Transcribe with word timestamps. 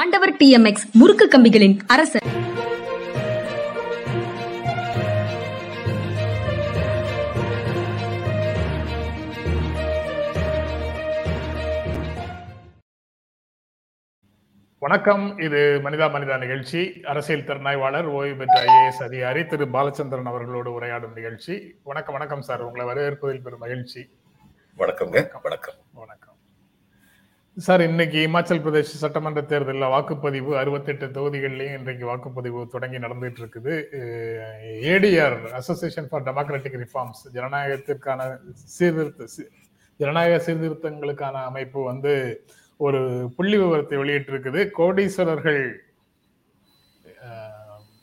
ஆண்டவர் 0.00 0.36
D 0.36 0.50
M 0.50 0.64
X 0.64 0.96
முறுக்கு 0.96 1.28
கம்பிகளின் 1.28 1.78
அரசர். 1.86 2.26
வணக்கம். 14.78 15.38
இது 15.38 15.80
மனிதா 15.84 16.06
மனிதா 16.08 16.38
நிகழ்ச்சி. 16.38 17.00
அரசியல் 17.04 17.44
திறனாய்வாளர் 17.44 18.04
ஓய்வு 18.04 18.36
பெற்ற 18.36 18.64
ஐஏஎஸ் 18.64 19.02
அதிகாரி 19.02 19.46
திரு 19.46 19.64
பாலச்சந்திரன் 19.64 20.22
அவர்களோடு 20.22 20.80
உரையாடும் 20.80 21.12
நிகழ்ச்சி. 21.12 21.74
வணக்கம் 21.82 22.14
வணக்கம் 22.14 22.42
சார். 22.42 22.60
உங்களை 22.60 22.86
வரவேற்பதில் 22.86 23.42
பெரும் 23.42 23.58
மகிழ்ச்சி. 23.58 24.08
வணக்கம்ங்க. 24.78 25.28
வணக்கம். 25.42 25.74
வணக்கம். 25.92 26.27
சார் 27.66 27.82
இன்னைக்கு 27.86 28.18
இமாச்சல் 28.26 28.60
பிரதேச 28.64 28.98
சட்டமன்ற 29.02 29.40
தேர்தலில் 29.50 29.92
வாக்குப்பதிவு 29.92 30.50
அறுபத்தெட்டு 30.60 31.06
தொகுதிகள்லையும் 31.16 31.76
இன்றைக்கு 31.78 32.04
வாக்குப்பதிவு 32.10 32.60
தொடங்கி 32.74 32.98
நடந்துட்டு 33.04 33.40
இருக்குது. 33.42 33.72
ADR 34.92 35.36
association 35.58 36.08
for 36.10 36.26
democratic 36.28 36.78
reforms 36.82 37.22
ஜனநாயகத்திற்கான 37.36 38.28
சீர்திருத்த 38.76 39.26
ஜனநாயக 40.00 40.38
சீர்திருத்தங்களுக்கான 40.46 41.42
அமைப்பு 41.50 41.82
வந்து 41.90 42.12
ஒரு 42.76 43.00
புள்ளி 43.36 43.56
விவரத்தை 43.62 43.98
வெளியிட்டிருக்குது. 44.02 44.62
கோடீஸ்வரர்கள் 44.78 45.62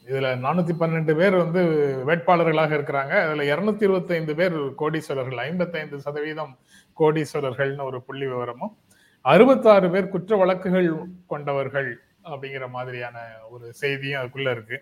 இதில் 0.08 0.26
இதுல 0.26 0.32
நானூத்தி 0.46 0.74
பன்னெண்டு 0.82 1.14
பேர் 1.20 1.36
வந்து 1.44 1.62
வேட்பாளர்களாக 2.10 2.74
இருக்கிறாங்க. 2.78 3.14
அதுல 3.28 3.46
இருநூத்தி 3.54 3.88
இருபத்தைந்து 3.88 4.36
பேர் 4.42 4.58
கோடீஸ்வரர்கள் 4.82 5.42
ஐம்பத்தைந்து 5.50 6.00
சதவீதம் 6.08 6.54
கோடீஸ்வரர்கள்னு 7.02 7.88
ஒரு 7.92 8.00
புள்ளி 8.10 8.28
விவரமும் 8.34 8.76
அறுபத்தாறு 9.32 9.88
பேர் 9.94 10.14
குற்ற 10.14 10.32
வழக்குகள் 10.42 10.90
கொண்டவர்கள் 11.32 11.90
அப்படிங்கிற 12.30 12.66
மாதிரியான 12.76 13.18
ஒரு 13.54 13.66
செய்தியும் 13.82 14.20
அதுக்குள்ள 14.22 14.52
இருக்கு. 14.56 14.78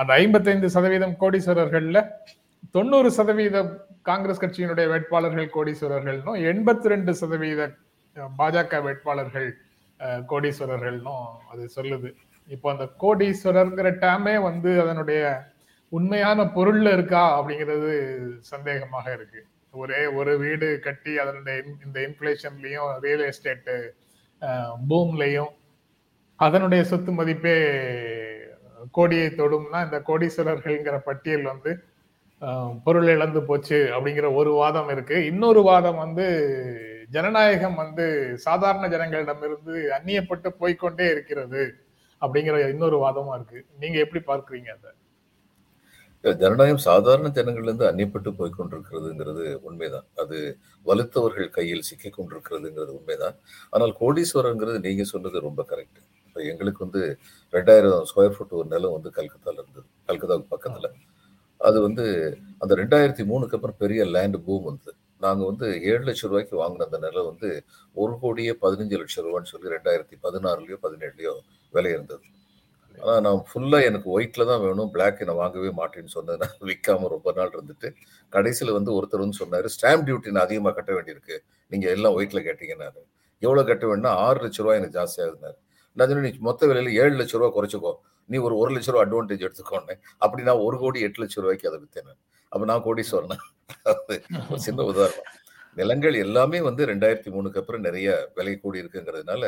அந்த 0.00 0.10
ஐம்பத்தைந்து 0.22 0.68
சதவீதம் 0.74 1.14
கோடீஸ்வரர்கள்ல 1.22 2.00
தொண்ணூறு 2.76 3.10
சதவீதம் 3.18 3.70
காங்கிரஸ் 4.08 4.42
கட்சியினுடைய 4.42 4.86
வேட்பாளர்கள் 4.92 5.48
கோடீஸ்வரர்கள்னும் 5.56 6.38
எண்பத்தி 6.50 6.92
ரெண்டு 6.92 7.12
சதவீத 7.20 7.70
பாஜக 8.40 8.80
வேட்பாளர்கள் 8.86 9.48
கோடீஸ்வரர்கள்னும் 10.32 11.26
அது 11.52 11.62
சொல்லுது. 11.76 12.08
இப்போ 12.54 12.68
அந்த 12.74 12.84
கோடீஸ்வரர்ங்கிற 13.02 13.88
டேமே 14.04 14.34
வந்து 14.48 14.70
அதனுடைய 14.84 15.22
உண்மையான 15.92 16.44
பொருள்ல 16.56 16.92
இருக்கா 16.96 17.22
அப்படிங்கிறது 17.38 17.92
சந்தேகமாக 18.52 19.06
இருக்கு. 19.16 19.40
ஒரே 19.74 20.06
ஒரு 20.06 20.38
வீடு 20.38 20.68
கட்டி 20.80 21.12
அதனுடைய 21.18 21.56
இந்த 21.84 21.98
இன்ஃப்ளேஷன்லையும் 22.00 22.90
ரியல் 23.00 23.24
எஸ்டேட்டு 23.30 23.76
பூம்லையும் 24.88 25.52
அதனுடைய 26.36 26.84
சொத்து 26.84 27.12
மதிப்பே 27.12 27.54
கோடியை 28.90 29.28
தொடும்னா 29.28 29.78
இந்த 29.84 29.98
கோடீஸ்வரர்கள்ங்கிற 30.06 30.98
பட்டியல் 30.98 31.42
வந்து 31.42 31.70
பொருள் 32.84 33.08
இழந்து 33.08 33.40
போச்சு 33.42 33.78
அப்படிங்கிற 33.94 34.26
ஒரு 34.34 34.50
வாதம் 34.52 34.88
இருக்கு. 34.88 35.16
இன்னொரு 35.24 35.60
வாதம் 35.62 35.96
வந்து 35.96 36.26
ஜனநாயகம் 37.10 37.74
வந்து 37.74 38.04
சாதாரண 38.36 38.84
ஜனங்களிடமிருந்து 38.88 39.74
அந்நியப்பட்டு 39.96 40.48
போய்க்கொண்டே 40.60 41.06
இருக்கிறது 41.10 41.62
அப்படிங்கிற 42.22 42.68
இன்னொரு 42.68 42.98
வாதமும் 42.98 43.34
இருக்கு. 43.34 43.60
நீங்க 43.78 43.98
எப்படி 43.98 44.22
பார்க்குறீங்க 44.26 44.70
அதை? 44.76 44.90
ஜனநாயகம் 46.24 46.84
சாதாரண 46.88 47.28
ஜனங்கள்ல 47.28 47.70
இருந்து 47.70 47.88
அந்நியப்பட்டு 47.90 48.30
போய் 48.38 48.56
கொண்டிருக்கிறதுங்கிறது 48.58 49.44
உண்மைதான். 49.68 50.06
அது 50.22 50.38
வலுத்தவர்கள் 50.86 51.48
கையில் 51.50 51.86
சிக்கிக் 51.88 52.16
கொண்டிருக்கிறதுங்கிறது 52.18 52.92
உண்மைதான். 52.98 53.36
ஆனால் 53.72 53.92
கோடீஸ்வரங்கிறது 54.00 54.78
நீங்க 54.86 55.04
சொன்னது 55.12 55.40
ரொம்ப 55.48 55.62
கரெக்ட் 55.72 56.00
இப்போ 56.26 56.40
எங்களுக்கு 56.52 56.84
வந்து 56.86 57.02
ரெண்டாயிரம் 57.52 58.02
ஸ்கொயர் 58.10 58.34
ஃபுட் 58.36 58.56
ஒரு 58.60 58.68
நிலம் 58.74 58.96
வந்து 58.96 59.10
கல்கத்தால 59.18 59.56
இருந்தது. 59.62 59.86
கல்கத்தாவுக்கு 60.08 60.52
பக்கத்துல. 60.56 60.88
அது 61.60 61.78
வந்து 61.86 62.04
அந்த 62.62 62.72
ரெண்டாயிரத்தி 62.82 63.24
மூணுக்கு 63.30 63.56
அப்புறம் 63.58 63.80
பெரிய 63.82 64.00
லேண்ட் 64.16 64.38
பூம் 64.46 64.66
வந்தது. 64.70 64.96
நாங்க 65.20 65.42
வந்து 65.50 65.66
ஏழு 65.90 66.02
லட்சம் 66.08 66.30
ரூபாய்க்கு 66.30 66.56
வாங்கின 66.62 66.86
அந்த 66.88 66.98
நிலம் 67.06 67.28
வந்து 67.30 67.48
ஒரு 67.96 68.12
கோடியே 68.22 68.52
பதினஞ்சு 68.64 68.98
லட்சம் 69.00 69.26
ரூபான்னு 69.26 69.52
சொல்லி 69.52 69.74
ரெண்டாயிரத்தி 69.76 70.16
பதினாறுலயோ 70.26 70.78
பதினேழுலயோ 70.86 71.34
விலை 71.74 71.92
இருந்தது 71.92 72.24
ஆனால் 73.02 73.20
நான் 73.26 73.40
ஃபுல்லா 73.48 73.78
எனக்கு 73.88 74.08
ஒயிட்டில் 74.16 74.48
தான் 74.50 74.62
வேணும். 74.64 74.90
பிளாக் 74.94 75.20
நான் 75.28 75.40
வாங்கவே 75.42 75.70
மாட்டேன்னு 75.80 76.12
சொன்னதுனால 76.16 76.58
விற்காம 76.70 77.08
ரொம்ப 77.14 77.32
நாள் 77.38 77.54
இருந்துட்டு 77.56 77.88
கடைசியில 78.32 78.74
வந்து 78.78 78.90
ஒருத்தர் 78.98 79.24
வந்து 79.24 79.40
சொன்னாரு 79.42 79.68
ஸ்டாம்ப் 79.76 80.04
டியூட்டி 80.08 80.34
நான் 80.36 80.46
அதிகமா 80.48 80.72
கட்ட 80.78 80.92
வேண்டியிருக்கு. 80.98 81.36
நீங்க 81.72 81.88
எல்லாம் 81.96 82.16
ஒயிட்ல 82.18 82.42
கேட்டீங்கன்னாரு 82.48 83.00
எவ்வளவு 83.42 83.68
கட்ட 83.70 83.84
வேணும்னா 83.90 84.12
ஆறு 84.26 84.38
லட்ச 84.44 84.60
ரூபாய் 84.64 84.78
எனக்கு 84.80 84.96
ஜாஸ்தியாக 84.98 85.30
இருந்தார் 85.30 85.58
நான் 85.96 86.08
சொன்னேன், 86.08 86.26
நீ 86.28 86.46
மொத்த 86.48 86.66
விலையில 86.70 86.90
ஏழு 87.02 87.14
லட்ச 87.20 87.34
ரூபாய் 87.38 87.54
குறைச்சிக்கோ. 87.56 87.92
நீ 88.30 88.36
ஒரு 88.46 88.54
ஒரு 88.62 88.70
லட்ச 88.76 88.88
ரூபா 88.92 89.02
அட்வான்டேஜ் 89.04 89.44
எடுத்துக்கோன்னு. 89.46 89.94
அப்படி 90.24 90.42
நான் 90.48 90.62
ஒரு 90.66 90.76
கோடி 90.82 90.98
எட்டு 91.06 91.20
லட்ச 91.22 91.36
ரூபாய்க்கு 91.42 91.68
அதை 91.70 91.78
விற்றேன் 91.82 92.12
அப்போ 92.52 92.64
நான் 92.70 92.84
கோடி 92.86 93.02
சொன்னேன் 93.14 93.44
ஒரு 94.50 94.60
சின்ன 94.66 94.84
உதாரணம். 94.90 95.28
நிலங்கள் 95.80 96.16
எல்லாமே 96.24 96.58
வந்து 96.68 96.82
ரெண்டாயிரத்தி 96.90 97.30
மூணுக்கு 97.34 97.60
அப்புறம் 97.60 97.84
நிறைய 97.86 98.08
விலை 98.38 98.54
கூடி 98.62 98.80
இருக்குங்கிறதுனால 98.82 99.42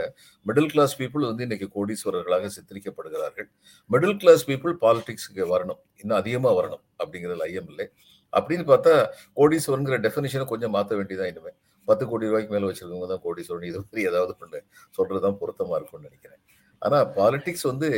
மிடில் 0.47 0.71
கிளாஸ் 0.73 0.95
பீப்புள் 1.01 1.29
வந்து 1.31 1.47
இன்னைக்கு 1.47 1.69
கோடீஸ்வரர்களாக 1.77 2.51
சித்தரிக்கப்படுகிறார்கள். 2.57 3.49
மிடில் 3.95 4.19
கிளாஸ் 4.23 4.45
பீப்புள் 4.51 4.75
பாலிடிக்ஸுக்கு 4.85 5.47
வரணும் 5.55 5.81
இன்னும் 6.03 6.19
அதிகமாக 6.23 6.55
வரணும் 6.61 6.83
அப்படிங்கிறது 7.03 7.47
ஐயம் 7.49 7.71
இல்லை. 7.73 7.87
அப்படின்னு 8.33 8.65
பார்த்தா 8.73 8.95
கோடீஸ்வரங்கிற 9.41 9.99
டெஃபினேஷனை 10.07 10.47
கொஞ்சம் 10.53 10.75
மாற்ற 10.77 10.97
வேண்டியதான் 11.01 11.31
இனிமேல் 11.33 11.59
பத்து 11.89 12.05
கோடி 12.11 12.29
ரூபாய்க்கு 12.31 12.55
மேலே 12.55 12.67
வச்சிருக்கவங்க 12.71 13.09
தான் 13.13 13.25
கோடீஸ்வரன். 13.27 13.69
இது 13.71 13.79
மாதிரி 13.85 14.03
ஏதாவது 14.11 14.33
ஒன்று 14.45 14.61
சொல்றது 14.97 15.23
தான் 15.27 15.39
பொருத்தமாக 15.41 15.79
இருக்கும்னு 15.79 16.09
நினைக்கிறேன். 16.11 16.41
ஆனா 16.83 16.99
பாலிடிக்ஸ் 17.17 17.67
வந்து 17.71 17.89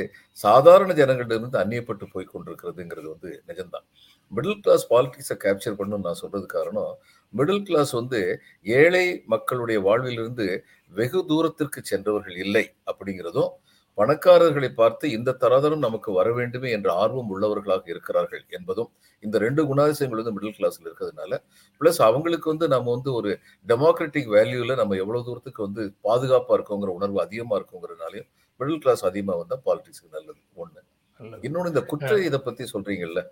சாதாரண 0.44 0.91
ஜனங்கள்ட்ட 1.00 1.37
இருந்து 1.38 1.60
அந்நியப்பட்டு 1.62 2.06
போய் 2.15 2.32
கொண்டிருக்கிறதுங்கிறது 2.32 3.09
வந்து 3.15 3.31
நிஜம்தான். 3.50 3.87
மிடில் 4.32 4.60
கிளாஸ் 4.60 4.84
பாலிடிக்ஸை 4.91 5.37
கேப்சர் 5.41 5.78
பண்ணணும்னு 5.78 6.06
நான் 6.06 6.20
சொல்றது 6.20 6.47
காரணம் 6.53 6.93
மிடில் 7.34 7.65
கிளாஸ் 7.65 7.93
வந்து 7.98 8.20
ஏழை 8.76 9.04
மக்களுடைய 9.26 9.78
வாழ்விலிருந்து 9.87 10.47
வெகு 10.93 11.20
தூரத்திற்கு 11.28 11.81
சென்றவர்கள் 11.91 12.38
இல்லை 12.44 12.65
அப்படிங்கிறதும் 12.91 13.53
பணக்காரர்களை 13.98 14.69
பார்த்து 14.72 15.06
இந்த 15.15 15.31
தராதரம் 15.41 15.84
நமக்கு 15.84 16.10
வர 16.12 16.28
வேண்டுமே 16.32 16.69
என்ற 16.76 16.88
ஆர்வம் 17.00 17.31
உள்ளவர்களாக 17.32 17.84
இருக்கிறார்கள் 17.87 18.44
என்பதும் 18.56 18.88
இந்த 19.22 19.37
ரெண்டு 19.38 19.62
குணாதிசயங்கள் 19.69 20.21
வந்து 20.21 20.34
மிடில் 20.37 20.56
கிளாஸ்ல 20.56 20.87
இருக்கிறதுனால 20.88 21.38
பிளஸ் 21.81 22.00
அவங்களுக்கு 22.03 22.48
வந்து 22.50 22.69
நம்ம 22.69 22.91
வந்து 22.91 23.12
ஒரு 23.19 23.32
டெமோக்ராட்டிக் 23.66 24.31
வேல்யூல 24.34 24.76
நம்ம 24.81 24.97
எவ்வளவு 25.03 25.26
தூரத்துக்கு 25.28 25.66
வந்து 25.66 25.84
பாதுகாப்பா 26.04 26.56
இருக்கோங்கிற 26.59 26.92
உணர்வு 26.98 27.21
அதிகமா 27.26 27.56
இருக்குங்கிறதுனாலையும் 27.59 28.28
மிடில் 28.60 28.82
கிளாஸ் 28.82 29.04
அதிகமா 29.10 29.37
வந்தா 29.41 29.59
பாலிடிக்ஸ்க்கு 29.66 30.10
நல்லது 30.16 30.41
ஒண்ணு. 30.56 30.81
இன்னொன்னு 31.44 31.72
இந்த 31.72 31.84
குற்ற 31.91 32.06
இதை 32.28 32.41
பத்தி 32.42 32.65
சொல்றீங்கல்ல 32.72 33.22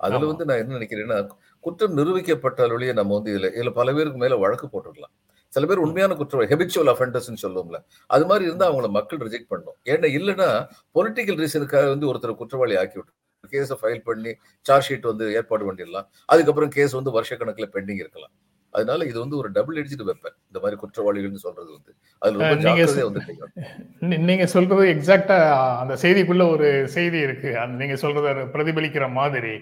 அதுல. 0.00 0.26
வந்து 0.26 0.44
நான் 0.44 0.60
என்ன 0.62 0.76
நினைக்கிறேன்னா 0.78 1.18
குற்றம் 1.64 1.96
நிரூபிக்கப்பட்டால் 1.98 2.92
நம்ம 2.92 3.14
வந்து 3.14 3.32
இதுல 3.34 3.50
இதுல 3.56 3.72
பல 3.72 3.92
பேருக்கு 3.92 4.18
மேல 4.18 4.36
வழக்கு 4.36 4.66
போட்டுக்கலாம் 4.66 5.14
சில 5.52 5.66
பேர் 5.66 5.78
உண்மையான 5.78 6.14
குற்றம் 6.14 6.50
ஹெபிச்சுவல் 6.52 6.90
அஃபெண்டர்ஸ் 6.92 7.30
சொல்லுவோம்ல 7.44 7.78
அது 8.10 8.24
மாதிரி 8.26 8.44
இருந்தா 8.44 8.66
அவங்கள 8.70 8.90
மக்கள் 8.90 9.18
ரிஜெக்ட் 9.18 9.50
பண்ணும் 9.50 9.76
ஏன்னா 9.86 10.10
இல்லைன்னா 10.18 10.48
பொலிட்டிக்கல் 10.94 11.40
ரீசனுக்காக 11.42 11.88
வந்து 11.88 12.08
ஒருத்தர் 12.12 12.40
குற்றவாளி 12.42 12.76
ஆக்கி 12.76 12.98
விட்டு 12.98 13.12
கேஸை 13.44 13.76
ஃபைல் 13.80 14.02
பண்ணி 14.02 14.32
சார்ஜ் 14.66 14.86
ஷீட் 14.88 15.10
வந்து 15.10 15.24
ஏற்பாடு 15.38 15.64
பண்ணிடலாம். 15.68 16.06
அதுக்கப்புறம் 16.28 16.70
கேஸ் 16.70 16.92
வந்து 16.92 17.10
வருஷக்கணக்கில் 17.10 17.72
பெண்டிங் 17.74 18.00
இருக்கலாம். 18.02 18.32
அதனால 18.74 19.04
இது 19.04 19.18
வந்து 19.20 19.36
ஒரு 19.36 19.48
டபுள் 19.50 19.78
எட்ஜ்டு 19.82 20.04
வெப்பன் 20.08 20.36
இந்த 20.48 20.58
மாதிரி 20.62 20.76
குற்றவாளிகள்னு 20.80 21.44
சொல்றது 21.46 21.70
வந்து 21.76 21.92
அதுல 22.22 22.42
ரொம்ப 22.42 22.56
ஜாக்கிரதையா 22.64 23.06
வந்து 23.08 23.22
நீங்க 24.28 24.46
சொல்றது 24.46 24.84
எக்ஸாக்டா 24.94 25.38
அந்த 25.82 25.94
செய்திக்குள்ள 26.02 26.44
ஒரு 26.50 26.68
செய்தி 26.88 27.18
இருக்கு. 27.18 27.50
அந்த 27.58 27.76
நீங்க 27.84 27.94
சொல்றத 27.94 28.28
பிரதிபலிக்கிற 28.54 29.06
மாதிரி. 29.12 29.54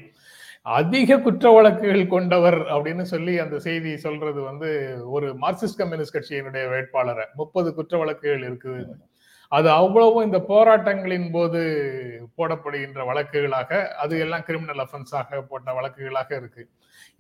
அதிக 0.76 1.16
குற்ற 1.24 1.50
வழக்குகள் 1.56 2.12
கொண்டவர் 2.14 2.56
அப்படின்னு 2.74 3.04
சொல்லி 3.10 3.34
அந்த 3.42 3.56
செய்தி 3.66 3.90
சொல்றது 4.04 4.40
வந்து 4.48 4.68
ஒரு 5.16 5.28
மார்க்சிஸ்ட் 5.42 5.78
கம்யூனிஸ்ட் 5.80 6.16
கட்சியினுடைய 6.16 6.64
வேட்பாளரை. 6.72 7.24
முப்பது 7.40 7.68
குற்ற 7.76 7.94
வழக்குகள் 8.00 8.44
இருக்குது. 8.48 8.82
அது 9.52 9.68
அவ்வளவும் 9.80 10.26
இந்த 10.28 10.38
போராட்டங்களின் 10.48 11.28
போது 11.36 11.60
போடப்படுகின்ற 12.38 13.02
வழக்குகளாக 13.10 13.70
அது 14.02 14.14
எல்லாம் 14.25 14.46
கிரிமினல் 14.48 14.82
அஃபென்ஸாக 14.84 15.40
போட்ட 15.52 15.69
வழக்குகளாக 15.78 16.31
இருக்கு. 16.40 16.64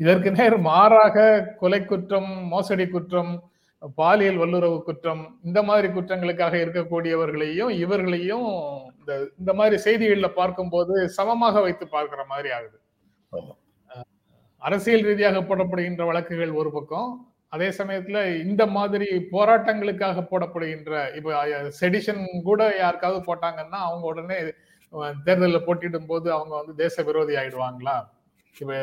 இதற்கு 0.00 0.30
நேர் 0.38 0.56
மாறாக 0.70 1.28
கொலை 1.62 1.80
குற்றம் 1.84 2.32
மோசடி 2.54 2.86
குற்றம் 2.96 3.32
பாலியல் 3.98 4.40
வல்லுறவு 4.42 4.78
குற்றம் 4.88 5.22
இந்த 5.46 5.58
மாதிரி 5.68 5.88
குற்றங்களுக்காக 5.96 6.54
இருக்கக்கூடியவர்களையும் 6.64 7.72
இவர்களையும் 7.84 8.48
இந்த 8.98 9.12
இந்த 9.40 9.52
மாதிரி 9.60 9.76
செய்திகளில் 9.86 10.36
பார்க்கும்போது 10.40 10.94
சமமாக 11.18 11.60
வைத்து 11.66 11.86
பார்க்கிற 11.96 12.22
மாதிரி 12.34 12.50
ஆகுது. 12.58 12.78
அரசியல் 14.62 15.06
ரீதியாக 15.08 15.40
போடப்படுகின்ற 15.48 16.04
வழக்குகள் 16.10 16.52
ஒரு 16.60 16.70
பக்கம். 16.76 17.10
அதே 17.54 17.68
சமயத்துல 17.78 18.18
இந்த 18.44 18.62
மாதிரி 18.76 19.06
போராட்டங்களுக்காக 19.34 20.24
போடப்படுகின்ற 20.30 20.92
இப்ப 21.18 21.68
செடிஷன் 21.80 22.22
கூட 22.48 22.62
யாருக்காவது 22.82 23.20
போட்டாங்கன்னா 23.28 23.78
அவங்க 23.88 24.04
உடனே 24.12 24.38
தேர்தல்ல 25.26 25.58
போட்டியிடும் 25.66 26.08
போது 26.10 26.28
அவங்க 26.36 26.54
வந்து 26.60 26.74
தேச 26.82 27.02
விரோதி 27.08 27.34
ஆயிடுவாங்களா? 27.42 27.96
இப்ப 28.56 28.74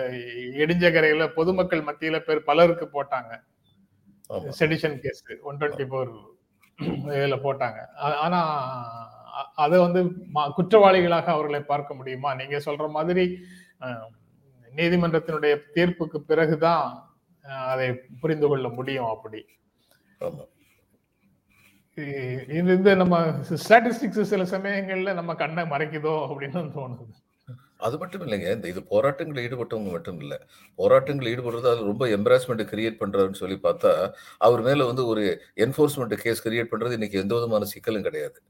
இடிஞ்சகரையில 0.63 1.23
பொதுமக்கள் 1.37 1.87
மத்தியில 1.87 2.19
பேர் 2.27 2.47
பலருக்கு 2.49 2.87
போட்டாங்க. 2.95 3.33
Sedition 4.59 4.97
case 5.03 5.21
one 5.49 5.59
twenty 5.61 5.87
four 5.89 6.11
இதுல 7.17 7.35
போட்டாங்க. 7.45 7.79
ஆனா 8.25 8.39
அதை 9.63 9.77
வந்து 9.85 10.01
குற்றவாளிகளாக 10.57 11.27
அவர்களை 11.35 11.61
பார்க்க 11.71 11.99
முடியுமா? 11.99 12.29
நீங்க 12.41 12.57
சொல்ற 12.67 12.85
மாதிரி 12.97 13.25
நீதிமன்றத்தினுடைய 14.75 15.59
தீர்ப்புக்கு 15.73 16.17
பிறகுதான் 16.17 17.17
அதை 17.41 17.99
புரிந்து 18.19 18.47
கொள்ள 18.47 18.69
முடியும் 18.69 19.05
அப்படி. 19.05 19.45
ஆமா. 20.19 20.47
இ- 21.95 22.49
இது 22.49 22.75
இந்த 22.75 22.95
நம்ம 22.95 23.27
ஸ்டாட்டிஸ்டிக்ஸ் 23.29 24.21
சில 24.21 24.43
சமயங்கள்ல 24.43 25.13
நம்ம 25.13 25.35
கண்ணை 25.35 25.63
மறைக்குதோ 25.63 26.35
அப்படின்னு 26.35 26.71
தோணுது. 26.77 27.23
அது 27.77 27.97
மட்டும் 27.97 28.27
இல்லைங்க. 28.27 28.51
இந்த 28.51 28.67
இது 28.67 28.83
போராட்டங்கள் 28.83 29.49
ஈடுபட்டவங்க 29.49 29.91
மட்டும் 29.91 30.19
இல்லை. 30.19 30.37
போராட்டங்கள் 30.75 31.35
ஈடுபடுறது 31.35 31.69
அது 31.71 31.83
ரொம்ப 31.83 32.07
எம்பராஸ்மெண்ட் 32.07 32.67
கிரியேட் 32.67 32.97
பண்றாருன்னு 32.99 33.33
சொல்லி 33.33 33.59
பார்த்தா 33.63 34.11
அவர் 34.37 34.61
மேல 34.61 34.85
வந்து 34.85 35.05
ஒரு 35.05 35.41
என்ஃபோர்ஸ்மெண்ட் 35.55 36.13
கேஸ் 36.13 36.47
கிரியேட் 36.47 36.67
பண்றது 36.71 36.91
இன்னைக்கு 36.91 37.19
எந்த 37.19 37.35
விதமான 37.35 37.65
சிக்கலும் 37.65 38.01
கிடையாது. 38.01 38.41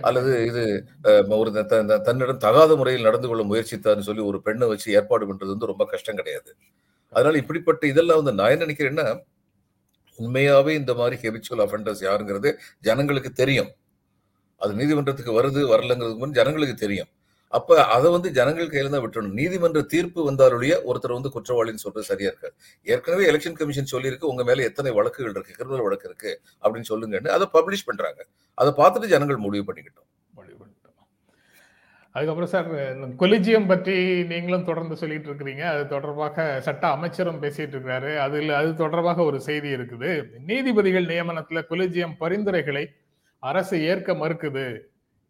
அல்லது 0.00 0.46
இது 0.46 0.88
ஒரு 1.28 1.52
த- 1.52 1.82
த- 1.82 1.98
தன்னிடம் 1.98 2.38
தகாத 2.38 2.76
முறையில் 2.76 3.02
நடந்து 3.02 3.28
கொள்ள 3.28 3.44
முயற்சித்தார்னு 3.44 4.00
சொல்லி 4.00 4.22
ஒரு 4.22 4.42
பெண்ணை 4.42 4.68
வச்சு 4.68 4.92
ஏற்பாடு 4.92 5.34
பண்றது 5.34 5.46
வந்து 5.46 5.66
ரொம்ப 5.66 5.86
கஷ்டம் 5.86 6.16
கிடையாது. 6.16 6.56
அதனால 7.10 7.38
இப்படிப்பட்ட 7.38 7.86
இதெல்லாம் 7.86 8.22
வந்து 8.22 8.42
நான் 8.42 8.50
என்ன 8.50 8.64
நினைக்கிறேன்னா 8.64 9.20
உண்மையாவே 10.18 10.68
இந்த 10.68 10.94
மாதிரி 10.94 11.28
ஹெபிச்சுவல் 11.28 11.62
அஃபெண்டர்ஸ் 11.62 12.02
யாருங்கிறது 12.02 12.54
ஜனங்களுக்கு 12.80 13.32
தெரியும். 13.32 13.70
அது 14.56 14.74
நீதிமன்றத்துக்கு 14.74 15.42
வருது 15.42 15.62
வரலங்கிறது 15.72 16.16
முன் 16.16 16.30
ஜனங்களுக்கு 16.30 16.74
தெரியும். 16.74 17.08
அப்ப 17.56 17.78
அதை 17.96 18.08
வந்து 18.14 18.28
ஜனங்கள் 18.38 18.70
கையில 18.72 18.92
தான் 18.94 19.04
விட்டுறணும். 19.04 19.36
நீதிமன்ற 19.40 19.80
தீர்ப்பு 19.92 20.20
வந்தாலுடைய 20.28 20.72
ஒருத்தர் 20.90 21.16
வந்து 21.16 21.32
குற்றவாளின்னு 21.34 21.84
சொல்றது 21.84 22.10
சரியா 22.10 22.30
இருக்காது. 22.32 22.54
ஏற்கனவே 22.92 23.26
எலெக்ஷன் 23.30 23.58
கமிஷன் 23.60 23.92
சொல்லியிருக்கு 23.94 24.30
உங்க 24.32 24.44
மேல 24.50 24.64
எத்தனை 24.70 24.92
வழக்குகள் 24.98 25.34
இருக்கு 25.34 25.58
கிரிமினல் 25.58 25.86
வழக்கு 25.88 26.08
இருக்கு 26.10 26.32
அப்படின்னு 26.62 26.90
சொல்லுங்கன்னு 26.92 27.34
அதை 27.36 27.48
பப்ளிஷ் 27.56 27.88
பண்றாங்க. 27.90 28.20
அதை 28.60 28.72
பார்த்துட்டு 28.80 29.12
ஜனங்கள் 29.14 29.44
முடிவு 29.46 29.66
பண்ணிக்கிட்டோம். 29.68 30.08
முடிவு 30.38 30.56
பண்ணிட்டோம். 30.60 30.70
அதுக்கப்புறம் 32.16 32.50
சார் 32.54 32.68
கொலிஜியம் 33.20 33.68
பற்றி 33.70 33.94
நீங்களும் 34.32 34.66
தொடர்ந்து 34.70 34.96
சொல்லிட்டு 35.02 35.28
இருக்கிறீங்க. 35.30 35.64
அது 35.74 35.84
தொடர்பாக 35.94 36.46
சட்ட 36.66 36.84
அமைச்சரும் 36.96 37.40
பேசிட்டு 37.44 37.74
இருக்கிறாரு 37.76 38.10
அதில் 38.24 38.52
அது 38.60 38.70
தொடர்பாக 38.82 39.24
ஒரு 39.30 39.40
செய்தி 39.48 39.70
இருக்குது. 39.76 40.10
நீதிபதிகள் 40.50 41.10
நியமனத்தில் 41.12 41.66
கொலிஜியம் 41.70 42.18
பரிந்துரைகளை 42.24 42.84
அரசு 43.50 43.76
ஏற்க 43.92 44.12
மறுக்குது. 44.20 44.66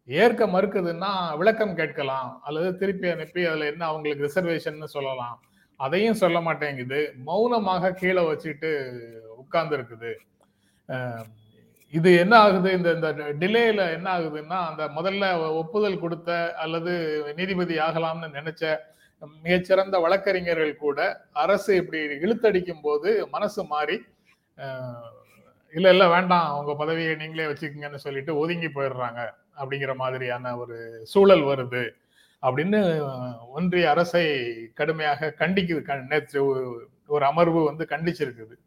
ஏற்க 0.07 0.43
மறுக்குதுன்னா 0.53 1.11
விளக்கம் 1.39 1.77
கேட்கலாம். 1.79 2.29
அல்லது 2.47 2.69
திருப்பி 2.81 3.07
அனுப்பி 3.13 3.41
அதில் 3.49 3.69
என்ன 3.71 3.83
அவங்களுக்கு 3.91 4.25
ரிசர்வேஷன் 4.27 4.93
சொல்லலாம். 4.95 5.37
அதையும் 5.79 6.19
சொல்ல 6.23 6.37
மாட்டேங்குது. 6.47 6.99
மௌனமாக 7.27 7.93
கீழே 8.01 8.23
வச்சுட்டு 8.27 8.69
உட்கார்ந்து 9.41 9.75
இருக்குது 9.77 10.11
இது 11.93 12.09
என்ன 12.23 12.33
ஆகுது? 12.45 12.69
இந்த 12.77 12.89
இந்த 12.97 13.09
டிலேல 13.41 13.81
என்ன 13.97 14.07
ஆகுதுன்னா 14.17 14.57
அந்த 14.69 14.83
முதல்ல 14.97 15.23
ஒப்புதல் 15.61 16.01
கொடுத்த 16.03 16.31
அல்லது 16.63 16.93
நீதிபதி 17.37 17.75
ஆகலாம்னு 17.87 18.29
நினைச்ச 18.37 18.63
மிகச்சிறந்த 19.45 19.95
வழக்கறிஞர்கள் 20.05 20.73
கூட 20.83 20.99
அரசு 21.43 21.71
இப்படி 21.81 21.99
இழுத்தடிக்கும் 22.25 22.83
போது 22.87 23.09
மனசு 23.35 23.61
மாறி 23.73 23.97
இல்லை 25.73 25.91
இல்லை 25.95 26.07
வேண்டாம். 26.15 26.49
உங்க 26.59 26.73
பதவியை 26.81 27.13
நீங்களே 27.21 27.47
வச்சுக்கோங்கன்னு 27.51 28.03
சொல்லிட்டு 28.05 28.33
ஒதுங்கி 28.41 28.69
போயிடுறாங்க. 28.75 29.21
அப்படிங்கிற 29.57 29.95
மாதிரியான 29.95 30.57
ஒரு 30.57 30.99
சூழல் 31.03 31.41
வருது. 31.41 31.89
அப்படின்னு 32.41 33.07
ஒன்றிய 33.47 33.89
அரசை 33.89 34.49
கடுமையாக 34.73 35.35
கண்டிக்குது. 35.39 35.81
க- 35.81 36.05
நேற்று 36.09 36.55
ஒரு- 36.55 37.17
அமர்வு 37.19 37.63
வந்து 37.63 37.85
கண்டிச்சிருக்குது. 37.89 38.63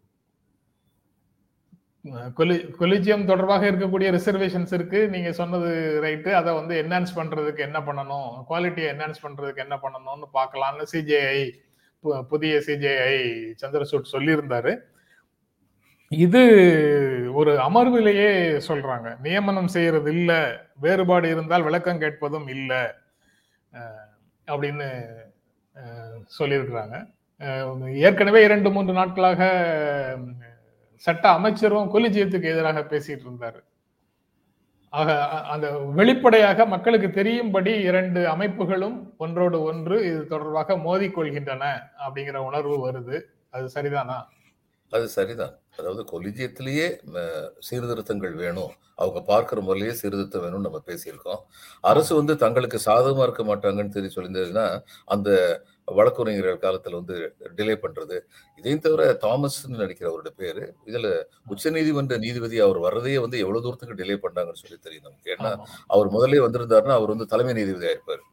கொலி- 2.09 2.73
கொலிஜியம் 2.81 3.25
தொடர்பாக 3.25 3.71
இருக்கக்கூடிய 3.71 4.21
ரிசர்வேஷன்ஸ் 4.21 4.75
இருக்கு. 4.75 5.09
நீங்க 5.09 5.33
சொன்னது 5.33 6.01
ரைட்டு. 6.03 6.33
அதை 6.33 6.55
வந்து 6.55 6.83
என்ஹான்ஸ் 6.83 7.17
பண்றதுக்கு 7.17 7.59
என்ன 7.59 7.81
பண்ணணும்? 7.81 8.45
குவாலிட்டியை 8.49 8.87
என்ஹான்ஸ் 8.87 9.15
பண்றதுக்கு 9.23 9.57
என்ன 9.57 9.77
பண்ணணும்னு 9.77 10.37
பார்க்கலாம்னு 10.37 10.87
சிஜேஐ 10.93 11.67
புதிய 12.23 12.63
சிஜேஐ 12.67 13.55
சந்திரசூட் 13.63 14.05
சொல்லியிருந்தாரு. 14.13 14.79
இது 16.09 16.43
ஒரு 17.33 17.53
அமர்விலேயே 17.57 18.61
சொல்றாங்க. 18.69 19.21
நியமனம் 19.21 19.69
செய்யறது 19.69 20.11
இல்ல. 20.13 20.33
வேறுபாடு 20.81 21.31
இருந்தால் 21.31 21.63
விளக்கம் 21.63 21.99
கேட்பதும் 21.99 22.49
இல்லை. 22.49 22.83
அப்படின்னு 24.47 24.89
சொல்லியிருக்கிறாங்க. 26.39 26.97
ஏற்கனவே 27.95 28.45
இரண்டு 28.45 28.71
மூன்று 28.71 28.93
நாட்களாக 28.93 29.43
சட்ட 30.95 31.29
அமைச்சரும் 31.29 31.95
கொலிஜியத்துக்கு 31.95 32.49
எதிராக 32.53 32.81
பேசிட்டு 32.81 33.27
இருந்தார். 33.27 33.63
ஆக 34.91 35.29
அந்த 35.29 35.71
வெளிப்படையாக 35.71 36.67
மக்களுக்கு 36.67 37.11
தெரியும்படி 37.11 37.73
இரண்டு 37.81 38.21
அமைப்புகளும் 38.31 39.17
ஒன்றோடு 39.17 39.63
ஒன்று 39.63 40.07
இது 40.07 40.27
தொடர்பாக 40.27 40.75
மோதிக்கொள்கின்றன 40.75 41.65
அப்படிங்கிற 42.09 42.37
உணர்வு 42.37 42.91
வருது. 42.91 43.23
அது 43.51 43.69
சரிதானா? 43.75 44.25
அது 44.91 45.09
சரிதான். 45.09 45.55
அதாவது 45.79 46.03
கொலிஜியத்திலேயே 46.13 46.87
சீர்திருத்தங்கள் 47.59 48.35
வேணும். 48.35 48.73
அவங்க 48.95 49.21
பார்க்கிற 49.23 49.61
முறையிலேயே 49.61 49.99
சீர்திருத்தம் 49.99 50.43
வேணும்னு 50.43 50.67
நம்ம 50.67 50.83
பேசியிருக்கோம். 50.87 51.41
அரசு 51.81 52.15
வந்து 52.15 52.37
தங்களுக்கு 52.37 52.79
சாதகமா 52.85 53.23
இருக்க 53.23 53.43
மாட்டாங்கன்னு 53.45 53.89
தெரிவி 53.89 54.13
சொல்லியிருந்ததுன்னா 54.15 54.65
அந்த 55.05 55.31
வழக்குரைஞர்கள் 55.93 56.65
காலத்துல 56.65 56.91
வந்து 56.91 57.17
டிலே 57.57 57.75
பண்றது. 57.85 58.17
இதையும் 58.57 58.81
தவிர 58.81 59.19
தாமஸ்ன்னு 59.23 59.77
நினைக்கிற 59.77 60.07
அவரோட 60.11 60.31
பேரு. 60.37 60.75
இதுல 60.87 61.09
உச்சநீதிமன்ற 61.49 62.19
நீதிபதி 62.19 62.59
அவர் 62.59 62.79
வர்றதையே 62.79 63.21
வந்து 63.21 63.39
எவ்வளவு 63.39 63.65
தூரத்துக்கு 63.65 63.99
டிலே 64.01 64.19
பண்ணாங்கன்னு 64.27 64.63
சொல்லி 64.65 64.79
தெரியும் 64.81 65.05
நமக்கு. 65.05 65.31
ஏன்னா. 65.35 65.53
அவர் 65.87 66.11
முதல்ல 66.11 66.43
வந்திருந்தாருன்னா 66.47 66.97
அவர் 66.99 67.09
வந்து 67.09 67.27
தலைமை 67.27 67.55
நீதிபதியா 67.55 67.93
இருப்பார். 67.95 68.25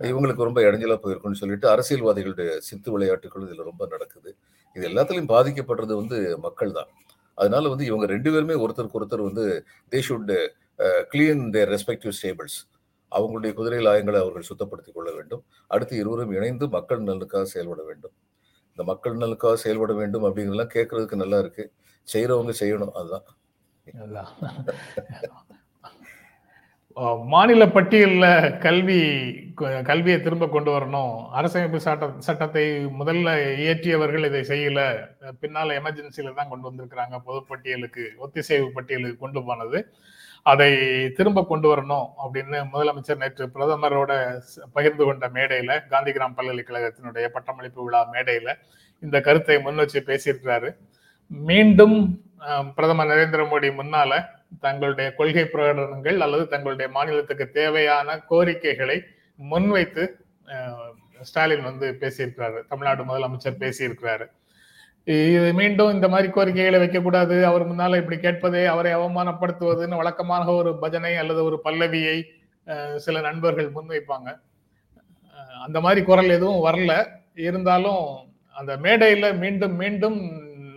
இவங்களுக்கு 0.00 0.42
ரொம்ப 0.42 0.60
இடைஞ்சலா 0.60 0.98
போயிருக்கும்னு 1.02 1.40
சொல்லிட்டு 1.42 1.68
அரசியல்வாதிகளுடைய 1.68 2.56
சித்து 2.58 2.92
விளையாட்டுகள் 2.92 3.42
இதுல 3.42 3.62
ரொம்ப 3.62 3.86
நடக்குது. 3.90 4.30
இது 4.76 4.84
எல்லாத்துலையும் 4.90 5.32
பாதிக்கப்படுறது 5.34 5.94
வந்து 6.02 6.18
மக்கள் 6.46 6.76
தான் 6.78 6.90
அதனால 7.38 7.68
வந்து 7.72 7.84
இவங்க 7.90 8.06
ரெண்டு 8.14 8.28
பேருமே 8.34 8.56
ஒருத்தருக்கு 8.64 8.98
ஒருத்தர் 9.00 9.28
வந்து 9.28 9.44
they 9.92 10.00
should 10.08 10.32
clean 11.12 11.44
their 11.56 11.72
respective 11.74 12.14
stables 12.18 12.58
அவங்களுடைய 13.12 13.52
குதிரை 13.58 13.80
லாயங்களை 13.86 14.18
அவர்கள் 14.22 14.48
சுத்தப்படுத்திக் 14.50 14.96
கொள்ள 14.96 15.10
வேண்டும். 15.16 15.42
அடுத்து 15.72 15.94
இருவரும் 16.02 16.32
இணைந்து 16.36 16.66
மக்கள் 16.76 17.04
நலனுக்காக 17.08 17.46
செயல்பட 17.52 17.82
வேண்டும். 17.90 18.14
இந்த 18.70 18.84
மக்கள் 18.90 19.20
நலனுக்காக 19.20 19.58
செயல்பட 19.64 19.92
வேண்டும் 20.00 20.24
அப்படிங்கிறலாம் 20.28 20.72
கேட்கறதுக்கு 20.76 21.22
நல்லா 21.22 21.38
இருக்கு. 21.44 21.64
செய்யறவங்க 22.08 22.54
செய்யணும் 22.62 22.94
அதுதான். 23.00 23.26
மாநில 27.24 27.66
பட்டியலில் 27.66 28.58
கல்வி 28.58 29.00
க- 29.54 29.82
கல்வியை 29.82 30.20
திரும்ப 30.20 30.48
கொண்டு 30.48 30.70
வரணும். 30.70 31.26
அரசமைப்பு 31.34 31.76
சட்ட 31.76 32.10
சட்டத்தை 32.18 32.86
முதல்ல 32.86 33.28
இயற்றியவர்கள் 33.58 34.24
இதை 34.24 34.40
செய்யல. 34.40 35.06
பின்னால் 35.40 35.68
எமர்ஜென்சியில 35.68 36.34
தான் 36.34 36.48
கொண்டு 36.48 36.72
வந்திருக்கிறாங்க. 36.72 37.20
பொதுப்பட்டியலுக்கு 37.26 38.06
ஒத்திசைவு 38.16 38.70
பட்டியலுக்கு 38.72 39.16
கொண்டு 39.16 39.44
போனது. 39.44 39.92
அதை 40.42 40.70
திரும்ப 41.12 41.44
கொண்டு 41.44 41.76
வரணும் 41.76 42.06
அப்படின்னு 42.24 42.66
முதலமைச்சர் 42.72 43.16
நேற்று 43.16 43.50
பிரதமரோட 43.54 44.40
பகிர்ந்து 44.72 45.04
கொண்ட 45.04 45.28
மேடையில 45.28 45.80
காந்திகிராம் 45.90 46.36
பல்கலைக்கழகத்தினுடைய 46.36 47.28
பட்டமளிப்பு 47.28 47.84
விழா 47.84 48.12
மேடையில 48.12 48.54
இந்த 49.00 49.20
கருத்தை 49.20 49.60
முன் 49.60 49.74
வச்சு 49.74 50.00
பேசியிருக்கிறாரு. 50.06 50.76
மீண்டும் 51.28 52.22
பிரதமர் 52.74 53.06
நரேந்திர 53.06 53.44
மோடி 53.44 53.74
முன்னால 53.74 54.24
தங்களுடைய 54.60 55.08
கொள்கை 55.14 55.44
பிரகடனங்கள் 55.44 56.18
அல்லது 56.24 56.44
தங்களுடைய 56.48 56.88
மாநிலத்துக்கு 56.92 57.46
தேவையான 57.50 58.18
கோரிக்கைகளை 58.30 58.96
முன்வைத்து 59.36 60.04
ஸ்டாலின் 61.20 61.62
வந்து 61.62 61.86
பேசியிருக்கிறாரு. 62.00 62.58
தமிழ்நாடு 62.70 63.02
முதலமைச்சர் 63.04 63.60
பேசியிருக்கிறாரு. 63.64 64.26
இது 65.06 65.48
மீண்டும் 65.52 65.94
இந்த 65.94 66.08
மாதிரி 66.08 66.28
கோரிக்கைகளை 66.32 66.78
வைக்கக்கூடாது. 66.82 67.36
அவர் 67.42 67.64
முன்னால 67.70 67.98
இப்படி 68.00 68.18
கேட்பதே 68.18 68.64
அவரை 68.66 68.92
அவமானப்படுத்துவதுன்னு 68.94 70.00
வழக்கமாக 70.00 70.52
ஒரு 70.60 70.70
பஜனை 70.78 71.12
அல்லது 71.22 71.40
ஒரு 71.44 71.60
பல்லவியை 71.64 72.16
சில 72.96 73.20
நண்பர்கள் 73.20 73.74
முன்வைப்பாங்க. 73.76 74.28
அந்த 75.64 75.78
மாதிரி 75.80 76.00
குரல் 76.06 76.34
எதுவும் 76.36 76.64
வரல. 76.68 76.92
இருந்தாலும் 77.48 78.02
அந்த 78.56 78.72
மேடையில 78.76 79.26
மீண்டும் 79.38 79.76
மீண்டும் 79.82 80.18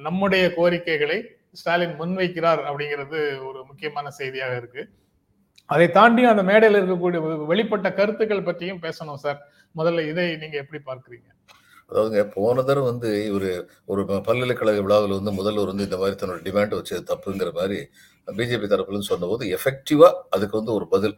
நம்முடைய 0.06 0.46
கோரிக்கைகளை 0.54 1.18
ஸ்டாலின் 1.54 1.98
முன்வைக்கிறார் 2.00 2.62
அப்படிங்கிறது 2.70 3.20
ஒரு 3.50 3.60
முக்கியமான 3.70 4.10
செய்தியாக 4.20 4.56
இருக்கு. 4.62 4.84
அதை 5.70 5.88
தாண்டி 5.98 6.22
அந்த 6.32 6.44
மேடையில் 6.50 6.80
இருக்கக்கூடிய 6.80 7.20
வெளிப்பட்ட 7.52 7.88
கருத்துக்கள் 8.00 8.48
பற்றியும் 8.50 8.84
பேசணும் 8.86 9.24
சார். 9.26 9.40
முதல்ல 9.76 10.06
இதை 10.12 10.26
நீங்க 10.44 10.58
எப்படி 10.64 10.80
பார்க்குறீங்க? 10.90 11.28
அதாவதுங்க 11.90 12.24
போன 12.36 12.64
தடவை 12.68 12.86
வந்து 12.92 13.10
இவர் 13.30 13.50
ஒரு 13.92 14.02
பல்கலைக்கழக 14.28 14.80
விழாவில் 14.86 15.18
வந்து 15.18 15.32
முதல்வர் 15.40 15.72
வந்து 15.72 15.88
இந்த 15.88 15.98
மாதிரி 16.02 16.16
தன்னோட 16.22 16.42
டிமாண்ட் 16.48 16.74
வச்சது 16.78 17.04
தப்புங்கிற 17.12 17.52
மாதிரி 17.60 17.78
பிஜேபி 18.38 18.68
தரப்புலன்னு 18.72 19.10
சொன்னபோது 19.12 19.44
எஃபெக்டிவா 19.58 20.10
அதுக்கு 20.36 20.56
வந்து 20.60 20.74
ஒரு 20.78 20.88
பதில் 20.94 21.16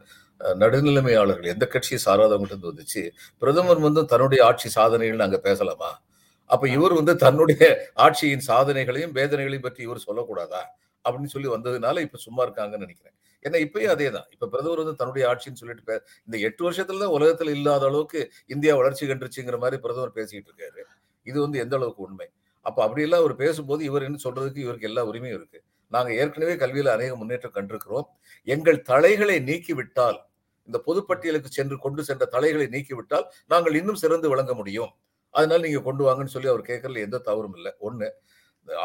நடுநிலைமையாளர்கள் 0.62 1.52
எந்த 1.54 1.64
கட்சியை 1.72 1.98
சாராதவங்ககிட்ட 2.04 2.56
இருந்து 2.56 2.72
வந்துச்சு 2.72 3.02
பிரதமர் 3.42 3.86
வந்து 3.86 4.04
தன்னுடைய 4.12 4.40
ஆட்சி 4.48 4.68
சாதனைகள் 4.76 5.24
அங்கே 5.26 5.40
பேசலாமா? 5.48 5.90
அப்ப 6.50 6.64
இவர் 6.68 6.94
வந்து 6.98 7.12
தன்னுடைய 7.24 7.62
ஆட்சியின் 8.06 8.44
சாதனைகளையும் 8.48 9.14
வேதனைகளையும் 9.18 9.66
பற்றி 9.68 9.82
இவர் 9.88 10.06
சொல்லக்கூடாதா? 10.06 10.62
அப்படின்னு 11.04 11.32
சொல்லி 11.34 11.48
வந்ததுனால 11.54 12.00
இப்ப 12.06 12.18
சும்மா 12.24 12.42
இருக்காங்கன்னு 12.46 12.86
நினைக்கிறேன். 12.86 13.14
ஏன்னா 13.44 13.58
இப்பயும் 13.66 13.92
அதே 13.94 14.08
தான் 14.16 14.26
இப்ப 14.34 14.46
பிரதமர் 14.52 14.82
வந்து 14.82 14.96
தன்னுடைய 15.00 15.24
ஆட்சின்னு 15.30 15.60
சொல்லிட்டு 15.62 15.94
இந்த 16.28 16.36
எட்டு 16.48 16.62
வருஷத்துல 16.66 17.02
தான் 17.04 17.14
உலகத்துல 17.18 17.54
இல்லாத 17.58 17.84
அளவுக்கு 17.90 18.20
இந்தியா 18.50 18.74
வளர்ச்சி 18.80 19.04
கண்டுருச்சுங்கிற 19.10 19.58
மாதிரி 19.64 19.78
பிரதமர் 19.84 20.16
பேசிட்டு 20.18 20.48
இருக்காரு. 20.50 20.82
இது 21.26 21.38
வந்து 21.40 21.58
எந்த 21.64 21.74
அளவுக்கு 21.78 22.02
உண்மை? 22.08 22.28
அப்ப 22.66 22.78
அப்படி 22.86 23.02
எல்லாம் 23.06 23.22
அவர் 23.24 23.34
பேசும்போது 23.36 23.82
இவர் 23.90 24.06
என்ன 24.08 24.20
சொல்றதுக்கு 24.24 24.64
இவருக்கு 24.64 24.88
எல்லா 24.90 25.02
உரிமையும் 25.10 25.38
இருக்கு. 25.38 25.58
நாங்க 25.92 26.10
ஏற்கனவே 26.20 26.54
கல்வியில 26.62 26.92
அநேக 26.96 27.12
முன்னேற்றம் 27.20 27.56
கண்டிருக்கிறோம். 27.58 28.06
எங்கள் 28.48 28.80
தலைகளை 28.90 29.36
நீக்கிவிட்டால் 29.48 30.18
இந்த 30.68 30.78
பொதுப்பட்டியலுக்கு 30.86 31.50
சென்று 31.58 31.76
கொண்டு 31.78 32.02
சென்ற 32.08 32.24
தலைகளை 32.34 32.66
நீக்கிவிட்டால் 32.74 33.24
நாங்கள் 33.50 33.78
இன்னும் 33.80 34.00
சிறந்து 34.02 34.28
விளங்க 34.32 34.52
முடியும். 34.54 34.90
அதனால 35.30 35.60
நீங்க 35.66 35.82
கொண்டு 35.88 36.04
வாங்கன்னு 36.06 36.34
சொல்லி 36.34 36.48
அவர் 36.48 36.68
கேட்கறதுல 36.70 37.06
எந்த 37.06 37.22
தவறும் 37.28 37.56
இல்லை. 37.58 37.72
ஒண்ணு 37.88 38.08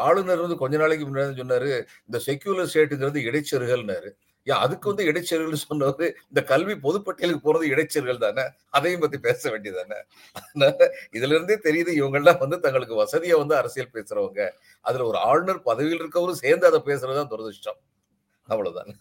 ஆளுநர் 0.04 0.44
வந்து 0.44 0.56
கொஞ்ச 0.56 0.76
நாளைக்கு 0.76 1.04
முன்னாடி 1.06 1.34
சொன்னாரு 1.40 1.72
இந்த 2.06 2.18
செக்யூலர் 2.26 2.70
ஸ்டேட்டுங்கிறது 2.72 3.20
இடைச்செருகல்னாரு. 3.28 4.10
ஏன் 4.46 4.62
அதுக்கு 4.64 4.86
வந்து 4.90 5.06
இடைச்செருகல் 5.10 5.60
சொன்னது 5.60 6.06
இந்த 6.28 6.40
கல்வி 6.42 6.74
பொதுப்பட்டியலுக்கு 6.82 7.40
போறது 7.44 7.64
இடைச்செருகல் 7.72 8.22
தானே? 8.24 8.44
அதையும் 8.70 9.02
பத்தி 9.04 9.18
பேச 9.18 9.50
வேண்டியதானே 9.50 9.98
அதனால 10.38 10.76
இதுல 11.12 11.34
இருந்தே 11.36 11.56
தெரியுது 11.66 11.92
இவங்கெல்லாம் 12.00 12.38
வந்து 12.38 12.58
தங்களுக்கு 12.60 13.00
வசதியா 13.02 13.38
வந்து 13.42 13.56
அரசியல் 13.56 13.94
பேசுறவங்க. 13.94 14.48
அதுல 14.80 15.06
ஒரு 15.10 15.18
ஆளுநர் 15.30 15.60
பதவியில் 15.62 16.02
இருக்கவரும் 16.02 16.42
சேர்ந்து 16.44 16.68
அதை 16.70 16.80
பேசுறதுதான் 16.84 17.32
துரதிருஷ்டம். 17.32 17.80
அவ்வளவுதான். 18.48 18.92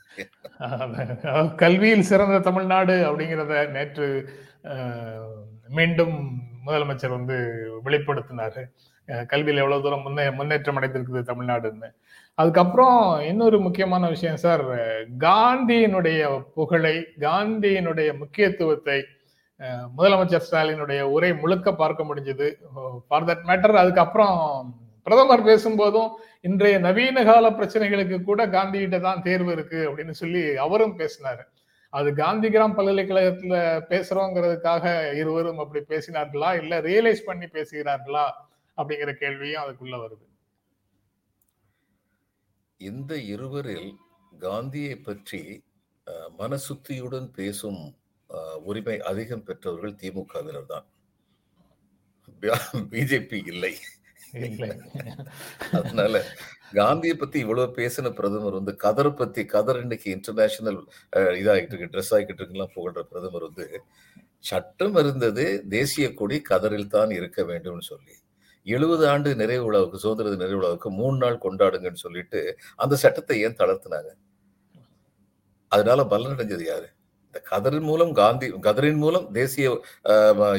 கல்வியில் 1.56 2.08
சிறந்த 2.12 2.40
தமிழ்நாடு 2.40 2.96
அப்படிங்கிறத 3.10 3.54
நேற்று 3.70 4.08
மீண்டும் 5.70 6.16
முதலமைச்சர் 6.66 7.18
வந்து 7.18 7.38
வெளிப்படுத்தினாரு. 7.86 8.64
கல்வியில் 9.32 9.62
எவ்வளவு 9.64 9.84
தூரம் 9.84 10.06
முன்னே 10.06 10.24
முன்னேற்றம் 10.38 10.78
அடைந்திருக்குது 10.80 11.22
தமிழ்நாடுன்னு. 11.32 11.90
அதுக்கப்புறம் 12.38 12.98
இன்னொரு 13.32 13.58
முக்கியமான 13.66 14.08
விஷயம் 14.14 14.40
சார் 14.46 14.64
காந்தியினுடைய 15.26 16.22
புகழை 16.56 16.96
காந்தியினுடைய 17.26 18.10
முக்கியத்துவத்தை 18.22 18.98
முதலமைச்சர் 19.98 20.46
ஸ்டாலினுடைய 20.46 21.02
உரை 21.16 21.30
முழுக்க 21.42 21.74
பார்க்க 21.74 22.08
முடிஞ்சது. 22.10 22.48
ஃபார் 23.08 23.28
தட் 23.30 23.46
மேட்டர் 23.50 23.82
அதுக்கப்புறம் 23.84 24.40
பிரதமர் 25.08 25.48
பேசும்போதும் 25.50 26.10
இன்றைய 26.42 26.78
நவீன 26.80 27.24
கால 27.24 27.50
பிரச்சனைகளுக்கு 27.50 28.18
கூட 28.24 28.42
காந்திகிட்ட 28.48 29.00
தான் 29.00 29.22
தேர்வு 29.22 29.52
இருக்கு 29.52 29.80
அப்படின்னு 29.90 30.16
சொல்லி 30.22 30.44
அவரும் 30.66 30.98
பேசினாரு. 31.00 31.44
அது 31.98 32.10
காந்திகிராம் 32.22 32.76
பல்கலைக்கழகத்துல 32.78 33.56
பேசுறோங்கிறதுக்காக 33.92 34.86
இருவரும் 35.20 35.62
அப்படி 35.64 35.82
பேசினார்களா? 35.92 36.50
இல்ல 36.62 36.80
ரியலைஸ் 36.88 37.28
பண்ணி 37.28 37.48
பேசுகிறார்களா? 37.58 38.26
அப்படிங்கிற 38.78 39.12
கேள்வியும் 39.22 39.64
அதுக்குள்ள 39.64 39.98
வருது. 40.04 40.26
இந்த 42.80 43.14
இருவரில் 43.34 43.92
காந்தியை 44.46 44.96
பற்றி 44.98 45.42
மனசுத்தியுடன் 46.42 47.30
பேசும் 47.38 47.82
உரிமை 48.70 48.98
அதிகம் 49.10 49.46
பெற்றவர்கள் 49.48 50.00
திமுகவினர் 50.02 50.72
தான். 50.74 50.88
பிஜேபி 52.94 53.40
இல்லை. 53.54 53.74
அதனால 55.78 56.24
காந்தியை 56.74 57.16
பத்தி 57.16 57.40
இவ்வளவு 57.40 57.76
பேசின 57.76 58.10
பிரதமர் 58.10 58.54
வந்து 58.54 58.76
கதர் 58.76 59.14
பத்தி 59.14 59.46
கதர் 59.46 59.82
இன்னைக்கு 59.82 60.12
இன்டர்நேஷனல் 60.12 60.80
இதாகிட்டு 61.14 61.74
இருக்கு 61.74 61.92
ட்ரெஸ் 61.94 62.14
ஆகிட்டு 62.16 62.42
இருக்குலாம் 62.42 62.74
புகழ்ற 62.76 63.02
பிரதமர் 63.02 63.44
வந்து 63.44 63.68
சட்டம் 64.40 64.98
இருந்தது 64.98 65.64
தேசிய 65.70 66.14
கொடி 66.14 66.42
கதரில் 66.50 66.88
தான் 66.88 67.12
இருக்க 67.12 67.44
வேண்டும்னு 67.44 67.80
சொல்லி 67.80 68.16
எழுபது 68.66 69.10
ஆண்டு 69.10 69.36
நிறைவு 69.36 69.66
விழாவுக்கு 69.66 70.00
சுதந்திர 70.00 70.36
நிறைவு 70.36 70.60
விழாவுக்கு 70.60 70.90
மூணு 70.92 71.18
நாள் 71.18 71.44
கொண்டாடுங்கன்னு 71.44 71.94
சொல்லிட்டு 71.94 72.42
அந்த 72.76 72.96
சட்டத்தை 72.96 73.42
ஏன் 73.42 73.60
தளர்த்தினாங்க? 73.60 74.12
அதனால 75.72 76.04
பலனடைஞ்சது 76.04 76.66
யாரு? 76.66 76.88
இந்த 77.36 77.48
கதரின் 77.52 77.88
மூலம் 77.88 78.12
காந்தி 78.20 78.48
கதரின் 78.66 79.00
மூலம் 79.04 79.26
தேசிய 79.38 79.66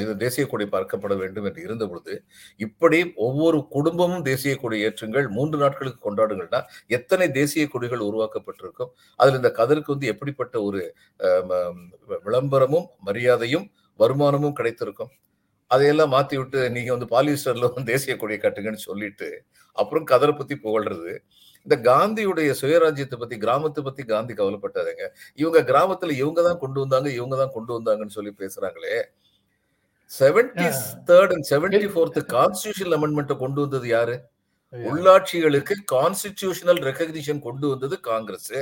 இது 0.02 0.12
தேசிய 0.22 0.42
கொடி 0.50 0.64
பார்க்கப்பட 0.74 1.14
வேண்டும் 1.20 1.46
என்று 1.48 1.60
இருந்த 1.66 1.84
பொழுது 1.90 2.14
இப்படி 2.60 2.98
ஒவ்வொரு 3.26 3.58
குடும்பமும் 3.76 4.24
தேசிய 4.28 4.54
கொடி 4.62 4.78
ஏற்றுங்கள் 4.86 5.26
மூன்று 5.36 5.58
நாட்களுக்கு 5.62 6.00
கொண்டாடுங்கள்னா 6.06 6.60
எத்தனை 6.98 7.26
தேசிய 7.38 7.64
கொடிகள் 7.74 8.02
உருவாக்கப்பட்டிருக்கும்? 8.08 8.90
அதில் 9.20 9.38
இந்த 9.40 9.52
கதருக்கு 9.60 9.94
வந்து 9.94 10.10
எப்படிப்பட்ட 10.14 10.56
ஒரு 10.68 10.82
விளம்பரமும் 12.26 12.88
மரியாதையும் 13.08 13.66
வருமானமும் 14.00 14.56
கிடைத்திருக்கும்? 14.60 15.12
அதையெல்லாம் 15.70 16.14
மாத்தி 16.16 16.36
விட்டு 16.40 16.60
நீங்க 16.76 16.90
வந்து 16.96 17.08
பாலிஸ்டர்ல 17.14 17.68
வந்து 17.70 17.90
தேசிய 17.92 18.14
கொடியை 18.22 18.40
கட்டுங்கன்னு 18.42 18.86
சொல்லிட்டு 18.88 19.28
அப்புறம் 19.76 20.06
கதரை 20.12 20.34
பத்தி 20.36 20.54
புகழ்றது. 20.66 21.14
இந்த 21.66 21.76
காந்தியுடைய 21.90 22.50
சுயராஜ்யத்தை 22.60 23.16
பத்தி 23.18 23.36
கிராமத்தை 23.36 23.84
பத்தி 23.84 24.02
காந்தி 24.04 24.34
கவலைப்பட்டாருங்க. 24.34 25.04
இவங்க 25.34 25.60
கிராமத்துல 25.72 26.10
இவங்க 26.10 26.42
தான் 26.42 26.58
கொண்டு 26.58 26.80
வந்தாங்க 26.80 27.10
இவங்க 27.10 27.36
தான் 27.36 27.52
கொண்டு 27.52 27.72
வந்தாங்கன்னு 27.76 28.16
சொல்லி 28.18 28.32
பேசுறாங்களே. 28.38 28.96
Seventy 30.10 30.66
third 31.10 31.32
and 31.34 31.48
seventy 31.50 31.88
fourth 31.92 32.20
constitution 32.36 32.94
அமெண்ட்மெண்ட்டை 32.96 33.36
கொண்டு 33.36 33.60
வந்தது 33.60 33.88
யாரு? 33.88 34.16
உள்ளாட்சிகளுக்கு 34.72 35.74
கான்ஸ்டிடியூஷனல் 35.92 36.80
ரெகக்னிஷன் 36.88 37.40
கொண்டு 37.40 37.68
வந்தது 37.68 38.00
காங்கிரஸ். 38.00 38.52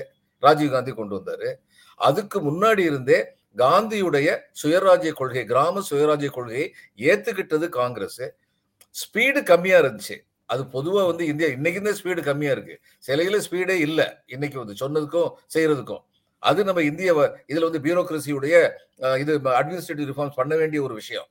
ராஜீவ் 0.42 0.70
காந்தி 0.70 0.92
கொண்டு 0.92 1.14
வந்தாரு. 1.18 1.48
அதுக்கு 1.96 2.38
முன்னாடி 2.40 2.78
இருந்தே 2.78 3.18
காந்தியுடைய 3.56 4.28
சுயராஜ்ய 4.62 5.12
கொள்கை 5.12 5.44
கிராம 5.44 5.82
சுயராஜ்ய 5.90 6.30
கொள்கையை 6.30 6.72
ஏத்துக்கிட்டது 6.96 7.68
காங்கிரஸ். 7.68 8.22
ஸ்பீடு 8.94 9.42
கம்மியா 9.42 9.80
இருந்துச்சு. 9.80 10.16
அது 10.50 10.62
பொதுவா 10.74 11.02
வந்து 11.10 11.24
இந்தியா 11.32 11.48
இன்னைக்கு 11.56 11.80
இந்த 11.82 11.92
ஸ்பீடு 11.98 12.22
கம்மியா 12.28 12.52
இருக்கு. 12.56 12.74
சிலையில 13.08 13.38
ஸ்பீடே 13.46 13.76
இல்ல. 13.86 14.00
இன்னைக்கு 14.34 14.58
வந்து 14.62 14.80
சொன்னதுக்கும் 14.82 15.30
செய்யறதுக்கும் 15.54 16.02
அது 16.42 16.60
நம்ம 16.68 16.80
இந்திய 16.90 17.10
இதுல 17.52 17.66
வந்து 17.68 17.84
பியூரோக்ரஸியுடைய 17.84 18.56
இது 19.22 19.32
அட்மினிஸ்ட்ரேட்டிவ் 19.60 20.10
ரிஃபார்ம்ஸ் 20.10 20.38
பண்ண 20.40 20.54
வேண்டிய 20.62 20.80
ஒரு 20.86 20.94
விஷயம். 21.00 21.28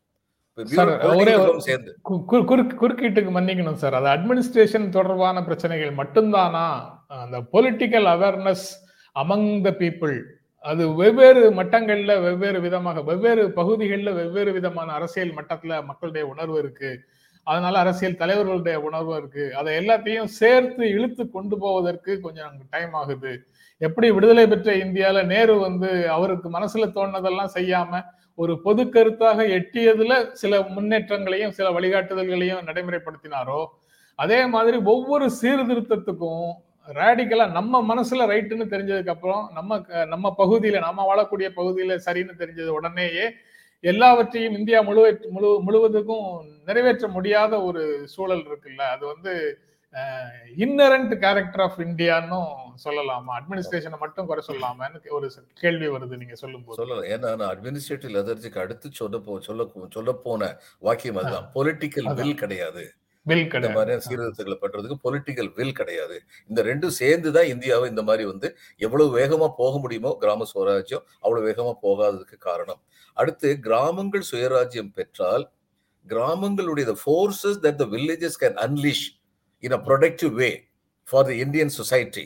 குறுக்கீட்டுக்கு 2.82 3.32
மன்னிக்கணும் 3.38 3.80
சார். 3.84 3.96
அது 4.00 4.08
அட்மினிஸ்ட்ரேஷன் 4.16 4.88
தொடர்பான 4.98 5.44
பிரச்சனைகள் 5.48 5.92
மட்டும்தானா? 6.02 6.66
அந்த 7.24 7.40
political 7.54 8.08
awareness 8.16 8.68
among 9.16 9.50
the 9.68 9.72
people 9.82 10.16
அது 10.66 10.84
வெவ்வேறு 11.00 11.42
மட்டங்கள்ல 11.60 12.12
வெவ்வேறு 12.26 12.60
விதமாக 12.66 13.02
வெவ்வேறு 13.08 13.44
பகுதிகளில் 13.58 14.18
வெவ்வேறு 14.20 14.52
விதமான 14.58 14.90
அரசியல் 15.00 15.34
மட்டத்துல 15.40 15.80
மக்களுடைய 15.90 16.26
உணர்வு 16.34 16.58
இருக்கு. 16.64 16.92
அதனால 17.48 17.80
அரசியல் 17.80 18.20
தலைவர்களுடைய 18.22 18.76
உணர்வு 18.88 19.14
இருக்கு. 19.18 19.46
அதை 19.56 19.72
எல்லாத்தையும் 19.82 20.30
சேர்த்து 20.40 20.84
இழுத்து 20.90 21.24
கொண்டு 21.30 21.56
போவதற்கு 21.58 22.12
கொஞ்சம் 22.22 22.54
டைம் 22.70 22.94
ஆகுது. 22.94 23.32
எப்படி 23.82 24.08
விடுதலை 24.12 24.46
பெற்ற 24.48 24.72
இந்தியால 24.76 25.24
நேரு 25.26 25.56
வந்து 25.60 25.90
அவருக்கு 26.08 26.50
மனசுல 26.50 26.88
தோணுனதெல்லாம் 26.96 27.56
செய்யாம 27.56 28.02
ஒரு 28.40 28.54
பொது 28.62 28.84
கருத்தாக 28.86 29.40
எட்டியதுல 29.58 30.14
சில 30.34 30.62
முன்னேற்றங்களையும் 30.76 31.52
சில 31.52 31.68
வழிகாட்டுதல்களையும் 31.72 32.68
நடைமுறைப்படுத்தினாரோ 32.70 33.62
அதே 34.20 34.40
மாதிரி 34.46 34.78
ஒவ்வொரு 34.86 35.26
சீர்திருத்தத்துக்கும் 35.42 36.48
ரேடிக்கலா 36.96 37.46
நம்ம 37.52 37.82
மனசுல 37.84 38.26
ரைட்டுன்னு 38.28 38.66
தெரிஞ்சதுக்கு 38.72 39.10
அப்புறம் 39.10 39.44
நம்ம 39.54 39.78
நம்ம 40.06 40.36
பகுதியில 40.38 40.80
நம்ம 40.80 41.06
வாழக்கூடிய 41.10 41.48
பகுதியில 41.56 41.98
சரின்னு 42.06 42.34
தெரிஞ்சது 42.40 42.68
உடனேயே 42.70 43.26
எல்லாவற்றையும் 43.84 44.58
இந்தியா 44.58 44.82
முழு 44.82 45.04
முழு 45.30 45.50
முழுவதுக்கும் 45.68 46.28
நிறைவேற்ற 46.66 47.08
முடியாத 47.08 47.64
ஒரு 47.64 48.08
சூழல் 48.08 48.44
இருக்குல்ல. 48.44 48.84
அது 48.96 49.06
வந்து 49.06 49.34
இன்னரண்ட் 50.58 51.12
கேரக்டர் 51.16 51.62
ஆஃப் 51.62 51.80
இந்தியான்னு 51.80 52.38
சொல்லலாமா? 52.86 53.34
அட்மினிஸ்ட்ரேஷனை 53.40 53.98
மட்டும் 54.00 54.26
குறை 54.26 54.44
சொல்லலாமான்னு 54.48 55.10
ஒரு 55.10 55.28
கேள்வி 55.54 55.88
வருது 55.88 56.18
நீங்க 56.18 56.36
சொல்லும் 56.36 56.64
போது 56.66 56.78
சொல்லலாம் 56.80 57.10
ஏன்னா 57.14 57.38
நான் 57.38 57.54
அட்மினிஸ்ட்ரேட்டிவ் 57.54 58.16
லெதர்ஜிக்கு 58.18 58.60
அடுத்து 58.60 58.90
சொல்ல 58.92 59.18
போ 59.18 59.40
சொல்ல 59.40 59.68
சொல்ல 59.90 60.12
போன 60.24 60.52
வாக்கியம் 60.80 61.16
அதுதான். 61.16 61.50
பொலிட்டிக்கல். 61.54 62.10
வில் 62.14 62.36
கிடையாது. 62.36 62.84
வில் 63.30 63.44
இந்த 63.58 63.70
மாதிரியான 63.76 64.04
சீர்திருத்தங்களை 64.06 64.58
பண்றதுக்கு 64.62 64.96
பொலிட்டிக்கல் 65.06 65.50
வில் 65.58 65.76
கிடையாது. 65.80 66.16
இந்த 66.50 66.60
ரெண்டும் 66.70 66.96
சேர்ந்து 67.02 67.30
தான் 67.36 67.50
இந்தியாவை 67.54 67.86
இந்த 67.92 68.04
மாதிரி 68.10 68.24
வந்து 68.32 68.48
எவ்வளவு 68.86 69.10
வேகமா 69.20 69.48
போக 69.62 69.74
முடியுமோ 69.84 70.12
கிராம 70.24 70.48
சுவராஜ்யம் 70.54 71.04
அவ்வளவு 71.24 71.46
வேகமா 71.50 71.74
போகாததுக்கு 71.86 72.38
காரணம். 72.50 72.80
அடுத்து 73.18 73.50
கிராமங்கள் 73.68 74.26
சுயராஜ்யம் 74.32 74.92
பெற்றால் 74.98 75.46
கிராமங்களுடைய 76.06 76.96
forces 77.04 77.60
that 77.66 77.80
the 77.82 77.88
villages 77.96 78.40
can 78.44 78.58
unleash 78.66 79.06
in 79.64 79.76
a 79.80 79.82
productive 79.90 80.34
way 80.42 80.52
for 81.08 81.28
the 81.30 81.38
Indian 81.46 81.74
society 81.80 82.26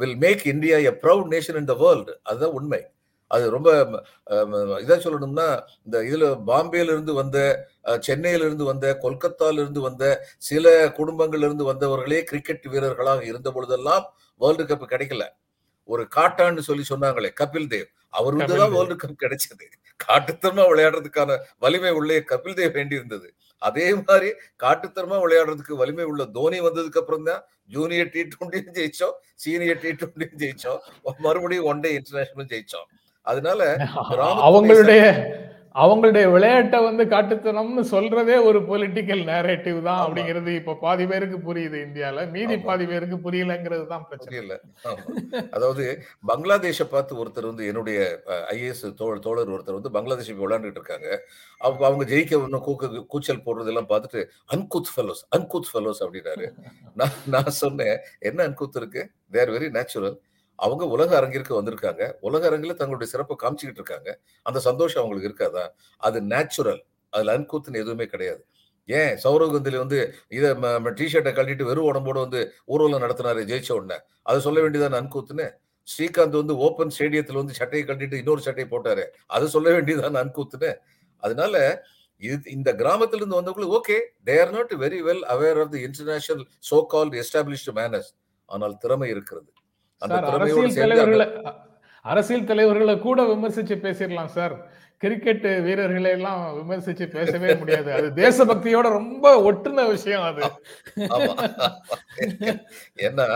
will 0.00 0.18
make 0.26 0.44
India 0.54 0.78
a 0.90 0.94
proud 1.04 1.28
nation 1.34 1.58
in 1.62 1.70
the 1.72 1.76
world 1.84 2.14
அதுதான் 2.28 2.56
உண்மை. 2.60 2.80
அது 3.30 3.44
ரொம்ப 3.50 3.70
இதாக 4.80 4.98
சொல்லணும்னா 5.04 5.46
இந்த 5.86 5.96
இதுல 6.08 6.26
பாம்பேல 6.48 6.92
இருந்து 6.92 7.12
வந்த 7.14 7.38
அஹ், 7.84 8.00
சென்னையில 8.00 8.46
இருந்து 8.46 8.64
வந்த 8.64 8.86
கொல்கத்தால 9.02 9.60
இருந்து 9.62 9.80
வந்த 9.86 10.04
சில 10.48 10.66
குடும்பங்கள்ல 10.98 11.48
இருந்து 11.48 11.66
வந்தவர்களே 11.70 12.20
கிரிக்கெட் 12.28 12.68
வீரர்களாக 12.72 13.24
இருந்த 13.30 13.50
பொழுதெல்லாம் 13.56 14.04
வேர்ல்டு 14.40 14.64
கப் 14.66 14.86
கிடைக்கல. 14.92 15.24
ஒரு 15.88 16.02
காட்டான்னு 16.14 16.62
சொல்லி 16.68 16.84
சொன்னாங்களே 16.88 17.30
கபில் 17.40 17.68
தேவ். 17.72 17.88
அவர் 18.14 18.34
வந்து 18.34 18.46
கபில் 18.46 18.62
தான். 18.62 18.74
வேர்ல்டு 18.76 18.96
கப் 19.02 19.20
கிடைச்சது. 19.22 19.66
காட்டுத்தனமா 20.00 20.64
விளையாடுறதுக்கான 20.70 21.30
வலிமை 21.62 21.92
உள்ளே 21.98 22.16
கபில் 22.30 22.56
தேவ் 22.58 22.74
வேண்டி 22.76 22.98
இருந்தது. 22.98 23.28
அதே 23.62 23.86
மாதிரி 24.00 24.28
காட்டுத்தனமா 24.62 25.18
விளையாடுறதுக்கு 25.22 25.74
வலிமை 25.80 26.06
உள்ள 26.10 26.24
தோனி 26.34 26.58
வந்ததுக்கு 26.64 27.00
அப்புறம் 27.02 27.26
தான் 27.28 27.42
ஜூனியர் 27.74 28.12
டி 28.14 28.22
டுவெண்ட்டியும் 28.32 28.74
ஜெயிச்சோம் 28.78 29.14
சீனியர் 29.44 29.80
டி 29.84 29.90
டுவெண்ட்டியும் 30.00 30.40
ஜெயிச்சோம். 30.42 30.80
மறுபடியும் 31.26 31.68
ஒன் 31.70 31.82
டே 31.84 31.90
இன்டர்நேஷனலும் 31.98 32.50
ஜெயிச்சோம். 32.52 32.88
அதனால 33.26 33.62
அவங்களுடைய 34.48 35.02
அவங்களுடைய 35.82 36.26
விளையாட்டை 36.34 36.78
வந்து 36.84 37.04
காட்டுத்தனம்னு 37.12 37.82
சொல்றதே 37.90 38.36
ஒரு 38.48 38.58
பொலிட்டிக்கல் 38.68 39.22
நேரேட்டிவ் 39.30 39.78
தான். 39.88 40.00
அப்படிங்கிறது 40.04 40.50
இப்ப 40.60 40.76
பாதி 40.84 41.04
பேருக்கு 41.06 41.38
புரியுது 41.48 41.78
இந்தியால. 41.86 42.20
மீதி. 42.34 42.56
பாதி 42.68 42.84
பேருக்கு 42.92 43.16
புரியலங்கிறது 43.26 43.84
தான் 43.92 44.06
பிரச்சனை. 44.10 44.32
ஆமா. 44.84 45.02
அதாவது 45.56 45.84
பங்களாதேஷை 46.30 46.86
பார்த்து 46.88 47.18
ஒருத்தர் 47.22 47.50
வந்து 47.50 47.68
என்னுடைய 47.70 47.98
ஐஏஎஸ் 48.54 48.84
தோழர் 49.00 49.22
ஒருத்தர் 49.54 49.78
வந்து 49.78 49.94
பங்களாதேஷ் 49.96 50.32
விளையாண்டுட்டு 50.42 50.80
இருக்காங்க. 50.80 51.10
அவங்க 51.60 51.84
அவங்க 51.88 52.06
ஜெயிக்க 52.12 52.40
இன்னும் 52.40 52.66
கூக்க 52.68 52.84
கூச்சல் 53.14 53.44
போடுறது 53.46 53.72
எல்லாம் 53.74 53.90
பார்த்துட்டு 53.92 54.22
அன்குத் 54.54 54.92
ஃபெலோஸ் 54.94 55.22
அன்குத் 55.36 55.70
ஃபெலோஸ் 55.72 56.02
அப்படின்னாரு. 56.06 56.48
நான் 57.00 57.16
நான் 57.34 57.56
சொன்னேன் 57.62 57.96
என்ன 58.28 58.40
அன்குத் 58.48 58.80
இருக்கு? 58.82 59.04
தேர் 59.32 59.54
வெரி 59.56 59.70
நேச்சுரல் 59.78 60.16
அவங்க 60.56 60.84
உலக 60.86 61.10
அரங்கிற்கு 61.20 61.52
வந்திருக்காங்க. 61.58 62.02
உலக 62.20 62.46
அரங்கில் 62.46 62.76
தங்களுடைய 62.76 63.08
சிறப்பை 63.12 63.36
காமிச்சிக்கிட்டு 63.42 63.80
இருக்காங்க. 63.80 64.10
அந்த 64.42 64.58
சந்தோஷம் 64.58 65.02
அவங்களுக்கு 65.02 65.30
இருக்காதா? 65.30 65.64
அது 66.00 66.20
நேச்சுரல் 66.22 66.82
அதுல 67.12 67.34
அன்கூத்துன்னு 67.38 67.82
எதுவுமே 67.84 68.06
கிடையாது. 68.06 68.42
ஏன்? 68.88 69.14
சௌரவ் 69.24 69.52
கந்தில 69.54 69.76
வந்து 69.76 69.98
இதை 70.28 70.50
டிஷர்ட்டை 70.50 71.32
கழட்டிட்டு 71.32 71.62
வெறும் 71.62 71.88
உடம்போட 71.92 72.18
வந்து 72.24 72.40
ஊர்வலம் 72.66 73.02
நடத்தினாரு 73.04 73.42
ஜெயிச்ச 73.52 73.72
உடனே. 73.72 73.98
அதை 74.22 74.38
சொல்ல 74.40 74.60
வேண்டியதான் 74.60 74.98
அன்கூத்துன்னு? 75.00 75.46
ஸ்ரீகாந்த் 75.88 76.40
வந்து 76.40 76.54
ஓப்பன் 76.56 76.92
ஸ்டேடியத்தில் 76.98 77.40
வந்து 77.40 77.54
சட்டையை 77.54 77.88
கழட்டிட்டு 77.88 78.14
இன்னொரு 78.14 78.40
சட்டையை 78.40 78.68
போட்டாரு. 78.72 79.04
அதை 79.26 79.48
சொல்ல 79.48 79.68
வேண்டியதான 79.70 80.22
அன்கூத்துன்னு? 80.24 80.70
அதனால 81.22 81.56
இது 82.22 82.50
இந்த 82.50 82.70
கிராமத்திலிருந்து 82.74 83.38
வந்தவங்களுக்கு 83.40 83.78
okay. 83.78 83.98
They 84.26 84.34
are 84.40 84.50
not 84.50 84.72
very 84.80 85.00
well 85.08 85.24
aware 85.34 85.60
of 85.62 85.70
the 85.70 85.80
international 85.80 86.46
so 86.70 86.76
called 86.92 87.16
established 87.22 87.72
manners 87.74 88.10
ஆனால் 88.48 88.76
திறமை 88.78 89.10
இருக்கிறது. 89.10 89.50
அரசியல் 89.98 90.74
தலைவர்களை 90.74 91.28
அரசியல் 92.02 92.44
தலைவர்களை 92.44 92.98
கூட 92.98 93.22
விமர்சிச்சு 93.22 93.76
பேசிடலாம் 93.84 94.34
சார். 94.38 94.56
கிரிக்கெட் 94.96 95.46
வீரர்களை 95.64 96.10
எல்லாம் 96.10 96.42
விமர்சிச்சு 96.58 97.06
பேசவே 97.06 97.54
முடியாது. 97.54 97.92
அது 97.92 98.06
தேசபக்தியோட 98.14 98.86
ரொம்ப 98.98 99.52
ஒட்டுன 99.52 99.88
விஷயம் 99.88 100.22
அது. 100.22 100.42
ஏன்னா 102.96 103.26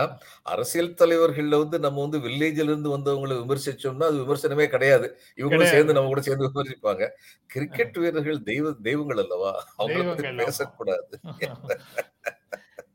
அரசியல் 0.43 0.95
தலைவர்கள்ல 1.01 1.57
வந்து 1.57 1.79
நம்ம 1.79 2.01
வந்து 2.01 2.19
வில்லேஜ்ல 2.19 2.67
இருந்து 2.69 2.97
வந்தவங்களை 2.97 3.37
விமர்சிச்சோம்னா 3.41 4.07
அது 4.11 4.23
விமர்சனமே 4.23 4.67
கிடையாது. 4.67 5.09
இவங்களும். 5.37 5.73
சேர்ந்து 5.73 5.93
நம்ம 5.93 6.09
கூட 6.09 6.21
சேர்ந்து 6.21 6.49
விமர்சிப்பாங்க. 6.49 7.07
கிரிக்கெட் 7.45 7.97
வீரர்கள் 7.97 8.43
தெய்வ 8.43 8.73
தெய்வங்கள் 8.81 9.17
அல்லவா? 9.17 9.53
அவங்களை 9.77 10.07
பத்தி. 10.07 10.35
பேசக்கூடாது. 10.43 11.19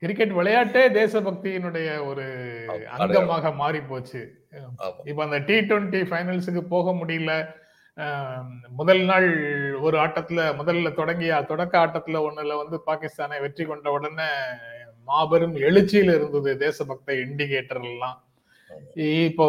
கிரிக்கெட் 0.02 0.34
விளையாட்டே 0.38 0.82
தேசபக்தியினுடைய 0.98 1.88
ஒரு 2.08 2.24
அங்கமாக 2.96 3.52
மாறி 3.60 3.80
போச்சு. 3.90 4.22
இப்ப 5.10 5.20
அந்த 5.26 5.38
டி 5.48 5.56
டுவெண்ட்டி 5.68 6.00
ஃபைனல்ஸுக்கு 6.10 6.62
போக 6.74 6.92
முடியல. 7.00 7.32
முதல் 8.78 9.02
நாள் 9.10 9.28
ஒரு 9.86 9.96
ஆட்டத்துல 10.04 10.40
முதல்ல 10.58 10.88
தொடங்கிய 10.98 11.38
தொடக்க 11.50 11.74
ஆட்டத்துல 11.84 12.20
ஒண்ணுல 12.26 12.56
வந்து 12.62 12.78
பாகிஸ்தானை 12.88 13.38
வெற்றி 13.44 13.64
கொண்ட 13.64 13.90
உடனே 13.96 14.28
மாபெரும் 15.08 15.56
எழுச்சியில 15.66 16.14
இருந்தது 16.18 16.52
தேசபக்த 16.64 17.10
இண்டிகேட்டர் 17.24 17.82
எல்லாம். 17.92 18.16
இப்போ 19.28 19.46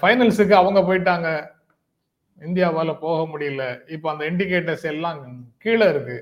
ஃபைனல்ஸுக்கு 0.00 0.54
அவங்க 0.62 0.80
போயிட்டாங்க. 0.88 1.28
இந்தியாவால 2.48 2.90
போக 3.06 3.18
முடியல. 3.32 3.64
இப்போ 3.94 4.06
அந்த 4.12 4.24
இண்டிகேட்டர்ஸ் 4.30 4.86
எல்லாம் 4.92 5.18
கீழே 5.64 5.86
இருக்கு. 5.94 6.18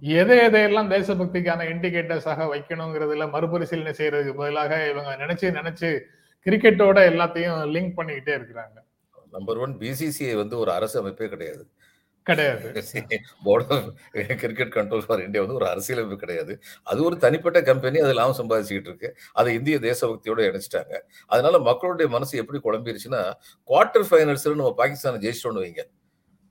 எதை 0.00 0.38
எதையெல்லாம் 0.38 0.90
தேசபக்திக்கான 0.90 1.62
இண்டிகேட்டர்ஸாக 1.64 2.46
வைக்கணுங்கிறதுல 2.54 3.30
மறுபரிசீலனை 3.30 3.92
செய்யறதுக்கு 3.92 4.34
பதிலாக 4.34 4.90
இவங்க 4.90 5.16
நினைச்சு 5.16 5.52
நினைச்சு 5.58 6.00
கிரிக்கெட்டோட 6.46 6.98
எல்லாத்தையும் 7.10 7.60
லிங்க் 7.74 7.92
பண்ணிக்கிட்டே 7.96 8.34
இருக்கிறாங்க. 8.38 8.76
நம்பர் 9.30 9.56
ஒன் 9.56 9.78
பிசிசிஐ 9.78 10.34
வந்து 10.36 10.58
ஒரு 10.58 10.72
அரசு 10.72 11.00
அமைப்பே 11.00 11.28
கிடையாது. 11.28 11.68
கிடையாது. 12.22 12.84
Board 13.44 13.72
of 13.72 13.84
cricket 14.12 14.74
control 14.74 15.02
for 15.06 15.24
India 15.24 15.44
வந்து 15.44 15.60
ஒரு 15.60 15.68
அரசியலமைப்பு 15.68 16.26
கிடையாது. 16.26 16.62
அது 16.82 17.04
ஒரு 17.04 17.16
தனிப்பட்ட 17.16 17.62
கம்பெனி 17.62 17.98
அது 17.98 18.12
லாபம் 18.12 18.50
சம்பாதிச்சுக்கிட்டு 18.50 18.90
இருக்கு. 18.90 19.16
அதை 19.32 19.54
இந்திய 19.54 19.78
தேசபக்தியோட 19.78 20.40
இணைச்சிட்டாங்க. 20.48 21.00
அதனால 21.26 21.58
மக்களுடைய 21.58 22.10
மனசு 22.10 22.38
எப்படி 22.38 22.60
குழம்பிருச்சுன்னா 22.64 23.32
குவார்டர் 23.66 24.04
ஃபைனல்ஸ்ல 24.10 24.54
நம்ம 24.54 24.74
பாகிஸ்தானை 24.78 25.20
ஜெயிச்சிட்டோம்னு 25.24 25.64
வைங்க. 25.66 25.84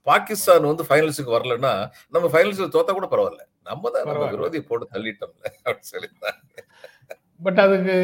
பாகிஸ்தான் 0.06 0.66
வந்து 0.66 0.84
ஃபைனல்ஸுக்கு 0.88 1.36
வரலன்னா 1.36 1.72
நம்ம 2.10 2.26
ஃபைனல்ஸ்ல 2.28 2.68
தோத்தா 2.74 2.92
கூட 2.92 3.06
பரவாயில்ல. 3.06 3.42
நம்ம 3.62 3.90
தான் 3.90 4.06
நம்ம. 4.10 4.26
விரோதி 4.30 4.60
போட்டு 4.62 4.86
தள்ளிட்டோம்ல 4.92 5.44
அப்படின்னு 5.58 5.90
சொல்லி 5.92 6.08
பட் 7.40 7.58
அதுக்கு 7.58 7.94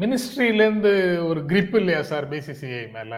மினிஸ்ட்ரியில 0.00 0.62
இருந்து 0.62 0.92
ஒரு 1.24 1.40
கிரிப் 1.44 1.76
இல்லையா 1.76 2.02
சார் 2.02 2.26
பிசிசிஐ 2.28 2.80
மேல? 2.92 3.12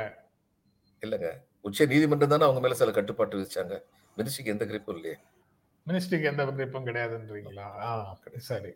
இல்லைங்க. 1.03 1.31
உச்ச 1.61 1.87
நீதிமன்றம் 1.87 2.29
தானே 2.29 2.45
அவங்க 2.45 2.61
மேல 2.61 2.75
சில 2.75 2.91
கட்டுப்பாட்டு 2.91 3.39
விதிச்சாங்க. 3.39 3.75
மினிஸ்ட்ரிக்கு 4.17 4.55
எந்த 4.55 4.65
கிரிப்பும் 4.65 4.97
இல்லையே. 4.97 5.17
மினிஸ்ட்ரிக்கு 5.87 6.25
எந்த 6.25 6.45
கிரிப்பும் 6.51 6.87
கிடையாதுன்றீங்களா? 6.87 7.67
ஆ, 7.83 7.89
சரி. 8.43 8.73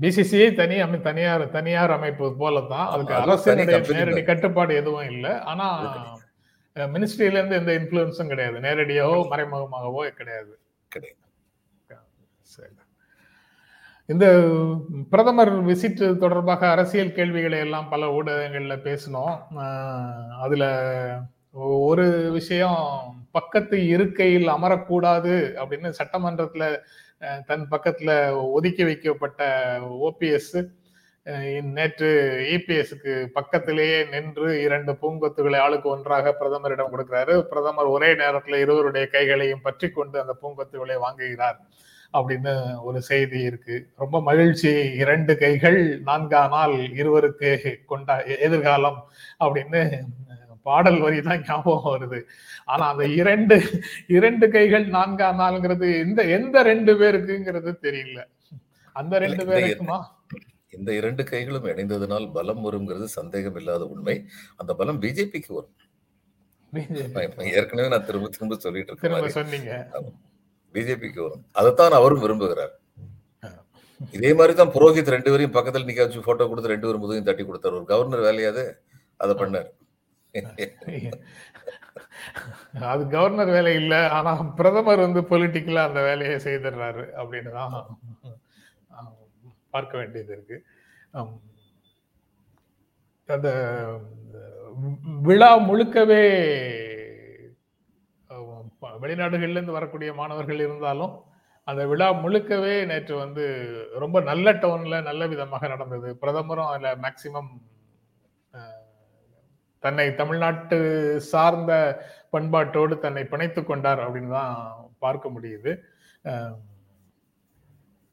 பிசிசிஐ 0.00 0.54
தனி 0.54 0.80
அமை 0.80 1.00
தனியார் 1.00 1.50
தனியார் 1.50 1.90
அமைப்பு 1.90 2.36
போல 2.36 2.60
தான் 2.66 2.88
அதுக்கு 2.88 3.14
அரசினுடைய 3.14 3.78
நேரடி. 3.92 4.22
கட்டுப்பாடு 4.22 4.74
எதுவும் 4.74 5.08
இல்லை. 5.10 5.32
ஆனா 5.44 5.66
அது 5.72 5.86
கிடையாது. 5.88 6.15
மினிஸ்ட்ரியில 6.76 7.44
இருந்து 7.44 7.56
எந்த 7.56 7.72
இன்ஃபுளுன்ஸும் 7.72 8.26
கிடையாது. 8.26 8.58
நேரடியாவோ 8.58 9.26
மறைமுகமாகவோ 9.30 10.08
கிடையாது. 10.08 10.58
கிடையாது. 10.88 11.20
சரி. 12.40 12.70
இந்த 14.06 14.26
பிரதமர் 15.10 15.66
விசிட் 15.66 16.16
தொடர்பாக 16.16 16.70
அரசியல் 16.70 17.12
கேள்விகளை 17.12 17.58
எல்லாம் 17.58 17.88
பல 17.88 18.22
ஊடகங்கள்ல 18.22 18.76
பேசினோம். 18.76 19.38
அதுல 20.40 20.64
ஒரு 21.52 22.30
விஷயம் 22.30 23.26
பக்கத்து 23.30 23.86
இருக்கையில் 23.86 24.48
அமரக்கூடாது 24.48 25.34
அப்படின்னு 25.60 25.92
சட்டமன்றத்துல 25.98 26.78
தன் 27.46 27.68
பக்கத்துல 27.70 28.40
ஒதுக்கி 28.50 28.84
வைக்கப்பட்ட 28.84 29.78
ஓபிஎஸ் 29.80 30.70
நேற்று 31.76 32.08
இபிஎஸ்க்கு 32.54 33.12
பக்கத்திலேயே 33.36 34.04
நின்று 34.12 34.62
இரண்டு 34.62 34.92
பூங்கொத்துகளை 35.00 35.58
ஆளுக்கு 35.64 35.88
ஒன்றாக 35.88 36.32
பிரதமரிடம் 36.40 36.92
கொடுக்கிறாரு. 36.92 37.34
பிரதமர் 37.50 37.88
ஒரே 37.94 38.10
நேரத்துல 38.12 38.60
இருவருடைய 38.64 39.06
கைகளையும் 39.06 39.62
பற்றி 39.62 39.88
கொண்டு 39.90 40.16
அந்த 40.20 40.34
பூங்கொத்துகளை 40.42 40.96
வாங்குகிறார் 41.06 41.58
அப்படின்னு 42.14 42.52
ஒரு 42.88 43.02
செய்தி 43.02 43.40
இருக்கு. 43.40 43.76
ரொம்ப 43.96 44.16
மகிழ்ச்சி. 44.22 44.72
இரண்டு 45.02 45.38
கைகள் 45.38 45.80
நான்கானால் 46.08 46.76
இருவருக்கு 47.00 47.50
கொண்டா 47.86 48.16
எதிர்காலம் 48.46 49.00
அப்படின்னு 49.44 49.82
பாடல் 50.62 51.00
வரி 51.00 51.22
தான் 51.22 51.44
ஞாபகம் 51.48 51.92
வருது. 51.92 52.20
ஆனா 52.64 52.84
அந்த 52.92 53.04
இரண்டு 53.20 53.56
இரண்டு 54.06 54.46
கைகள் 54.50 54.86
நான்கா 54.86 55.28
நாள்ங்கிறது 55.42 55.88
எந்த 56.04 56.22
எந்த 56.22 56.62
ரெண்டு 56.62 56.94
பேருக்குங்கிறது 57.00 57.72
தெரியல. 57.86 58.20
அந்த 58.92 59.18
ரெண்டு 59.18 59.42
இந்த 59.42 59.54
பேருக்குமா? 59.54 59.98
இந்த 60.72 60.90
இரண்டு 60.98 61.22
கைகளும் 61.30 61.68
இணைந்ததனால் 61.72 62.26
பலம் 62.36 62.62
வருங்கிறது 62.66 63.06
சந்தேகம் 63.18 63.58
இல்லாத 63.60 63.84
உண்மை. 63.94 64.16
அந்த 64.56 64.72
பலம் 64.80 65.00
பிஜேபிக்கு 65.02 65.52
வரும். 65.58 65.74
ஏற்கனவே 67.58 67.88
நான் 67.94 68.06
திரும்ப 68.08 68.28
திரும்ப 68.36 68.56
சொல்லிட்டு 68.64 68.92
இருக்கேன் 68.92 70.10
பிஜேபிக்கு 70.74 71.20
வரும். 71.26 71.44
அதைத்தான் 71.60 71.98
அவரும் 72.00 72.24
விரும்புகிறார். 72.24 72.74
இதே 74.16 74.30
மாதிரி 74.38 74.52
தான் 74.54 74.72
புரோஹித் 74.74 75.14
ரெண்டு 75.14 75.30
பேரையும் 75.32 75.54
பக்கத்துல 75.56 75.88
நிக்க 75.88 76.04
வச்சு 76.04 76.26
போட்டோ 76.26 76.46
கொடுத்து 76.48 76.72
ரெண்டு 76.72 76.86
பேரும் 76.86 77.02
முதுகையும் 77.02 77.28
தட்டி 77.28 77.44
கொடுத்தாரு. 77.44 77.78
ஒரு 77.80 77.86
கவர்னர் 77.92 78.26
வேலையாது 78.28 78.64
அதை? 79.22 79.34
பண்ணாரு. 79.42 79.70
அது 82.90 83.02
கவர்னர் 83.14 83.52
வேலை 83.56 83.72
இல்ல 83.82 83.94
ஆனா 84.16 84.32
பிரதமர் 84.58 85.04
வந்து 85.04 85.20
பொலிட்டிக்கலா 85.30 85.82
அந்த 85.88 86.00
வேலையை 86.08 86.36
செய்திடுறாரு 86.46 87.04
அப்படின்னு 87.20 87.52
தான் 87.58 87.74
பார்க்க 89.76 90.00
வேண்டியது 90.00 90.32
இருக்கு. 90.36 90.58
அந்த 93.28 93.48
விழா 95.28 95.52
முழுக்கவே 95.68 96.24
வெளிநாடுகள்லேருந்து 99.02 99.78
வரக்கூடிய 99.78 100.10
மாணவர்கள் 100.18 100.60
இருந்தாலும் 100.64 101.14
அந்த 101.68 101.82
விழா 101.90 102.08
முழுக்கவே 102.24 102.74
நேற்று 102.90 103.14
வந்து 103.22 103.44
ரொம்ப 104.02 104.16
நல்ல 104.28 104.52
டவுனில் 104.62 105.06
நல்ல 105.08 105.22
விதமாக 105.32 105.68
நடந்தது. 105.72 106.08
பிரதமரும் 106.22 106.70
அதில் 106.72 107.00
மேக்சிமம் 107.04 107.50
தன்னை 109.84 110.06
தமிழ்நாட்டு 110.20 110.78
சார்ந்த 111.32 111.72
பண்பாட்டோடு 112.34 112.94
தன்னை 113.04 113.24
பிணைத்து 113.32 113.60
கொண்டார் 113.64 114.00
அப்படின்னு 114.04 114.32
தான் 114.38 114.54
பார்க்க 115.04 115.34
முடியுது. 115.34 115.72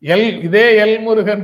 எல் 0.03 0.29
இதே 0.45 0.63
எல் 0.83 0.97
முருகன் 1.03 1.43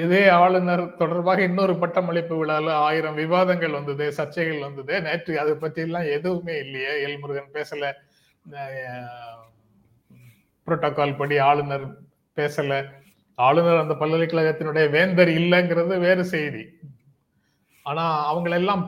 இதே 0.00 0.20
ஆளுநர் 0.42 0.82
தொடர்பாக 1.00 1.40
இன்னொரு 1.48 1.74
பட்டமளிப்பு 1.80 2.34
விழால 2.40 2.66
ஆயிரம் 2.86 3.18
விவாதங்கள் 3.22 3.74
வந்தது 3.78 4.04
சர்ச்சைகள் 4.18 4.62
வந்தது. 4.66 4.94
நேற்று 5.06 5.32
அதை 5.42 5.52
பற்றிலாம் 5.64 6.06
எதுவுமே 6.16 6.54
இல்லையே. 6.64 6.92
எல் 7.06 7.18
முருகன் 7.22 7.50
பேசல 7.56 7.90
புரோட்டோகால் 10.66 11.18
படி 11.18 11.38
ஆளுநர் 11.48 11.84
பேசல. 12.36 12.78
ஆளுநர் 13.34 13.82
அந்த 13.82 13.94
பல்கலைக்கழகத்தினுடைய 14.02 14.86
வேந்தர் 14.96 15.32
இல்லைங்கிறது 15.40 15.94
வேறு 16.06 16.24
செய்தி. 16.34 16.64
ஆனா 17.86 18.04
அவங்களெல்லாம் 18.30 18.82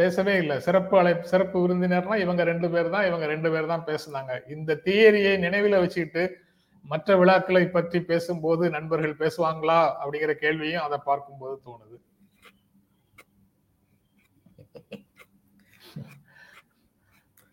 பேசவே 0.00 0.34
இல்லை. 0.42 0.58
சிறப்பு 0.66 0.94
அழை 0.98 1.14
சிறப்பு 1.32 1.56
விருந்தினர்னா 1.62 2.16
இவங்க 2.24 2.42
ரெண்டு 2.50 2.70
பேர் 2.74 2.92
தான் 2.96 3.08
இவங்க 3.08 3.26
ரெண்டு 3.32 3.48
பேர் 3.54 3.72
தான் 3.72 3.86
பேசுனாங்க. 3.90 4.34
இந்த 4.56 4.78
தியரியை 4.86 5.34
நினைவில் 5.46 5.80
வச்சுக்கிட்டு 5.84 6.24
மற்ற 6.84 7.16
விழாக்களை 7.20 7.64
பற்றி 7.70 7.98
பேசும்போது 8.10 8.64
நண்பர்கள் 8.76 9.20
பேசுவாங்களா 9.22 9.80
அப்படிங்கிற 10.02 10.34
கேள்வியும் 10.44 10.86
அதை 10.86 10.98
பார்க்கும்போது 11.08 11.56
தோணுது. 11.66 11.96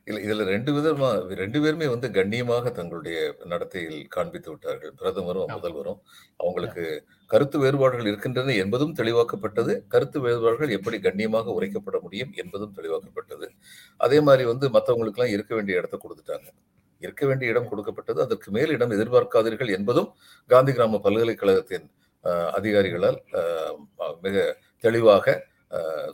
இல்ல 0.07 0.19
இதுல 0.25 0.43
ரெண்டு 0.53 0.71
விதமா 0.75 1.07
ரெண்டு 1.39 1.59
பேருமே 1.61 1.85
வந்து 1.93 2.07
கண்ணியமாக 2.17 2.71
தங்களுடைய 2.79 3.19
நடத்தையில் 3.51 4.01
காண்பித்து 4.15 4.49
விட்டார்கள். 4.51 4.91
பிரதமரும் 4.99 5.53
முதல்வரும். 5.55 5.99
அவங்களுக்கு 6.43 6.83
கருத்து 7.31 7.59
வேறுபாடுகள் 7.63 8.09
இருக்கின்றன 8.11 8.55
என்பதும் 8.63 8.93
தெளிவாக்கப்பட்டது. 8.99 9.75
கருத்து 9.93 10.19
வேறுபாடுகள் 10.25 10.75
எப்படி 10.77 10.99
கண்ணியமாக 11.07 11.55
உரைக்கப்பட 11.57 11.99
முடியும் 12.05 12.33
என்பதும் 12.43 12.75
தெளிவாக்கப்பட்டது. 12.79 13.49
அதே 13.97 14.19
மாதிரி 14.27 14.45
வந்து 14.51 14.67
மற்றவங்களுக்கு 14.77 15.19
எல்லாம் 15.21 15.35
இருக்க 15.37 15.53
வேண்டிய 15.55 15.79
இடத்தை 15.81 15.99
கொடுத்துட்டாங்க. 16.03 16.47
இருக்க 17.07 17.23
வேண்டிய 17.29 17.53
இடம் 17.53 17.69
கொடுக்கப்பட்டது. 17.71 18.19
அதற்கு 18.25 18.49
மேல் 18.57 18.75
இடம் 18.77 18.95
எதிர்பார்க்காதீர்கள் 18.97 19.75
என்பதும் 19.77 20.09
காந்தி 20.53 20.73
கிராம 20.77 21.01
பல்கலைக்கழகத்தின் 21.07 21.87
அதிகாரிகளால் 22.59 23.19
மிக 24.25 24.45
தெளிவாக 24.85 25.37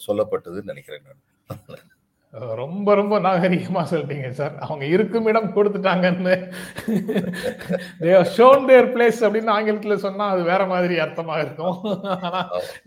சொல்லப்பட்டதுன்னு 0.07 0.71
நினைக்கிறேன் 0.71 1.07
நான். 1.07 1.87
ரொம்ப 2.59 2.89
ரொம்ப 2.99 3.15
நாகரிகமா 3.25 3.81
சொல்லிட்டீங்க 3.89 4.27
சார். 4.37 4.53
அவங்க 4.65 4.83
இருக்கும் 4.95 5.25
இடம் 5.31 5.49
கொடுத்துட்டாங்கன்னு. 5.55 6.35
ஷோன் 8.35 8.67
தேர் 8.69 8.87
பிளேஸ் 8.93 9.19
அப்படின்னு 9.25 9.51
ஆங்கிலத்துல 9.55 9.95
சொன்னா 10.05 10.25
அது 10.35 10.43
வேற 10.51 10.61
மாதிரி 10.71 10.97
அர்த்தமா 11.05 11.35
இருக்கும். 11.43 11.77
ஆனா 12.25 12.41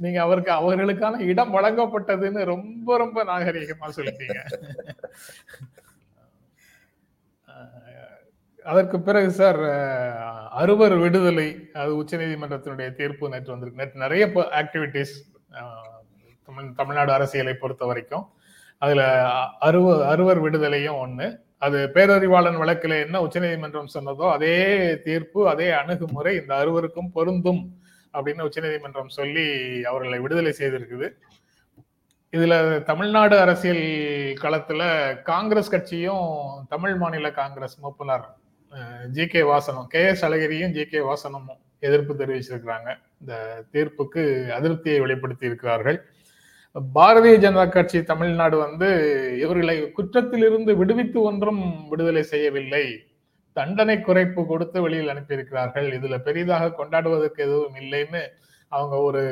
நீங்க 0.04 0.20
அவருக்கு 0.26 0.52
அவர்களுக்கான 0.60 1.20
இடம் 1.32 1.54
வழங்கப்பட்டதுன்னு 1.56 2.50
ரொம்ப 2.54 2.96
ரொம்ப 3.04 3.24
நாகரிகமா 3.32 3.90
சொல்லிட்டீங்க. 3.98 4.40
அதற்கு 8.64 8.96
பிறகு 9.00 9.30
சார் 9.30 9.60
அறுவர் 10.60 10.94
விடுதலை 11.02 11.46
அது 11.72 11.92
உச்சநீதிமன்றத்தினுடைய 12.00 12.88
தீர்ப்பு 12.98 13.28
நேற்று 13.28 13.52
வந்திருக்கு. 13.52 13.80
நேற்று 13.82 14.04
நிறைய 14.04 14.24
ஆக்டிவிட்டிஸ் 14.60 15.14
தமிழ் 16.48 16.74
தமிழ்நாடு 16.76 17.12
அரசியலை 17.12 17.54
பொறுத்த 17.54 17.84
வரைக்கும். 17.86 18.24
அதுல 18.82 19.02
அறுவ 19.60 19.86
அறுவர் 20.12 20.40
விடுதலையும் 20.44 21.00
ஒண்ணு. 21.04 21.26
அது 21.58 21.78
பேரறிவாளன் 21.94 22.58
வழக்கில் 22.58 23.02
என்ன 23.04 23.20
உச்சநீதிமன்றம் 23.20 23.92
சொன்னதோ 23.94 24.26
அதே 24.32 24.56
தீர்ப்பு 25.06 25.40
அதே 25.48 25.68
அணுகுமுறை 25.80 26.32
இந்த 26.40 26.52
அறுவருக்கும் 26.54 27.12
பொருந்தும் 27.12 27.62
அப்படின்னு 28.12 28.46
உச்சநீதிமன்றம் 28.48 29.14
சொல்லி 29.18 29.46
அவர்களை 29.84 30.18
விடுதலை 30.18 30.52
செய்திருக்குது. 30.58 31.08
இதுல 32.32 32.54
தமிழ்நாடு 32.82 33.36
அரசியல் 33.38 33.84
களத்துல 34.42 34.82
காங்கிரஸ் 35.22 35.70
கட்சியும் 35.70 36.26
தமிழ் 36.68 36.96
மாநில 37.02 37.30
காங்கிரஸ் 37.40 37.76
மூப்பனார் 37.82 38.26
ஜி 39.16 39.24
கே 39.26 39.42
வாசனம். 39.42 39.86
கே 39.86 40.02
எஸ் 40.10 40.24
அழகிரியும் 40.24 40.74
ஜி 40.76 40.84
கே 40.86 41.00
வாசனமும் 41.10 41.60
எதிர்ப்பு 41.86 42.12
தெரிவிச்சிருக்கிறாங்க. 42.20 42.90
இந்த 43.20 43.34
தீர்ப்புக்கு 43.72 44.22
அதிருப்தியை 44.58 44.98
வெளிப்படுத்தி 45.04 45.46
இருக்கிறார்கள். 45.50 45.98
பாரதிய 46.94 47.34
ஜனதா 47.44 47.64
கட்சி 47.68 47.98
தமிழ்நாடு 48.02 48.56
வந்து 48.58 48.88
இவர்களை 49.42 49.76
குற்றத்திலிருந்து 49.98 50.72
விடுவித்து 50.76 51.18
ஒன்றும் 51.22 51.88
விடுதலை 51.88 52.22
செய்யவில்லை. 52.22 52.84
தண்டனை 53.52 53.96
குறைப்பு 53.96 54.40
கொடுத்து 54.46 54.78
வெளியில் 54.82 55.12
அனுப்பியிருக்கிறார்கள். 55.12 55.88
இதுல 55.98 56.16
பெரிதாக 56.28 56.72
கொண்டாடுவதற்கு 56.78 57.42
எதுவும் 57.46 57.76
இல்லைன்னு 57.82 58.22
அவங்க 58.68 58.96
ஒரு 59.08 59.22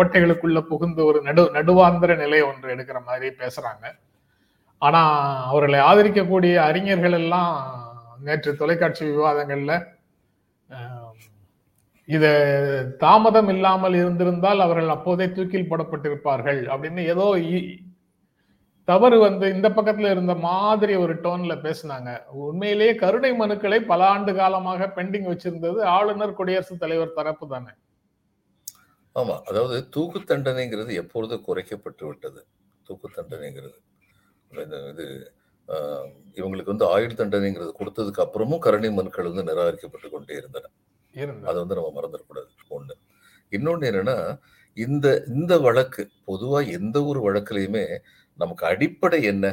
ஓட்டைகளுக்குள்ள 0.00 0.60
புகுந்து 0.68 1.04
ஒரு 1.04 1.18
நடு 1.22 1.42
நடுவாந்திர 1.58 2.16
நிலை 2.16 2.40
ஒன்று 2.42 2.74
எடுக்கிற 2.74 2.98
மாதிரி 3.08 3.28
பேசுறாங்க. 3.42 3.84
ஆனா 4.82 5.02
அவர்களை 5.50 5.80
ஆதரிக்கக்கூடிய 5.88 6.54
அறிஞர்கள் 6.68 7.16
எல்லாம் 7.20 7.54
நேற்று 8.26 8.50
தொலைக்காட்சி 8.56 9.04
விவாதங்கள்ல 9.10 9.72
இத 12.08 12.26
தாமதம் 12.98 13.50
இல்லாமல் 13.54 13.94
இருந்திருந்தால் 13.94 14.60
அவர்கள் 14.60 14.94
அப்போதே 14.94 15.26
தூக்கில் 15.32 15.68
போடப்பட்டிருப்பார்கள் 15.70 16.60
அப்படின்னு 16.72 17.02
ஏதோ 17.14 17.26
தவறு 18.88 19.16
வந்து 19.18 19.46
இந்த 19.54 19.68
பக்கத்துல 19.68 20.10
இருந்த 20.10 20.34
மாதிரி 20.46 20.94
ஒரு 21.02 21.14
டோன்ல 21.24 21.54
பேசினாங்க. 21.66 22.10
உண்மையிலேயே 22.46 22.92
கருணை 23.02 23.30
மனுக்களை 23.40 23.78
பல 23.90 24.00
ஆண்டு 24.08 24.32
காலமாக 24.34 24.88
பெண்டிங் 24.96 25.28
வச்சிருந்தது 25.32 25.80
ஆளுநர் 25.96 26.38
குடியரசுத் 26.40 26.82
தலைவர் 26.82 27.16
தரப்பு 27.18 27.46
தானே. 27.48 27.72
ஆமா 29.16 29.36
அதாவது 29.50 29.78
தூக்கு 29.96 30.20
தண்டனைங்கிறது 30.32 30.92
எப்பொழுது 31.02 31.36
குறைக்கப்பட்டு 31.48 32.04
விட்டது. 32.10 32.42
தூக்கு 32.88 33.08
தண்டனைங்கிறது. 33.18 33.78
இது 34.92 35.06
இவங்களுக்கு 36.40 36.72
வந்து 36.74 36.86
ஆயுள் 36.94 37.18
தண்டனைங்கிறது 37.20 37.72
கொடுத்ததுக்கு 37.80 38.22
அப்புறமும் 38.24 38.62
கருணை 38.66 38.90
மனுக்கள் 38.98 39.30
வந்து 39.30 39.48
நிராகரிக்கப்பட்டு 39.50 40.08
கொண்டே 40.14 40.34
இருந்தன. 40.40 40.70
அதை 41.48 41.56
வந்து 41.62 41.78
நம்ம 41.78 41.92
மறந்துடக்கூடாது. 41.98 42.50
ஒண்ணு. 42.76 42.94
இன்னொன்னு 43.52 43.88
என்னன்னா 43.90 44.16
இந்த 44.76 45.06
இந்த 45.34 45.54
வழக்கு 45.66 46.02
பொதுவா 46.28 46.60
எந்த 46.78 46.96
ஒரு 47.10 47.20
வழக்குலையுமே 47.26 47.84
நமக்கு 48.38 48.64
அடிப்படை 48.72 49.20
என்ன? 49.32 49.46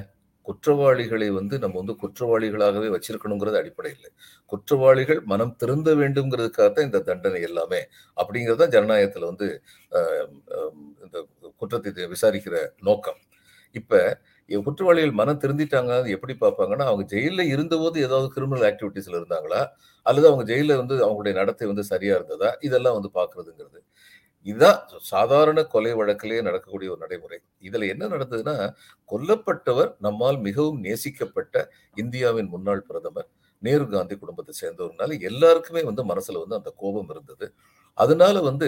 குற்றவாளிகளை 0.47 1.27
வந்து 1.39 1.55
நம்ம 1.63 1.77
வந்து 1.81 1.95
குற்றவாளிகளாகவே 2.03 2.87
வச்சிருக்கணுங்கிறது 2.95 3.57
அடிப்படை 3.61 3.91
இல்லை. 3.97 4.09
குற்றவாளிகள் 4.51 5.21
மனம் 5.31 5.53
திருந்த 5.61 5.89
வேண்டும்ங்கிறதுக்காக 6.01 6.69
தான் 6.77 6.87
இந்த 6.89 7.01
தண்டனை 7.09 7.41
எல்லாமே 7.49 7.81
அப்படிங்கிறது 8.17 8.61
தான் 8.63 8.73
ஜனநாயகத்துல 8.75 9.29
வந்து 9.31 9.47
இந்த 11.05 11.17
குற்றத்தை 11.61 12.07
விசாரிக்கிற 12.15 12.57
நோக்கம். 12.89 13.19
இப்ப 13.75 14.01
குற்றவாளிகள் 14.57 15.11
மனம் 15.11 15.39
திருந்திட்டாங்க 15.39 15.93
எப்படி 16.07 16.33
பார்ப்பாங்கன்னா 16.41 16.85
அவங்க 16.89 17.03
ஜெயிலில் 17.05 17.51
இருந்தபோது 17.53 17.97
ஏதாவது 18.01 18.27
கிரிமினல் 18.35 18.65
ஆக்டிவிட்டிஸ்ல 18.69 19.19
இருந்தாங்களா? 19.21 19.61
அல்லது 20.05 20.27
அவங்க 20.27 20.43
ஜெயிலில் 20.43 20.77
வந்து 20.77 20.95
அவங்களுடைய 21.05 21.33
நடத்தை 21.33 21.67
வந்து 21.67 21.83
சரியா 21.83 22.15
இருந்ததா? 22.15 22.51
இதெல்லாம் 22.61 22.97
வந்து 22.99 23.11
பாக்குறதுங்கிறது 23.19 23.79
இதுதான் 24.45 24.79
சாதாரண 25.01 25.59
கொலை 25.63 25.91
வழக்கிலேயே 25.93 26.41
நடக்கக்கூடிய 26.41 26.91
ஒரு 26.91 27.01
நடைமுறை. 27.01 27.39
இதுல 27.61 27.87
என்ன 27.87 28.07
நடந்ததுன்னா 28.07 28.55
கொல்லப்பட்டவர் 29.09 29.91
நம்மால் 29.99 30.39
மிகவும் 30.39 30.79
நேசிக்கப்பட்ட 30.83 31.55
இந்தியாவின் 31.95 32.47
முன்னாள் 32.47 32.83
பிரதமர். 32.89 33.29
நேரு 33.61 33.85
காந்தி 33.89 34.15
குடும்பத்தை 34.17 34.53
சேர்ந்தவர்னால 34.61 35.17
எல்லாருக்குமே 35.21 35.81
வந்து 35.89 36.03
மனசுல 36.03 36.41
வந்து 36.43 36.59
அந்த 36.59 36.71
கோபம் 36.77 37.09
இருந்தது. 37.09 37.47
அதனால 37.97 38.35
வந்து 38.41 38.67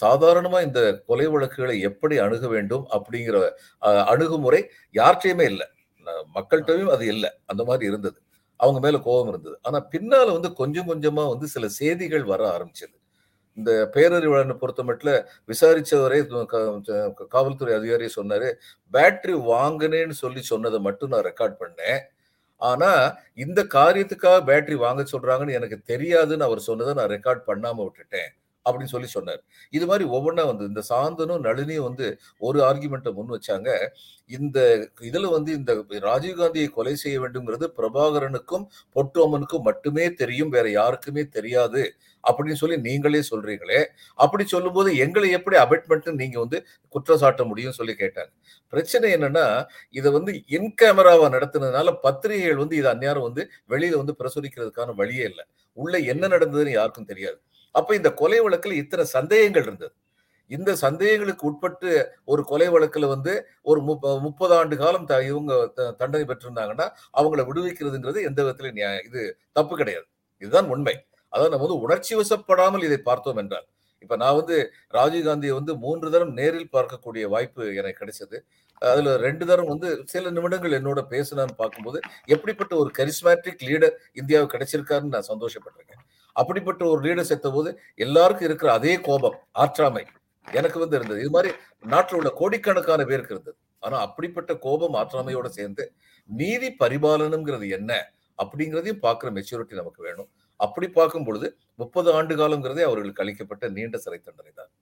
சாதாரணமா 0.00 0.58
இந்த 0.68 0.80
கொலை 1.08 1.26
வழக்குகளை 1.26 1.76
எப்படி 1.80 2.16
அணுக 2.18 2.46
வேண்டும் 2.48 2.84
அப்படிங்கிற 2.96 3.36
அணுகுமுறை 4.12 4.60
யார்கிட்டயுமே 4.94 5.46
இல்லை. 5.52 5.66
மக்கள்கிட்டயும் 6.36 6.92
அது 6.96 7.06
இல்லை. 7.14 7.30
அந்த 7.46 7.62
மாதிரி 7.64 7.86
இருந்தது. 7.92 8.18
அவங்க 8.60 8.80
மேல 8.80 8.98
கோபம் 9.08 9.28
இருந்தது. 9.28 9.56
ஆனா 9.62 9.78
பின்னால 9.94 10.28
வந்து 10.32 10.50
கொஞ்சம் 10.54 10.88
கொஞ்சமா 10.88 11.24
வந்து 11.28 11.46
சில 11.48 11.68
செய்திகள் 11.80 12.24
வர 12.24 12.42
ஆரம்பிச்சது. 12.56 12.94
இந்த 13.58 13.72
பேரறிவாளனை 13.96 14.54
பொறுத்த 14.58 14.82
மட்டும் 14.82 15.18
விசாரிச்சவரே 15.52 16.20
காவல்துறை 17.34 17.72
அதிகாரி 17.80 18.08
சொன்னாரு 18.18 18.48
பேட்டரி 18.92 19.34
வாங்கினேன்னு 19.52 20.16
சொல்லி 20.24 20.42
சொன்னதை 20.52 20.80
மட்டும் 20.80 21.12
நான் 21.14 21.26
ரெக்கார்ட் 21.30 21.56
பண்ணேன். 21.62 22.00
ஆனா 22.62 22.90
இந்த 23.44 23.60
காரியத்துக்காக 23.76 24.40
பேட்டரி 24.48 24.76
வாங்க 24.84 25.02
சொல்றாங்கன்னு 25.14 25.58
எனக்கு 25.60 25.78
தெரியாதுன்னு 25.92 26.48
அவர் 26.48 26.68
சொன்னதை 26.68 26.94
நான் 27.00 27.12
ரெக்கார்ட் 27.16 27.42
பண்ணாம 27.50 27.78
விட்டுட்டேன் 27.86 28.30
அப்படின்னு 28.66 28.92
சொல்லி 28.92 29.08
சொன்னார். 29.14 29.40
இது 29.72 29.84
மாதிரி 29.90 30.04
ஒவ்வொன்றா 30.16 30.44
வந்து 30.50 30.64
இந்த 30.70 30.82
சாந்தனும் 30.90 31.44
நளினியும் 31.46 31.86
வந்து 31.88 32.06
ஒரு 32.40 32.58
ஆர்குமெண்ட்டை 32.68 33.12
முன் 33.16 33.32
வச்சாங்க. 33.36 33.68
இந்த 34.30 34.58
இதுல 35.08 35.30
வந்து 35.36 35.50
இந்த 35.58 35.72
ராஜீவ்காந்தியை 36.06 36.68
கொலை 36.76 36.94
செய்ய 37.02 37.16
வேண்டும்ங்கிறது 37.24 37.68
பிரபாகரனுக்கும் 37.78 38.64
பொட்டோமனுக்கும் 38.96 39.66
மட்டுமே 39.70 40.06
தெரியும் 40.22 40.54
வேற 40.56 40.66
யாருக்குமே 40.72 41.24
தெரியாது 41.38 41.82
அப்படின்னு 42.28 42.60
சொல்லி 42.62 42.76
நீங்களே 42.86 43.22
சொல்றீங்களே 43.30 43.80
அப்படி 44.24 44.44
சொல்லும்போது 44.54 44.90
எங்களை 45.04 45.30
எப்படி 45.38 45.56
அபெட்மெண்ட் 45.64 46.08
நீங்க 46.22 46.38
வந்து 46.44 46.58
குற்றம் 46.94 47.20
சாட்ட 47.22 47.44
முடியும்னு 47.50 47.78
சொல்லி 47.80 47.94
கேட்டாங்க. 48.02 48.30
பிரச்சனை 48.72 49.06
என்னன்னா 49.16 49.46
இதை 49.98 50.10
வந்து 50.18 50.32
இன் 50.56 50.70
கேமராவை 50.82 51.28
நடத்துனதுனால 51.36 51.94
பத்திரிகைகள் 52.06 52.62
வந்து 52.64 52.78
இது 52.80 52.88
அந்நேரம் 52.94 53.26
வந்து 53.28 53.44
வெளியில 53.74 54.00
வந்து 54.02 54.16
பிரசுரிக்கிறதுக்கான 54.20 54.94
வழியே 55.02 55.26
இல்லை. 55.32 55.44
உள்ள 55.78 55.94
என்ன 56.12 56.24
நடந்ததுன்னு 56.34 56.78
யாருக்கும் 56.78 57.10
தெரியாது. 57.12 57.38
அப்ப 57.74 57.94
இந்த 57.98 58.10
கொலை 58.22 58.38
வழக்கில் 58.44 58.80
இத்தனை 58.82 59.04
சந்தேகங்கள் 59.16 59.66
இருந்தது. 59.68 59.94
இந்த 60.50 60.70
சந்தேகங்களுக்கு 60.84 61.44
உட்பட்டு 61.50 61.90
ஒரு 62.32 62.42
கொலை 62.50 62.66
வழக்கில் 62.74 63.06
வந்து 63.12 63.32
ஒரு 63.70 63.80
முப்பது 64.26 64.54
ஆண்டு 64.58 64.76
காலம் 64.82 65.06
இவங்க 65.30 65.52
தண்டனை 66.00 66.24
பெற்றிருந்தாங்கன்னா 66.30 66.86
அவங்கள 67.20 67.42
விடுவிக்கிறதுங்கிறது 67.50 68.26
எந்த 68.30 68.40
விதத்துல 68.44 68.72
இது 69.08 69.22
தப்பு 69.58 69.74
கிடையாது. 69.80 70.06
இதுதான் 70.42 70.70
உண்மை. 70.74 70.94
அதாவது 71.32 71.52
நம்ம 71.54 71.64
வந்து 71.66 71.82
உணர்ச்சி 71.86 72.12
வசப்படாமல் 72.20 72.86
இதை 72.88 72.98
பார்த்தோம் 73.10 73.40
என்றால். 73.42 73.66
இப்ப 74.02 74.14
நான் 74.22 74.38
வந்து 74.40 74.56
ராஜீவ்காந்தியை 74.96 75.54
வந்து 75.58 75.72
மூன்று 75.84 76.08
தரம் 76.14 76.32
நேரில் 76.40 76.72
பார்க்கக்கூடிய 76.76 77.24
வாய்ப்பு 77.34 77.62
எனக்கு 77.80 78.00
கிடைச்சது. 78.02 78.36
அதுல 78.82 79.10
ரெண்டு 79.26 79.44
தரம் 79.50 79.70
வந்து 79.72 79.88
சில 80.12 80.30
நிமிடங்கள் 80.36 80.76
என்னோட 80.78 81.00
பேசினான்னு 81.12 81.54
பார்க்கும்போது 81.60 81.98
எப்படிப்பட்ட 82.34 82.72
ஒரு 82.82 82.90
கரிஸ்மேட்டிக் 82.98 83.62
லீடர் 83.68 83.96
இந்தியாவுக்கு 84.20 84.54
கிடைச்சிருக்காருன்னு 84.54 85.14
நான் 85.16 85.30
சந்தோஷப்பட்டிருக்கேன். 85.32 86.02
அப்படிப்பட்ட 86.36 86.82
ஒரு 86.92 87.00
லீடர் 87.06 87.30
செத்த 87.30 87.48
போது 87.50 87.70
எல்லாருக்கும் 88.06 88.48
இருக்கிற 88.48 88.70
அதே 88.72 88.94
கோபம் 89.08 89.38
ஆற்றாமை 89.64 90.04
எனக்கு 90.46 90.78
வந்து 90.78 90.96
இருந்தது. 90.98 91.20
இது 91.24 91.32
மாதிரி 91.36 91.50
நாட்டில் 91.84 92.18
உள்ள 92.20 92.30
கோடிக்கணக்கான 92.40 93.04
பேருக்கு 93.10 93.34
இருந்தது. 93.34 93.56
ஆனா 93.82 93.96
அப்படிப்பட்ட 94.06 94.52
கோபம் 94.66 94.96
ஆற்றாமையோட 95.02 95.48
சேர்ந்து 95.58 95.84
நீதி 96.28 96.68
பரிபாலனம்ங்கிறது 96.82 97.68
என்ன 97.78 97.92
அப்படிங்கிறதையும் 98.38 99.02
பார்க்குற 99.06 99.30
மெச்சூரிட்டி 99.38 99.74
நமக்கு 99.80 100.00
வேணும். 100.08 100.30
அப்படி 100.66 100.86
பார்க்கும் 100.98 101.26
பொழுது 101.28 101.48
முப்பது 101.82 102.08
ஆண்டு 102.18 102.34
காலங்கிறதே 102.40 102.84
அவர்களுக்கு 102.88 103.22
அளிக்கப்பட்ட 103.24 103.70
நீண்ட 103.78 103.96
சிறை 104.04 104.18
தண்டனை 104.20 104.52
தான் 104.60 104.72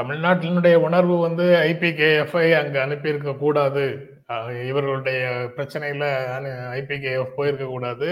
தமிழ்நாட்டினுடைய 0.00 0.76
உணர்வு 0.86 1.14
வந்து 1.26 1.44
ஐபிகேஎஃப்ஐ 1.70 2.48
அங்கே 2.60 2.78
அனுப்பியிருக்க 2.86 3.32
கூடாது. 3.42 3.84
இவர்களுடைய 4.70 5.20
பிரச்சனையில 5.56 6.04
ஐபிகேஎஃப் 6.80 7.36
போயிருக்க 7.38 7.66
கூடாது. 7.72 8.08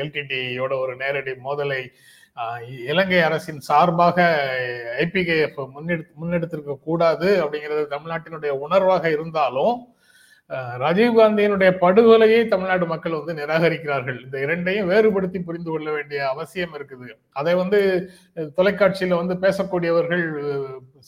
எல்டிடியோட 0.00 0.72
ஒரு 0.84 0.94
நேரடி 1.02 1.34
மோதலை 1.46 1.80
இலங்கை 2.92 3.20
அரசின் 3.28 3.60
சார்பாக 3.68 4.18
ஐபிகேஎஃப் 5.04 5.60
முன்னெடுத்து 5.74 6.14
முன்னெடுத்திருக்க 6.22 6.74
கூடாது 6.88 7.28
அப்படிங்கிறது 7.42 7.84
தமிழ்நாட்டினுடைய 7.94 8.54
உணர்வாக 8.66 9.04
இருந்தாலும் 9.16 9.74
ராஜீவ்காந்தியினுடைய 10.82 11.70
படுகொலையை 11.82 12.40
தமிழ்நாடு 12.48 12.86
மக்கள் 12.90 13.16
வந்து 13.18 13.34
நிராகரிக்கிறார்கள். 13.38 14.18
இந்த 14.24 14.36
இரண்டையும் 14.44 14.90
வேறுபடுத்தி 14.92 15.38
புரிந்து 15.46 15.70
கொள்ள 15.70 15.88
வேண்டிய 15.94 16.20
அவசியம் 16.32 16.74
இருக்குது. 16.78 17.08
அதை 17.40 17.54
வந்து 17.60 17.78
தொலைக்காட்சியில 18.58 19.18
வந்து 19.20 19.36
பேசக்கூடியவர்கள் 19.44 20.24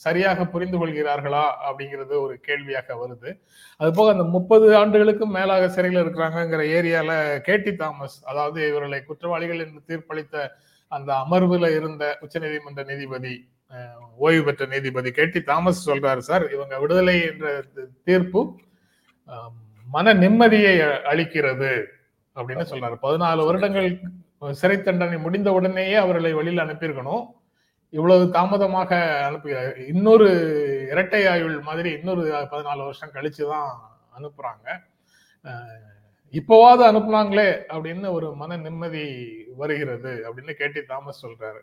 சரியாக 0.05 0.47
புரிந்து 0.53 0.77
கொள்கிறார்களா 0.81 1.43
அப்படிங்கிறது 1.67 2.15
ஒரு 2.25 2.35
கேள்வியாக 2.47 2.97
வருது. 3.03 3.29
அது 3.81 3.91
போக 3.99 4.15
அந்த 4.15 4.27
முப்பது 4.37 4.67
ஆண்டுகளுக்கும் 4.81 5.35
மேலாக 5.39 5.69
சிறையில் 5.77 6.03
இருக்கிறாங்கங்கிற 6.03 6.63
ஏரியால 6.79 7.11
கேடி 7.49 7.73
தாமஸ் 7.83 8.17
அதாவது 8.31 8.59
இவர்களை 8.71 9.01
குற்றவாளிகள் 9.11 9.63
என்று 9.67 9.81
தீர்ப்பளித்த 9.91 10.47
அந்த 10.91 11.11
அமர்வுல 11.23 11.69
இருந்த 11.79 12.03
உச்சநீதிமன்ற 12.25 12.83
நீதிபதி 12.91 13.35
ஓய்வு 14.25 14.43
பெற்ற 14.47 14.65
நீதிபதி 14.73 15.09
கேடி 15.15 15.39
தாமஸ் 15.49 15.87
சொல்றாரு 15.89 16.21
சார் 16.27 16.45
இவங்க 16.55 16.75
விடுதலை 16.83 17.15
என்ற 17.31 17.47
தீர்ப்பு 18.07 18.41
மன 19.87 20.13
நிம்மதியை 20.13 20.73
அளிக்கிறது 21.03 21.71
அப்படின்னு 22.35 22.65
சொல்றாரு 22.69 22.95
பதினாலு 23.01 23.45
வருடங்கள் 23.45 23.89
சிறை 24.51 24.81
தண்டனை 24.81 25.17
முடிந்த 25.17 25.51
உடனேயே 25.51 25.95
அவர்களை 25.95 26.35
வெளியில 26.35 26.63
அனுப்பியிருக்கணும். 26.63 27.23
இவ்வளவு 27.93 28.29
தாமதமாக 28.29 28.91
அனுப்பி 29.25 29.51
இன்னொரு 29.87 30.27
இரட்டை 30.91 31.27
ஆயுள் 31.27 31.59
மாதிரி 31.59 31.91
இன்னொரு 31.91 32.21
பதினாலு 32.51 32.83
வருஷம் 32.83 33.13
கழிச்சுதான் 33.13 33.69
அனுப்புறாங்க. 34.17 34.67
அஹ், 35.45 35.79
இப்போவாது 36.33 36.83
அனுப்புனாங்களே 36.91 37.49
அப்படின்னு 37.69 38.11
ஒரு 38.11 38.35
மன 38.35 38.57
நிம்மதி 38.57 39.05
வருகிறது 39.55 40.25
அப்படின்னு 40.25 40.53
கேட்டி 40.53 40.81
தாமஸ் 40.83 41.25
சொல்றாரு. 41.25 41.61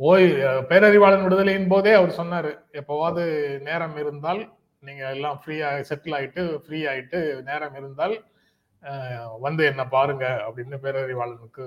ஓய் 0.00 0.24
பேரறிவாளன் 0.70 1.24
விடுதலையின் 1.24 1.68
போதே 1.68 1.92
அவர் 1.92 2.18
சொன்னாரு 2.18 2.52
எப்போவாது 2.72 3.24
நேரம் 3.60 3.96
இருந்தால் 3.96 4.42
நீங்க 4.86 5.02
எல்லாம் 5.14 5.38
ஃப்ரீயா 5.42 5.68
செட்டில் 5.90 6.16
ஆயிட்டு 6.18 6.42
ஃப்ரீ 6.64 6.78
ஆயிட்டு 6.92 7.18
நேரம் 7.48 7.76
இருந்தால் 7.80 8.16
வந்து 9.44 9.62
என்ன 9.70 9.82
பாருங்க 9.94 10.24
அப்படின்னு 10.46 10.76
பேரறிவாளனுக்கு 10.84 11.64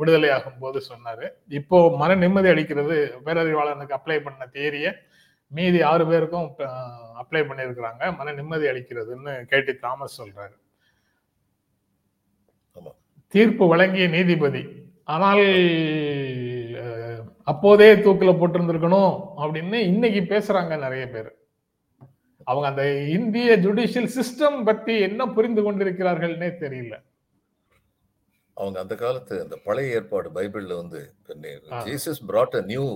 விடுதலை 0.00 0.28
ஆகும் 0.34 0.60
போது 0.64 0.78
சொன்னாரு. 0.90 1.26
இப்போ 1.58 1.78
மன 2.02 2.16
நிம்மதி 2.24 2.48
அளிக்கிறது 2.52 2.96
பேரறிவாளனுக்கு 3.26 3.96
அப்ளை 3.98 4.18
பண்ண 4.26 4.46
தேரிய 4.58 4.88
மீதி 5.52 5.80
ஆறு 5.90 6.04
பேருக்கும் 6.10 6.48
அப்ளை 7.22 7.42
பண்ணியிருக்கிறாங்க. 7.48 8.02
மன 8.18 8.34
நிம்மதி 8.40 8.66
அளிக்கிறதுன்னு 8.72 9.32
கேட்டி 9.52 9.72
தாமஸ் 9.84 10.18
சொல்றாரு. 10.20 10.54
ஆமா. 12.78 12.92
தீர்ப்பு 13.34 13.66
வழங்கிய 13.72 14.06
நீதிபதி 14.16 14.62
ஆனால் 15.14 15.44
அப்போதே 17.52 17.90
தூக்குல 18.04 18.32
போட்டிருந்திருக்கணும் 18.40 19.12
அப்படின்னு 19.42 19.78
இன்னைக்கு 19.92 20.20
பேசுறாங்க 20.34 20.72
நிறைய 20.86 21.04
பேர். 21.14 21.30
அவங்க 22.48 22.66
அந்த 22.68 22.84
இந்திய 23.16 23.56
ஜுடிஷியல் 23.64 24.10
சிஸ்டம் 24.16 24.58
பத்தி 24.64 24.94
என்ன 25.08 25.26
புரிந்து 25.36 25.62
கொண்டிருக்கிறார்கள்னே 25.64 26.50
தெரியல. 26.64 26.94
அவங்க 28.56 28.78
அந்த 28.80 28.94
காலத்து 29.02 29.34
அந்த 29.42 29.56
பழைய 29.66 29.96
ஏற்பாடு 29.96 30.28
பைபிள்ல 30.36 30.76
வந்து. 30.82 31.00
Jesus 31.86 32.22
brought 32.30 32.54
a 32.58 32.62
new 32.72 32.86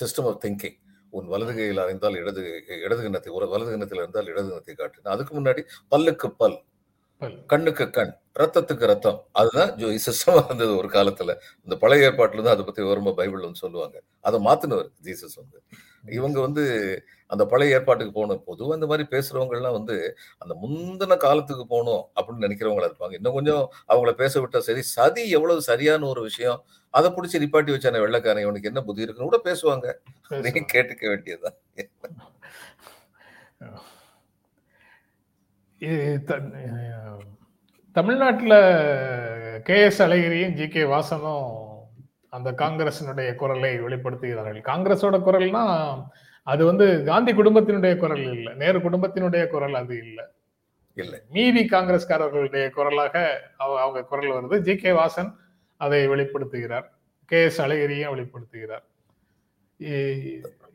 system 0.00 0.28
of 0.30 0.40
thinking 0.44 0.78
உன் 1.18 1.30
வலது 1.32 1.52
கையில் 1.58 1.82
அறிந்தால் 1.84 2.18
இடது 2.22 2.42
இடது 2.86 3.00
கண்ணத்தை 3.04 3.30
ஒரு 3.38 3.46
வலது 3.52 3.70
கண்ணத்தில் 3.70 4.00
இருந்தால் 4.02 4.30
இடது 4.32 4.48
கண்ணத்தை 4.50 4.74
காட்டு 4.80 5.14
அதுக்கு 5.14 5.34
முன்னாடி 5.38 5.62
பல்லுக்கு 5.94 6.28
பல். 6.42 6.58
கண்ணுக்கு 7.52 7.84
கண் 7.96 8.12
ரத்தத்துக்கு 8.40 8.84
ரத்தம் 8.90 9.18
அதுதான் 9.40 9.72
சிஸ்டமா 10.06 10.42
இருந்தது 10.44 10.72
ஒரு 10.80 10.88
காலத்துல. 10.88 11.34
இந்த 11.64 11.74
பழைய 11.82 12.10
ஏற்பாட்டுல 12.10 12.44
தான் 12.44 12.54
அதை 12.56 12.64
பத்தி 12.68 12.82
விவரமா 12.82 13.12
பைபிள் 13.20 13.46
வந்து 13.46 13.62
சொல்லுவாங்க. 13.64 13.96
அதை 14.28 14.38
மாத்தினவர் 14.46 14.88
ஜீசஸ் 15.08 15.36
வந்து. 15.42 15.58
இவங்க 16.18 16.38
வந்து 16.46 16.64
அந்த 17.30 17.44
பழைய 17.46 17.76
ஏற்பாட்டுக்கு 17.76 18.12
போகணும் 18.12 18.42
பொதுவாக 18.44 18.78
இந்த 18.78 18.88
மாதிரி 18.92 19.04
பேசுறவங்க 19.14 19.56
எல்லாம் 19.58 19.76
வந்து 19.78 19.96
அந்த 20.38 20.54
முந்தின 20.62 21.16
காலத்துக்கு 21.16 21.66
போகணும் 21.66 22.02
அப்படின்னு 22.18 22.46
நினைக்கிறவங்களா 22.46 22.88
இருப்பாங்க. 22.90 23.14
இன்னும் 23.20 23.36
கொஞ்சம் 23.38 23.64
அவங்கள 23.92 24.12
பேச 24.22 24.34
விட்டா 24.40 24.62
சரி 24.68 24.82
சதி 24.94 25.24
எவ்வளவு 25.30 25.66
சரியான 25.70 26.06
ஒரு 26.06 26.22
விஷயம் 26.22 26.60
அதை 26.94 27.08
பிடிச்சி 27.10 27.42
நிப்பாட்டி 27.44 27.72
வச்சானே 27.74 28.02
வெள்ளக்காரன் 28.04 28.46
இவனுக்கு 28.46 28.70
என்ன 28.72 28.82
புத்தி 28.82 29.06
இருக்குன்னு 29.06 29.30
கூட 29.30 29.40
பேசுவாங்க. 29.48 29.86
நீங்க 30.46 30.62
கேட்டுக்க 30.74 31.04
வேண்டியதுதான். 31.12 31.58
தமிழ்நாட்டுல 37.96 38.54
கே 39.68 39.76
எஸ் 39.84 40.00
அழகிரியும் 40.02 40.54
ஜி 40.54 40.66
கே 40.68 40.82
வாசனும் 40.92 41.46
அந்த 42.32 42.48
காங்கிரசினுடைய 42.52 43.30
குரலை 43.34 43.70
வெளிப்படுத்துகிறார்கள். 43.80 44.66
காங்கிரஸோட 44.70 45.16
குரல்னா 45.28 45.64
அது 46.42 46.64
வந்து 46.64 47.04
காந்தி 47.04 47.32
குடும்பத்தினுடைய 47.32 47.96
குரல் 47.96 48.32
இல்லை. 48.32 48.54
நேரு 48.54 48.78
குடும்பத்தினுடைய 48.78 49.46
குரல் 49.46 49.74
அது 49.74 49.98
இல்லை. 49.98 50.24
இல்லை. 50.94 51.20
மீதி 51.30 51.66
காங்கிரஸ்காரர்களுடைய 51.66 52.70
குரலாக 52.70 53.42
அவ- 53.56 53.80
அவங்க 53.80 54.04
குரல் 54.04 54.30
வருது. 54.30 54.58
ஜி. 54.58 54.76
கே. 54.76 54.90
வாசன் 54.90 55.34
அதை 55.76 56.08
வெளிப்படுத்துகிறார். 56.08 56.84
கே. 57.26 57.42
எஸ். 57.42 57.62
அழகிரியும் 57.62 58.14
வெளிப்படுத்துகிறார். 58.14 58.82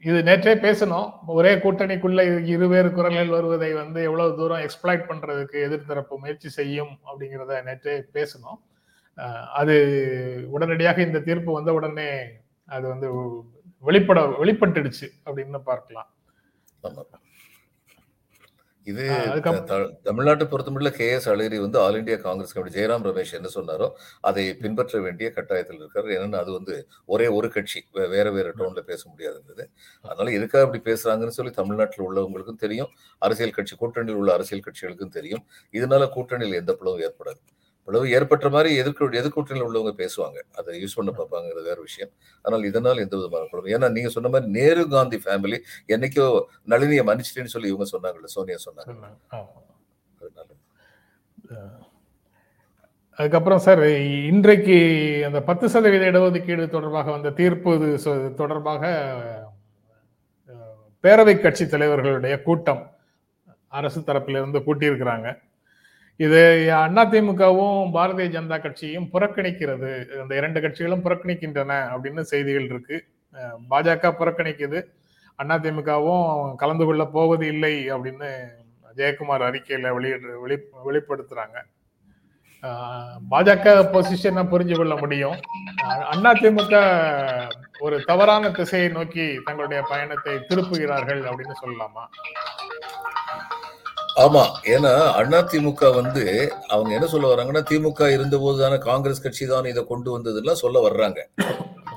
இது 0.01 0.21
நேற்றே 0.21 0.55
பேசணும். 0.65 1.11
ஒரே 1.27 1.55
கூட்டணிக்குள்ள 1.55 2.45
இருவேறு 2.45 2.91
குரல்கள் 2.91 3.27
வருவதை 3.27 3.73
வந்து 3.73 4.03
எவ்வளவு 4.03 4.35
தூரம் 4.35 4.61
எக்ஸ்பிளாய்ட் 4.61 5.11
பண்றதுக்கு 5.11 5.55
எதிர்த்தரப்பு 5.55 6.17
முயற்சி 6.17 6.49
செய்யும் 6.49 6.99
அப்படிங்கிறத 7.05 7.61
நேற்றே 7.65 8.03
பேசணும். 8.13 8.73
அது 9.53 10.47
உடனடியாக 10.47 11.01
இந்த 11.01 11.19
தீர்ப்பு 11.19 11.53
வந்த 11.53 11.73
உடனே 11.73 12.21
அது 12.65 12.87
வந்து 12.87 13.11
வெளிப்பட 13.89 14.19
வெளிப்பட்டுடுச்சு 14.43 15.07
அப்படின்னு 15.25 15.61
பார்க்கலாம். 15.71 16.09
இது 18.87 19.03
தமிழ்நாட்டை 20.07 20.45
பொறுத்தமட்டில் 20.49 20.95
கே 20.97 21.05
எஸ் 21.13 21.27
அழகிரி 21.31 21.57
வந்து 21.63 21.77
all 21.83 21.97
India 21.99 22.17
Congress 22.25 22.53
committee 22.55 22.75
Jairam 22.75 23.05
Ramesh 23.07 23.31
என்ன 23.37 23.49
சொன்னாரோ 23.55 23.87
அதை 24.29 24.43
பின்பற்ற 24.59 24.99
வேண்டிய 25.05 25.27
கட்டாயத்தில் 25.37 25.79
இருக்காரு. 25.81 26.09
ஏன்னா 26.17 26.39
அது 26.43 26.51
வந்து 26.57 26.75
ஒரே 27.13 27.27
ஒரு 27.37 27.47
கட்சி 27.55 27.79
வேற 28.13 28.27
வேற 28.35 28.49
டோன்ல 28.59 28.83
பேச 28.91 29.01
முடியாதுங்கிறது 29.11 29.65
அதனால 30.05 30.27
எதுக்காக 30.39 30.63
அப்படி 30.67 30.81
பேசுறாங்கன்னு 30.89 31.37
சொல்லி 31.39 31.53
தமிழ்நாட்டில் 31.61 32.05
உள்ளவங்களுக்கும் 32.07 32.61
தெரியும். 32.65 32.91
அரசியல் 33.27 33.57
கட்சி 33.57 33.75
கூட்டணியில் 33.81 34.21
உள்ள 34.21 34.31
அரசியல் 34.37 34.65
கட்சிகளுக்கும் 34.67 35.15
தெரியும். 35.17 35.43
இதனால 35.79 36.09
கூட்டணியில் 36.17 36.59
எந்த 36.61 36.75
பிளவும் 36.81 37.03
ஏற்படாது. 37.07 37.41
பிளவு 37.87 38.11
ஏற்பட்ட 38.11 38.49
மாதிரி 38.49 38.75
எதிர்க்க 38.75 39.05
எதிர்கூட்டணியில் 39.21 39.67
உள்ளவங்க 39.67 39.91
பேசுவாங்க. 40.01 40.39
அதை 40.55 40.83
யூஸ் 40.83 40.95
பண்ண 40.95 41.11
பார்ப்பாங்கிறது 41.11 41.63
வேற 41.63 41.81
விஷயம். 41.81 42.11
ஆனால் 42.41 42.63
இதனால் 42.63 42.97
எந்த 42.97 43.15
விதமான 43.17 43.47
பிளவு 43.51 43.73
ஏன்னா 43.77 43.91
நீங்க 43.91 44.09
சொன்ன 44.09 44.29
மாதிரி 44.29 44.51
நேரு 44.51 44.87
காந்தி 44.87 45.17
ஃபேமிலி 45.25 45.59
என்னைக்கோ 45.87 46.41
நளினியை 46.69 47.05
மன்னிச்சிட்டேன்னு 47.05 47.53
சொல்லி 47.55 47.67
இவங்க 47.67 47.87
சொன்னாங்கல்ல 47.97 48.23
சோனியா 48.23 48.57
சொன்னாங்க. 48.67 48.95
அதனால. 50.21 50.47
அதுக்கப்புறம் 53.17 53.59
சார் 53.59 53.87
இன்றைக்கு 54.31 54.77
அந்த 55.25 55.41
பத்து 55.41 55.69
சதவீத 55.69 56.05
இடஒதுக்கீடு 56.11 56.69
தொடர்பாக 56.69 57.11
வந்த 57.11 57.29
தீர்ப்பு 57.29 57.99
தொடர்பாக 58.35 58.83
பேரவை 61.03 61.39
கட்சி 61.39 61.65
தலைவர்களுடைய 61.65 62.41
கூட்டம் 62.41 62.97
அரசு 63.67 63.99
தரப்பிலிருந்து 63.99 64.59
கூட்டியிருக்கிறாங்க. 64.67 65.27
இது 66.23 66.41
அதிமுகவும் 67.01 67.89
பாரதிய 67.95 68.27
ஜனதா 68.35 68.57
கட்சியும் 68.65 69.07
புறக்கணிக்கிறது. 69.13 69.91
அந்த 70.21 70.33
இரண்டு 70.39 70.59
கட்சிகளும் 70.65 71.03
புறக்கணிக்கின்றன 71.05 71.71
அப்படின்னு 71.93 72.21
செய்திகள் 72.31 72.69
இருக்கு. 72.71 72.97
பாஜக 73.71 74.11
புறக்கணிக்குது. 74.19 74.79
அதிமுகவும் 75.39 76.55
கலந்து 76.61 76.85
கொள்ள 76.89 77.03
போவது 77.15 77.45
இல்லை 77.53 77.73
அப்படின்னு 77.95 78.29
ஜெயக்குமார் 78.99 79.47
அறிக்கையில 79.47 79.89
வெளியிடு 79.95 80.29
வெளி 80.43 80.57
வெளிப்படுத்துறாங்க. 80.87 81.57
பாஜக 83.31 83.73
பொசிஷனை 83.93 84.43
புரிஞ்சு 84.51 84.75
கொள்ள 84.77 84.93
முடியும். 85.01 85.37
அண்ணா 86.11 86.29
அதிமுக 86.35 86.75
ஒரு 87.85 87.97
தவறான 88.09 88.51
திசையை 88.59 88.87
நோக்கி 88.95 89.25
தங்களுடைய 89.47 89.81
பயணத்தை 89.91 90.35
திருப்புகிறார்கள் 90.49 91.21
அப்படின்னு 91.31 91.55
சொல்லலாமா? 91.63 92.05
ஆமா 94.15 94.41
ஏன்னா 94.73 94.91
அண்ணா 95.19 95.39
திமுக 95.51 95.89
வந்து 95.97 96.21
அவங்க 96.69 96.91
என்ன 96.97 97.07
சொல்ல 97.13 97.29
வர்றாங்கன்னா 97.31 97.63
திமுக 97.69 98.07
இருந்தபோது 98.15 98.57
தானே 98.61 98.77
காங்கிரஸ் 98.85 99.23
கட்சி 99.23 99.45
தான் 99.45 99.67
இதை 99.71 99.81
கொண்டு 99.85 100.09
வந்ததுலாம் 100.15 100.61
சொல்ல 100.63 100.77
வர்றாங்க. 100.85 101.19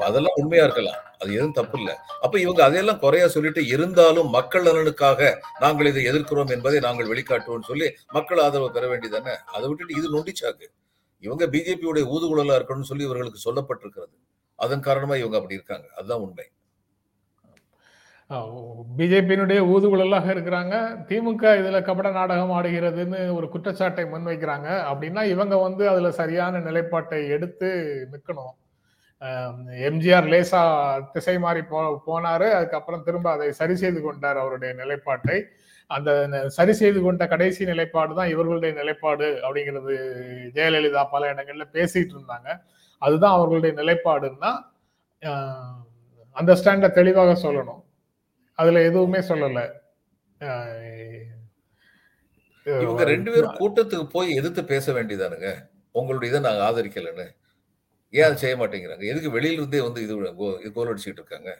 அதெல்லாம் 0.06 0.38
உண்மையா 0.40 0.64
இருக்கலாம். 0.64 0.98
அது 1.20 1.30
எதுவும் 1.36 1.56
தப்பு 1.58 1.76
இல்ல 1.80 1.90
அப்ப 2.24 2.34
இவங்க 2.40 2.60
அதையெல்லாம் 2.66 3.00
குறையா 3.04 3.26
சொல்லிட்டு 3.28 3.62
இருந்தாலும் 3.68 4.28
மக்கள் 4.30 4.66
நலனுக்காக 4.68 5.20
நாங்கள் 5.60 5.90
இதை 5.92 6.02
எதிர்க்கிறோம் 6.10 6.52
என்பதை 6.56 6.80
நாங்கள் 6.80 7.10
வெளிக்காட்டுவோம் 7.12 7.68
சொல்லி 7.70 7.88
மக்கள் 8.18 8.44
ஆதரவு 8.46 8.70
பெற 8.76 8.86
வேண்டியதானே 8.92 9.34
அதை 9.54 9.64
விட்டுட்டு 9.68 9.98
இது 10.00 10.14
நொண்டிச்சாக்கு. 10.16 10.68
இவங்க 11.22 11.44
பிஜேபியுடைய 11.54 12.04
ஊதுகுழலா 12.14 12.56
இருக்கணும்னு 12.58 12.90
சொல்லி 12.92 13.08
இவர்களுக்கு 13.08 13.46
சொல்லப்பட்டிருக்கிறது. 13.46 14.14
அதன் 14.58 14.86
காரணமா 14.88 15.16
இவங்க 15.16 15.38
அப்படி 15.40 15.58
இருக்காங்க. 15.60 15.88
அதுதான் 15.98 16.24
உண்மை. 16.26 16.46
பிஜேபியினுடைய 18.98 19.60
ஊதுகுழலாக 19.72 20.26
இருக்கிறாங்க. 20.34 20.74
திமுக 21.08 21.52
இதில் 21.60 21.86
கபட 21.86 22.08
நாடகம் 22.16 22.52
ஆடுகிறதுன்னு 22.56 23.20
ஒரு 23.36 23.46
குற்றச்சாட்டை 23.52 24.04
முன்வைக்கிறாங்க. 24.10 24.68
அப்படின்னா 24.90 25.22
இவங்க 25.34 25.54
வந்து 25.66 25.84
அதில் 25.92 26.18
சரியான 26.18 26.60
நிலைப்பாட்டை 26.66 27.20
எடுத்து 27.36 27.68
நிற்கணும் 28.12 28.54
எம்ஜிஆர் 29.88 30.28
லேசா 30.32 30.60
திசை 31.14 31.36
மாறி 31.44 31.62
போ 31.70 31.78
போனாரு. 32.08 32.48
அதுக்கப்புறம் 32.58 33.06
திரும்ப 33.06 33.28
அதை 33.36 33.48
சரி 33.60 33.74
செய்து 33.84 34.00
கொண்டார் 34.04 34.42
அவருடைய 34.42 34.72
நிலைப்பாட்டை. 34.82 35.38
அந்த 35.90 36.10
சரி 36.58 36.72
செய்து 36.82 36.98
கொண்ட 37.06 37.24
கடைசி 37.32 37.62
நிலைப்பாடு 37.72 38.12
தான் 38.20 38.32
இவர்களுடைய 38.34 38.72
நிலைப்பாடு 38.80 39.28
அப்படிங்கிறது 39.46 39.94
ஜெயலலிதா 40.56 41.02
பல 41.14 41.32
இடங்கள்ல 41.32 41.66
பேசிட்டு 41.76 42.14
இருந்தாங்க. 42.16 42.48
அதுதான் 43.02 43.36
அவர்களுடைய 43.38 43.74
நிலைப்பாடுன்னா 43.80 44.52
அந்த 46.36 46.52
ஸ்டாண்டை 46.60 46.90
தெளிவாக 47.00 47.32
சொல்லணும். 47.46 47.82
அதுல 48.60 48.82
எதுவுமே 48.88 49.20
சொல்லல. 49.30 49.60
இவங்க 52.84 53.04
ரெண்டு 53.10 53.30
பேரும் 53.34 53.58
கூட்டத்துக்கு 53.60 54.06
போய் 54.14 54.30
எதிர்த்து 54.40 54.62
பேச 54.72 54.92
வேண்டியதானுங்க. 54.96 55.50
உங்களுடைய 55.98 56.30
இதை 56.32 56.40
நாங்க 56.46 56.62
ஆதரிக்கலன்னு. 56.68 57.26
ஏன் 58.14 58.26
அதை 58.26 58.36
செய்ய 58.42 58.56
மாட்டேங்கிறாங்க? 58.60 59.04
எதுக்கு 59.12 59.30
வெளியில 59.36 59.58
இருந்தே 59.60 59.80
வந்து 59.86 60.02
இது 60.06 60.14
கோல் 60.76 60.90
அடிச்சுட்டு 60.90 61.20
இருக்காங்க? 61.22 61.50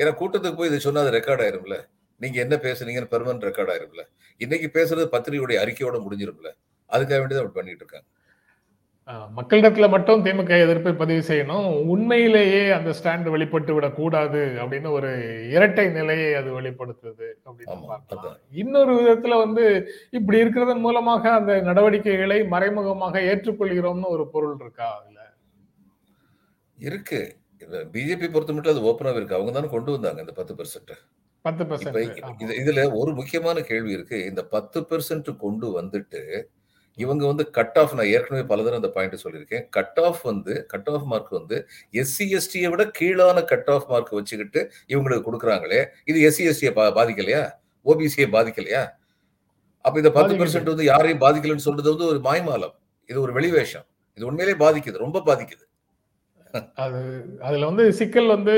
ஏன்னா 0.00 0.12
கூட்டத்துக்கு 0.20 0.58
போய் 0.60 0.70
இதை 0.70 0.78
சொன்னா 0.86 1.02
அது 1.04 1.16
ரெக்கார்ட் 1.18 1.44
ஆயிரும்ல. 1.46 1.76
நீங்க 2.20 2.38
என்ன 2.44 2.56
பேசுனீங்கன்னு 2.66 3.12
பெர்மனன்ட் 3.14 3.46
ரெக்கார்ட் 3.48 3.72
ஆயிரும்ல. 3.74 4.02
இன்னைக்கு 4.44 4.68
பேசுறது 4.78 5.06
பத்திரிகையுடைய 5.14 5.58
அறிக்கையோட 5.64 5.96
முடிஞ்சிரும்ல. 6.06 6.50
அதுக்காக 6.94 7.18
வேண்டியதான் 7.20 7.44
அப்படி 7.44 7.58
பண்ணிட்டு 7.60 7.82
இருக்காங்க. 7.84 8.08
மக்களிடத்துல 9.10 9.88
மட்டும் 9.88 10.24
திமுக 10.24 10.52
எதிர்ப்பை 10.60 10.92
பதிவு 10.92 11.22
செய்யணும். 11.28 11.66
உண்மையிலேயே 11.84 12.70
அந்த 12.70 12.90
ஸ்டாண்ட் 12.98 13.30
வெளிப்பட்டு 13.30 13.74
விடக் 13.74 13.94
கூடாது 13.94 14.40
அப்படின்னு 14.62 14.90
ஒரு 14.90 15.10
இரட்டை 15.50 15.84
நிலையை 15.88 16.34
அது 16.34 16.60
வெளிப்படுத்துது 16.60 17.28
அப்படின்னு 17.46 17.86
பார்க்கலாம். 17.86 18.38
இன்னொரு 18.50 18.94
விதத்துல 19.00 19.36
வந்து 19.38 19.64
இப்படி 20.10 20.38
இருக்கிறதன் 20.38 20.80
மூலமாக 20.80 21.32
அந்த 21.32 21.60
நடவடிக்கைகளை 21.60 22.38
மறைமுகமாக 22.46 23.20
ஏற்றுக்கொள்கிறோம்னு 23.20 24.08
ஒரு 24.08 24.26
பொருள் 24.30 24.56
இருக்கா 24.60 24.88
அதுல? 25.00 25.20
இருக்கு. 26.78 27.20
பிஜேபி 27.92 28.26
பொறுத்த 28.32 28.52
மட்டும் 28.52 28.74
அது 28.74 28.82
ஓப்பனாக 28.90 29.16
இருக்கு. 29.16 29.34
அவங்க 29.34 29.52
தானே 29.52 29.68
கொண்டு 29.68 29.92
வந்தாங்க 29.92 30.20
இந்த 30.20 30.32
பத்து 30.32 30.54
பெர்சென்ட் 30.54 30.92
பத்து 31.44 31.64
பெர்சென்ட் 31.64 32.58
இதுல 32.62 32.92
ஒரு 32.94 33.14
முக்கியமான 33.14 33.60
கேள்வி 33.60 33.92
இருக்கு. 33.92 34.24
இந்த 34.24 34.42
பத்து 34.44 34.80
பெர்சென்ட் 34.90 35.36
கொண்டு 35.36 35.66
வந்துட்டு 35.80 36.22
இவங்க 37.02 37.22
வந்து 37.30 37.44
கட் 37.58 37.78
ஆஃப் 37.82 37.94
நான் 37.98 38.10
ஏற்கனவே 38.16 38.44
பலதரம் 38.52 38.80
அந்த 38.80 38.90
பாயிண்ட் 38.96 39.22
சொல்லியிருக்கேன். 39.24 39.64
கட் 39.76 40.00
ஆஃப் 40.06 40.20
வந்து 40.30 40.54
கட் 40.72 40.88
ஆஃப் 40.94 41.06
மார்க் 41.12 41.32
வந்து 41.38 41.56
எஸ்சி 42.02 42.26
எஸ்டியை 42.38 42.70
விட 42.72 42.84
கீழான 42.98 43.44
கட் 43.52 43.70
ஆஃப் 43.74 43.88
மார்க் 43.92 44.14
வச்சுக்கிட்டு 44.18 44.62
இவங்களுக்கு 44.92 45.26
கொடுக்குறாங்களே. 45.28 45.80
இது 46.10 46.18
எஸ்சி 46.28 46.46
எஸ்டியை 46.52 46.72
பாதிக்கலையா? 46.98 47.42
ஓபிசியை 47.86 48.28
பாதிக்கலையா? 48.36 48.82
அப்ப 49.84 49.96
இந்த 50.02 50.12
பத்து 50.18 50.34
பெர்சென்ட் 50.40 50.72
வந்து 50.72 50.90
யாரையும் 50.92 51.22
பாதிக்கலன்னு 51.26 51.66
சொல்றது 51.68 51.88
வந்து 51.94 52.10
ஒரு 52.12 52.20
மாய்மாலம். 52.28 52.74
இது 53.10 53.18
ஒரு 53.26 53.32
வெளிவேஷம் 53.38 53.86
இது 54.18 54.28
உண்மையிலேயே 54.28 54.58
பாதிக்குது 54.64 55.04
ரொம்ப 55.06 55.18
பாதிக்குது. 55.28 55.62
அது 56.82 57.00
அதுல 57.46 57.66
வந்து 57.70 57.84
சிக்கல் 57.98 58.30
வந்து 58.34 58.54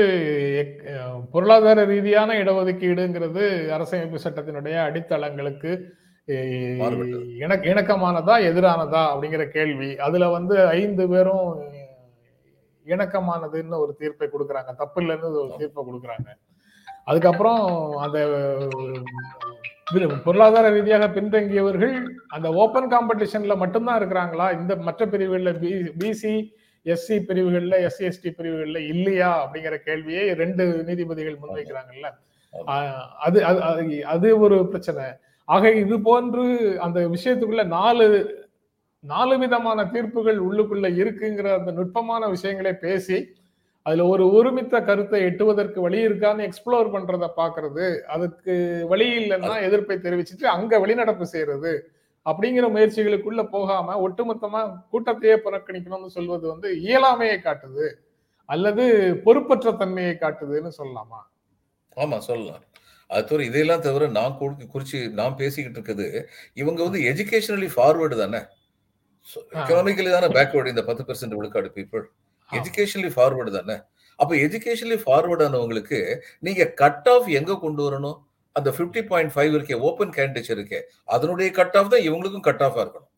பொருளாதார 1.33 1.79
ரீதியான 1.91 2.35
இடஒதுக்கீடுங்கிறது 2.41 3.43
அரசமைப்பு 3.75 4.19
சட்டத்தினுடைய 4.25 4.75
அடித்தளங்களுக்கு 4.87 5.71
இணக்கமானதா 7.69 8.35
எதிரானதா 8.49 9.01
அப்படிங்கிற 9.11 9.43
கேள்வி. 9.55 9.89
அதுல 10.07 10.27
வந்து 10.37 10.55
ஐந்து 10.79 11.03
பேரும் 11.13 11.47
இணக்கமானதுன்னு 12.85 13.81
ஒரு 13.83 13.93
தீர்ப்பை 13.99 14.27
கொடுக்குறாங்க. 14.33 14.71
தப்பு 14.81 14.99
இல்லைன்னு 15.01 15.31
ஒரு 15.43 15.51
தீர்ப்பை 15.59 15.81
கொடுக்குறாங்க. 15.87 16.29
அதுக்கப்புறம் 17.09 17.63
அந்த 18.05 18.17
பொருளாதார 20.25 20.65
ரீதியாக 20.75 21.05
பின்தங்கியவர்கள் 21.15 21.95
அந்த 22.35 22.47
ஓப்பன் 22.63 22.89
காம்படிஷன்ல 22.93 23.53
மட்டும்தான் 23.61 23.99
இருக்கிறாங்களா? 23.99 24.47
இந்த 24.59 24.73
மற்ற 24.87 25.05
பிரிவுகள்ல 25.13 25.51
பி 25.61 25.71
பிசி 26.01 26.33
எஸ்சி 26.85 27.15
பிரிவுகள்ல 27.29 27.77
எஸ்சி 27.85 28.03
எஸ்டி 28.09 28.29
பிரிவுகள்ல 28.39 28.81
இல்லையா? 28.93 29.31
அப்படிங்கிற 29.45 29.77
கேள்வியை 29.87 30.25
ரெண்டு 30.41 30.65
நீதிபதிகள் 30.89 31.41
முன்வைக்கிறாங்கல்ல. 31.43 32.09
அது 33.25 33.39
அது 34.15 34.27
ஒரு 34.45 34.59
பிரச்சனை. 34.73 35.07
ஆக 35.49 35.71
இது 35.81 35.95
போன்று 36.01 36.43
அந்த 36.85 36.99
விஷயத்துக்குள்ள 37.13 37.63
நாலு 37.77 38.05
நாலு 39.03 39.35
விதமான 39.43 39.79
தீர்ப்புகள் 39.93 40.39
உள்ளுக்குள்ள 40.47 40.87
இருக்குங்கிற 41.01 41.49
அந்த 41.57 41.71
நுட்பமான 41.71 42.23
விஷயங்களை 42.33 42.73
பேசி 42.81 43.17
அதுல 43.85 44.05
ஒரு 44.07 44.23
ஒருமித்த 44.33 44.77
கருத்தை 44.81 45.19
எட்டுவதற்கு 45.27 45.79
வழி 45.81 45.99
இருக்கான்னு 46.01 46.47
எக்ஸ்ப்ளோர் 46.47 46.91
பண்றத 46.95 47.27
பாக்குறது 47.37 47.85
அதுக்கு 48.13 48.53
வழி 48.83 49.07
இல்லைன்னா 49.19 49.55
எதிர்ப்பை 49.67 49.97
தெரிவிச்சுட்டு 49.99 50.45
அங்க 50.47 50.79
வெளிநடப்பு 50.79 51.27
செய்யறது 51.33 51.71
அப்படிங்கிற 52.25 52.65
முயற்சிகளுக்குள்ள 52.69 53.41
போகாம 53.53 53.95
ஒட்டுமொத்தமா 54.05 54.61
கூட்டத்தையே 54.91 55.35
புறக்கணிக்கணும்னு 55.45 56.15
சொல்வது 56.17 56.45
வந்து 56.47 56.69
இயலாமையை 56.83 57.37
காட்டுது 57.39 57.87
அல்லது 58.49 58.83
பொறுப்பற்ற 59.25 59.71
தன்மையை 59.81 60.13
காட்டுதுன்னு 60.15 60.71
சொல்லலாமா? 60.77 61.19
ஆமா 61.97 62.17
சொல்லலாம். 62.27 62.63
அது 63.09 63.23
தவிர 63.29 63.45
இதையெல்லாம் 63.49 63.83
தவிர 63.87 64.07
நான் 64.17 64.37
குறிச்சு 64.73 64.99
நான் 65.19 65.37
பேசிக்கிட்டு 65.41 65.77
இருக்குது. 65.79 66.07
இவங்க 66.61 66.79
வந்து 66.87 66.99
எஜுகேஷனலி 67.11 67.69
ஃபார்வர்டு 67.75 68.17
தானே. 68.23 68.41
எக்கனாமிக்கலி 69.61 70.11
தானே 70.15 70.29
பேக்வேர்டு 70.37 70.73
இந்த 70.73 70.83
பத்து 70.89 71.03
பெர்சென்ட் 71.07 71.37
விழுக்காடு 71.39 71.69
பீப்புள் 71.77 72.03
எஜுகேஷனலி 72.49 73.11
ஃபார்வர்டு 73.15 73.51
தானே. 73.57 73.77
அப்ப 74.19 74.31
எஜுகேஷனலி 74.45 74.99
ஃபார்வர்ட் 75.03 75.43
ஆனவங்களுக்கு 75.47 75.99
நீங்க 76.45 76.63
கட் 76.81 77.07
ஆஃப் 77.13 77.27
எங்க 77.39 77.53
கொண்டு 77.65 77.81
வரணும்? 77.87 78.17
அந்த 78.55 78.69
பிப்டி 78.77 79.01
பாயிண்ட் 79.11 79.33
ஃபைவ் 79.35 79.53
இருக்கே 79.57 79.75
ஓப்பன் 79.87 80.13
கேண்டிடேட் 80.17 80.53
இருக்கே. 80.55 80.79
அதனுடைய 81.15 81.49
கட் 81.59 81.77
ஆஃப் 81.79 81.91
தான் 81.93 82.05
இவங்களுக்கும் 82.09 82.45
கட் 82.49 82.63
ஆஃபா 82.67 82.79
இருக்கணும். 82.85 83.11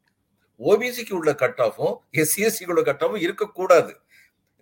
ஓபிசிக்கு 0.59 1.13
உள்ள 1.19 1.31
கட் 1.43 1.61
ஆஃபும் 1.65 1.93
எஸ்சிஎஸ்சிக்கு 2.21 2.73
உள்ள 2.73 2.83
கட் 2.89 3.03
ஆஃபும் 3.05 3.23
இருக்கக்கூடாது. 3.25 3.91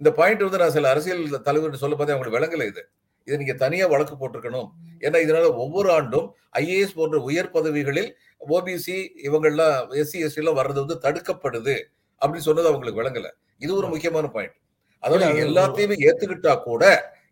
இந்த 0.02 0.12
பாயிண்ட் 0.20 0.44
வந்து 0.46 0.62
நான் 0.62 0.76
சில 0.76 0.90
அரசியல் 0.94 1.24
தலைவர் 1.48 1.82
சொல்ல 1.84 1.96
பார்த்தா 1.96 2.16
அவங்களுக்கு 2.16 2.38
விளங்கல 2.40 2.68
இது. 2.72 2.84
இதை 3.28 3.38
நீங்க 3.42 3.56
தனியா 3.64 3.86
வழக்கு 3.94 4.16
போட்டிருக்கணும். 4.16 4.70
ஏன்னா 5.06 5.18
இதனால 5.26 5.50
ஒவ்வொரு 5.64 5.90
ஆண்டும் 5.98 6.28
ஐஏஎஸ் 6.62 6.98
போன்ற 7.00 7.18
உயர் 7.30 7.54
பதவிகளில் 7.58 8.10
ஓபிசி 8.56 8.98
இவங்கெல்லாம் 9.28 9.94
எஸ்சி 10.02 10.20
எஸ்டி 10.26 10.42
எல்லாம் 10.44 10.60
வர்றது 10.60 10.84
வந்து 10.84 10.98
தடுக்கப்படுது 11.06 11.76
அப்படின்னு 12.22 12.48
சொன்னது 12.50 12.70
அவங்களுக்கு 12.72 13.02
விளங்கல. 13.02 13.28
இது 13.64 13.72
ஒரு 13.80 13.88
முக்கியமான 13.94 14.28
பாயிண்ட் 14.36 14.56
அதாவது 15.04 15.44
எல்லாத்தையுமே 15.48 15.98
ஏத்துக்கிட்டா 16.08 16.54
கூட 16.70 16.84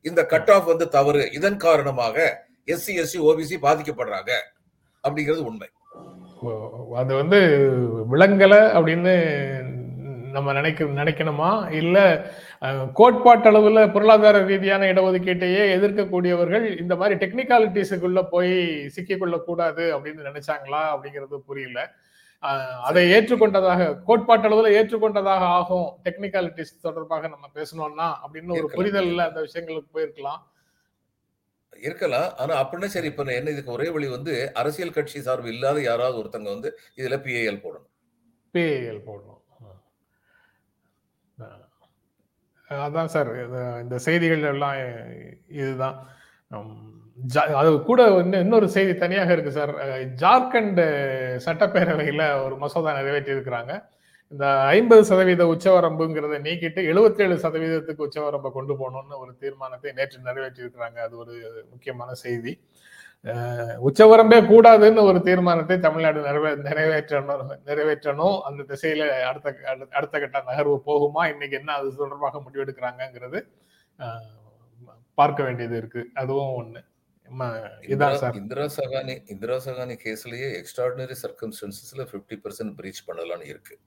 இந்த 0.10 0.22
கட் 0.34 0.52
ஆஃப் 0.56 0.70
வந்து 0.72 0.86
தவறு. 0.98 1.24
இதன் 1.38 1.58
காரணமாக 1.66 2.28
எஸ்சி 2.74 2.94
எஸ்சி 3.02 3.18
ஓபிசி 3.30 3.58
பாதிக்கப்படுறாங்க 3.66 4.32
அப்படிங்கிறது 5.04 5.44
உண்மை. 5.50 5.70
அது 7.02 7.12
வந்து 7.22 7.40
விளங்கல 8.14 8.56
அப்படின்னு 8.78 9.14
நம்ம 10.38 10.56
நினைக்க 10.60 10.90
நினைக்கணுமா? 11.02 11.52
இல்ல 11.82 12.00
கோட்பாட்டளவுல 13.02 13.86
பொருளாதார 13.94 14.44
ரீதியான 14.52 14.90
இடஒதுக்கீட்டையே 14.94 15.64
எதிர்க்கக்கூடியவர்கள் 15.78 16.68
இந்த 16.82 16.96
மாதிரி 17.02 17.16
டெக்னிக்காலிட்டிஸுக்குள்ள 17.24 18.22
போய் 18.36 18.58
சிக்கிக்கொள்ள 18.98 19.38
கூடாது 19.48 19.86
அப்படின்னு 19.98 20.28
நினைச்சாங்களா 20.30 20.84
அப்படிங்கிறது 20.96 21.38
புரியல. 21.52 21.80
அதை 22.88 23.02
ஏற்றுக்கொண்டதாக 23.14 23.88
கோட்பாட்டளவுல 24.08 24.72
ஏற்றுக்கொண்டதாக 24.80 25.46
ஆகும் 25.60 25.88
டெக்னிக்காலிட்டிஸ் 26.08 26.74
தொடர்பாக 26.86 27.30
நம்ம 27.34 27.46
பேசணும்னா 27.58 28.10
அப்படின்னு 28.26 28.58
ஒரு 28.60 28.70
புரிதல்ல 28.76 29.26
அந்த 29.30 29.42
விஷயங்களுக்கு 29.48 29.90
போயிருக்கலாம். 29.96 30.42
இருக்கலாம். 31.88 32.30
ஆனா 32.42 32.54
அப்படின்னா 32.62 32.88
சரி 32.94 33.10
இப்ப 33.12 33.24
என்ன 33.40 33.56
இதுக்கு 33.56 33.76
ஒரே 33.78 33.88
வழி 33.96 34.08
வந்து 34.14 34.34
அரசியல் 34.62 34.96
கட்சி 34.98 35.20
சார்பு 35.26 35.50
இல்லாத 35.56 35.82
யாராவது 35.88 36.22
ஒருத்தங்க 36.22 36.50
வந்து 36.56 36.70
இதுல 37.00 37.18
பிஏஎல் 37.26 37.60
போடணும். 37.66 37.90
பிஏஎல் 38.54 39.02
போடணும். 39.10 39.37
அதான் 42.72 43.12
சார் 43.16 43.30
இந்த 43.84 43.96
செய்திகள் 44.06 44.44
எல்லாம் 44.54 44.78
இதுதான். 45.60 45.98
அது 47.60 47.70
கூட 47.90 48.02
இன்னொரு 48.42 48.68
செய்தி 48.76 48.94
தனியாக 49.04 49.36
இருக்கு 49.36 49.52
சார். 49.60 49.72
ஜார்க்கண்ட் 50.24 50.82
சட்டப்பேரவையில 51.46 52.24
ஒரு 52.46 52.56
மசோதா 52.64 52.92
நிறைவேற்றி 53.00 53.32
இருக்கிறாங்க 53.36 53.72
இந்த 54.34 54.46
ஐம்பது 54.76 55.04
சதவீத 55.10 55.44
உச்சவரம்புங்கிறத 55.54 56.38
நீக்கிட்டு 56.48 56.82
எழுபத்தி 56.92 57.22
ஏழு 57.26 57.36
சதவீதத்துக்கு 57.44 58.06
உச்சவரம்பை 58.08 58.50
கொண்டு 58.58 58.74
போகணும்னு 58.82 59.22
ஒரு 59.24 59.32
தீர்மானத்தை 59.44 59.92
நேற்று 60.00 60.28
நிறைவேற்றி 60.30 60.64
இருக்கிறாங்க 60.64 60.98
அது 61.08 61.16
ஒரு 61.24 61.34
முக்கியமான 61.72 62.10
செய்தி. 62.26 62.54
உச்சவரம்பே 63.88 64.40
கூடாதுன்னு 64.46 65.02
ஒரு 65.02 65.22
தீர்மானத்தை 65.22 65.80
தமிழ்நாடு 65.80 66.22
நிறைவே 66.22 66.62
நிறைவேற்றணும் 66.62 67.58
நிறைவேற்றணும். 67.66 68.42
அந்த 68.42 68.64
திசையில 68.64 69.08
அடுத்த 69.22 69.56
அடுத்த- 69.92 70.20
கட்ட 70.20 70.44
நகர்வு 70.48 70.82
போகுமா? 70.86 71.32
இன்னைக்கு 71.32 71.58
என்ன 71.58 71.74
அது 71.74 71.96
தொடர்பாக 71.96 72.42
முடிவெடுக்கிறாங்கங்கிறது 72.42 73.48
அஹ், 74.00 74.20
பார்க்க 75.14 75.44
வேண்டியது 75.44 75.78
இருக்கு. 75.78 76.06
அதுவும் 76.14 76.66
ஒண்ணு. 76.66 76.86
இந்திரா 78.34 78.68
சகானி 78.68 79.22
இந்திரா 79.28 79.58
சகானி 79.60 79.94
கேஸ்லயே 79.94 80.64
எக்ஸ்ட்ராடினரி 80.64 81.16
சர்க்கம்ஸ்டன்சஸ்ல 81.22 81.98
பிப்டி 81.98 82.40
பர்சன்ட் 82.44 82.74
பிரீச் 82.82 83.08
பண்ணலாம்னு 83.08 83.46
இருக்கு. 83.46 83.80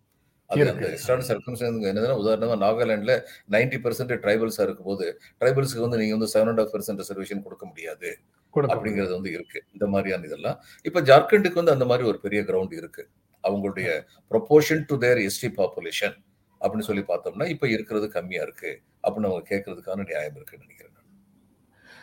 என்னதுன்னா 0.50 2.18
உதாரணமா 2.18 2.64
நாகாலாந்துல 2.64 3.20
நைன்டி 3.50 3.78
பர்சன்ட் 3.78 4.18
ட்ரைபல்ஸா 4.18 4.60
இருக்கும்போது 4.60 5.20
ட்ரைபல்ஸ்க்கு 5.40 5.80
வந்து 5.80 5.98
நீங்க 5.98 6.16
வந்து 6.16 6.40
seven 6.40 6.46
and 6.46 6.60
half 6.60 6.74
percent 6.74 7.00
reservation 7.00 7.42
கொடுக்க 7.42 7.66
முடியாது. 7.66 8.18
அப்படிங்கிறது 8.56 9.10
வந்து 9.10 9.32
இருக்கு. 9.32 9.64
இந்த 9.72 9.86
மாதிரியான 9.86 10.26
இதெல்லாம். 10.26 10.60
இப்ப 10.82 11.00
ஜார்க்கண்டுக்கு 11.00 11.54
வந்து 11.54 11.72
அந்த 11.72 11.84
மாதிரி 11.84 12.08
ஒரு 12.08 12.20
பெரிய 12.20 12.42
கிரவுண்ட் 12.42 12.72
இருக்கு. 12.72 13.08
அவங்களுடைய 13.44 14.02
proportion 14.30 14.84
to 14.86 14.98
their 14.98 15.18
ST 15.18 15.48
population 15.56 16.16
அப்படின்னு 16.60 16.78
சொல்லி 16.78 17.02
பார்த்தோம்னா 17.02 17.48
இப்ப 17.48 17.68
இருக்கிறது 17.68 18.10
கம்மியா 18.10 18.42
இருக்கு 18.42 18.82
அப்படின்னு 19.02 19.28
அவங்க 19.30 19.56
கேட்கறதுக்கான 19.56 20.06
நியாயம் 20.06 20.34
இருக்குன்னு 20.36 20.64
நினைக்கிறேன் 20.64 20.92
நான். 20.94 21.08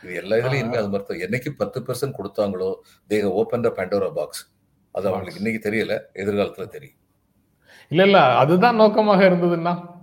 இது 0.03 0.15
எல்லா 0.15 0.35
இதுலயும் 0.35 0.59
இனிமே 0.59 0.75
அது 0.75 0.89
மாதிரி. 0.89 1.23
என்னைக்கு 1.23 1.49
பத்து 1.57 1.79
பர்சன்ட் 1.79 2.17
கொடுத்தாங்களோ 2.17 2.75
தேக 3.07 3.31
ஓப்பன் 3.31 3.61
த 3.61 3.73
பேண்டோரா 3.75 4.13
பாக்ஸ் 4.13 4.55
அது 4.91 5.07
அவங்களுக்கு 5.07 5.43
இன்னைக்கு 5.43 5.69
தெரியல 5.69 5.99
எதிர்காலத்துல 6.13 6.67
தெரியும். 6.67 6.97
இல்ல 7.87 8.03
இல்ல 8.03 8.35
அதுதான் 8.35 8.75
நோக்கமாக 8.75 9.29
இருந்ததுன்னா. 9.29 9.95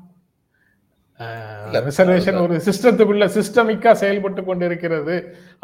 ரிசர்வேஷன் 1.86 2.38
ஒரு 2.44 2.54
சிஸ்டத்துக்குள்ள 2.66 3.24
சிஸ்டமிக்கா 3.36 3.92
செயல்பட்டு 3.92 4.44
கொண்டிருக்கிறது. 4.44 5.14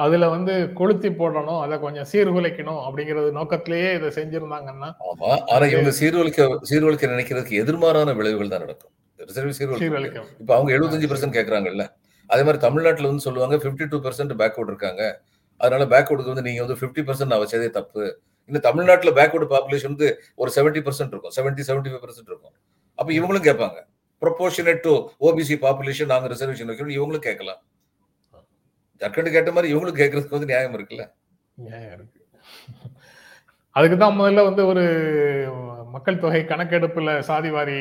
அதுல 0.05 0.29
வந்து 0.35 0.55
கொளுத்தி 0.79 1.09
போடணும் 1.09 1.61
அதை 1.65 1.77
கொஞ்சம் 1.79 2.09
சீர்குலைக்கணும் 2.13 2.81
அப்படிங்கிறது 2.87 3.31
நோக்கத்திலேயே 3.39 3.89
இதை 3.99 4.11
செஞ்சிருந்தாங்கன்னா 4.19 4.91
ஆமா 5.09 5.31
ஆனா 5.55 5.67
இவங்க 5.67 5.93
சீர்குலைக்க 6.01 6.47
சீர்குலைக்க 6.71 7.13
நினைக்கிறதுக்கு 7.15 7.61
எதிர்மாறான 7.63 8.15
விளைவுகள் 8.21 8.53
தான் 8.55 8.65
நடக்கும். 8.67 8.93
ரிசர்வ் 9.19 9.57
சீர்குலைக்க. 9.59 9.85
சீர்குலைக்கும் 9.85 10.29
இப்ப 10.43 10.55
அவங்க 10.57 10.73
எழுபத்தஞ்சு 10.77 11.11
பர்சன்ட் 11.13 11.37
கேக்குறாங்கல்ல. 11.39 11.87
அதே 12.31 12.43
மாதிரி 12.47 12.63
தமிழ்நாட்டுல 12.67 13.11
வந்து 13.13 13.27
சொல்லுவாங்க 13.29 13.57
52% 13.65 13.93
டூ 13.93 14.01
பர்சன்ட் 14.07 14.35
பேக்வர்ட் 14.43 14.73
இருக்காங்க. 14.73 15.03
அதனால 15.61 15.85
பேக்வர்டுக்கு 15.95 16.33
வந்து 16.35 16.47
நீங்க 16.49 16.61
வந்து 16.65 16.81
50% 16.83 17.07
பர்சன்ட் 17.09 17.33
நான் 17.33 17.43
வச்சதே 17.45 17.71
தப்பு. 17.71 18.05
இந்த 18.51 18.61
தமிழ்நாட்டுல 18.69 19.11
பேக்வர்டு 19.21 19.49
பாப்புலேஷன் 19.55 19.93
வந்து 19.95 20.09
ஒரு 20.43 20.51
70% 20.57 20.85
பர்சன்ட் 20.87 21.13
இருக்கும். 21.15 21.35
70 21.39 21.65
75% 21.71 21.91
ஃபைவ் 21.93 22.05
பர்சன்ட் 22.05 22.31
இருக்கும். 22.33 22.55
அப்ப 22.99 23.11
இவங்களும் 23.13 23.47
கேட்பாங்க 23.49 23.79
ப்ரொபோர்ஷனேட் 24.23 24.85
டு 24.87 24.93
ஓபிசி 25.29 25.57
பாப்புலேஷன் 25.65 26.13
நாங்க 26.13 26.29
ரிசர்வேஷன் 26.33 26.71
வைக்கணும் 26.71 26.97
இவங்களும் 26.99 27.27
கேட்கலாம். 27.29 27.61
ஜர்க்கண்ட் 29.01 29.35
கேட்ட 29.37 29.53
மாதிரி 29.53 29.73
இவங்களும் 29.75 30.01
கேட்கறதுக்கு 30.01 30.37
வந்து 30.39 30.51
நியாயம் 30.53 30.75
இருக்குல்ல? 30.79 31.05
நியாயம் 31.59 31.95
இருக்கு. 31.97 32.19
அதுக்கு 33.77 33.97
தான் 33.97 34.19
முதல்ல 34.19 34.45
வந்து 34.49 34.63
ஒரு 34.67 34.85
மக்கள் 35.95 36.21
தொகை 36.23 36.41
கணக்கெடுப்புல 36.51 37.11
சாதிவாரி 37.29 37.79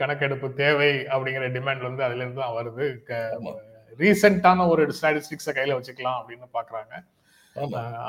கணக்கெடுப்பு 0.00 0.48
தேவை 0.54 0.90
அப்படிங்கிற 1.12 1.46
டிமாண்ட் 1.56 1.86
வந்து 1.88 2.04
அதுல 2.06 2.22
இருந்து 2.22 2.42
தான் 2.42 2.56
வருது. 2.58 2.86
ரீசெண்டான 3.98 4.66
ஒரு 4.72 4.82
ஸ்டாட்டிஸ்டிக்ஸை 4.98 5.54
கையில 5.56 5.76
வச்சுக்கலாம் 5.78 6.18
அப்படின்னு 6.20 6.46
பாக்குறாங்க 6.58 6.92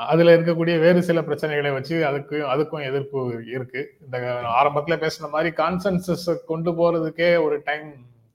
அதுல 0.06 0.36
இருக்கக்கூடிய 0.36 0.80
வேறு 0.80 1.02
சில 1.02 1.20
பிரச்சனைகளை 1.20 1.72
வச்சு 1.72 2.06
அதுக்கு 2.06 2.46
அதுக்கும் 2.46 2.86
எதிர்ப்பு 2.86 3.42
இருக்கு. 3.46 3.94
இந்த 4.00 4.18
ஆரம்பத்துல 4.56 4.96
பேசின 4.96 5.30
மாதிரி 5.30 5.54
கான்சென்சஸ் 5.56 6.44
கொண்டு 6.46 6.72
போறதுக்கே 6.72 7.42
ஒரு 7.42 7.62
டைம் 7.64 7.88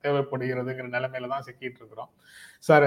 தேவைப்படுகிறதுங்கிற 0.03 0.87
நிலைமையில 0.89 1.27
தான் 1.27 1.43
சிக்கிட்டு 1.45 1.79
இருக்கிறோம். 1.79 2.09
சார் 2.59 2.83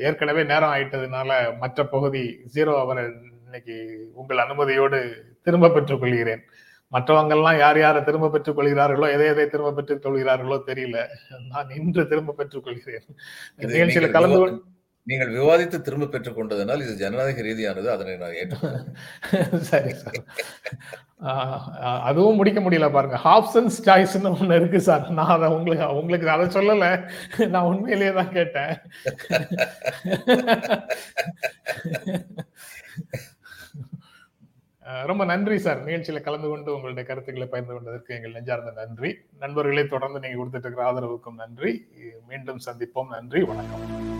ஏற்கனவே 0.00 0.44
நேரம் 0.44 0.70
ஆயிட்டதுனால 0.70 1.58
மற்ற 1.58 1.86
பகுதி 1.86 2.44
ஜீரோ 2.54 2.78
அவரை 2.78 3.04
இன்னைக்கு 3.44 3.76
உங்கள் 4.14 4.36
அனுமதியோடு 4.36 4.98
திரும்ப 5.42 5.68
பெற்றுக் 5.68 6.00
கொள்கிறேன் 6.00 6.42
மற்றவங்கெல்லாம் 6.92 7.58
யார் 7.58 7.78
யாரை 7.78 8.04
திரும்ப 8.04 8.30
பெற்றுக் 8.30 8.56
கொள்கிறார்களோ 8.56 9.12
எதை 9.12 9.26
எதை 9.26 9.48
திரும்ப 9.48 9.72
பெற்றுக் 9.72 10.02
கொள்கிறார்களோ 10.02 10.62
தெரியல. 10.66 10.98
நான் 11.48 11.70
இன்று 11.70 12.08
திரும்ப 12.08 12.32
பெற்றுக் 12.32 12.64
கொள்கிறேன் 12.64 13.06
நிகழ்ச்சியில 13.56 14.10
கலந்து 14.10 14.38
விவா- 14.38 14.60
நீங்கள் 15.08 15.30
விவாதித்து 15.34 15.80
திரும்ப 15.80 16.06
பெற்றுக் 16.06 16.38
கொண்டதனால் 16.38 16.82
இது 16.84 16.94
ஜனநாயக 17.02 17.42
ரீதியானது. 17.42 17.88
அதனை 17.94 18.16
நான் 18.22 18.38
ஏற்றுக்கொள்கிறேன். 18.40 18.94
சரி 19.70 19.92
சார். 19.94 20.20
அதுவும் 22.08 22.38
முடிக்க 22.40 22.60
முடியல 22.60 22.92
பாருங்க. 22.92 23.18
ஹாப்சன்ஸ் 23.24 23.78
சாய்ஸ்னு 23.86 24.32
ஒண்ணு 24.34 24.56
இருக்கு 24.56 24.80
சார். 24.80 25.10
நான் 25.18 25.32
அதை 25.36 25.48
உங்களுக்கு 25.48 25.86
உங்களுக்கு 26.00 26.28
அதை 26.34 26.46
சொல்லல. 26.56 26.88
நான் 27.48 27.70
உண்மையிலேயே 27.70 28.12
தான் 28.12 28.34
கேட்டேன். 28.38 28.74
ரொம்ப 35.06 35.24
நன்றி 35.24 35.58
சார். 35.58 35.84
நிகழ்ச்சியில 35.84 36.20
கலந்து 36.20 36.48
கொண்டு 36.48 36.74
உங்களுடைய 36.74 37.08
கருத்துக்களை 37.08 37.48
பகிர்ந்து 37.48 37.74
கொண்டதற்கு 37.74 38.14
எங்கள் 38.14 38.32
நெஞ்சார்ந்த 38.32 38.72
நன்றி. 38.82 39.12
நண்பர்களே 39.38 39.86
தொடர்ந்து 39.86 40.20
நீங்க 40.20 40.38
கொடுத்துட்டு 40.42 40.66
இருக்கிற 40.68 40.86
ஆதரவுக்கும் 40.92 41.42
நன்றி. 41.44 41.74
மீண்டும் 42.28 42.64
சந்திப்போம். 42.70 43.12
நன்றி 43.16 43.42
வணக்கம். 43.42 44.17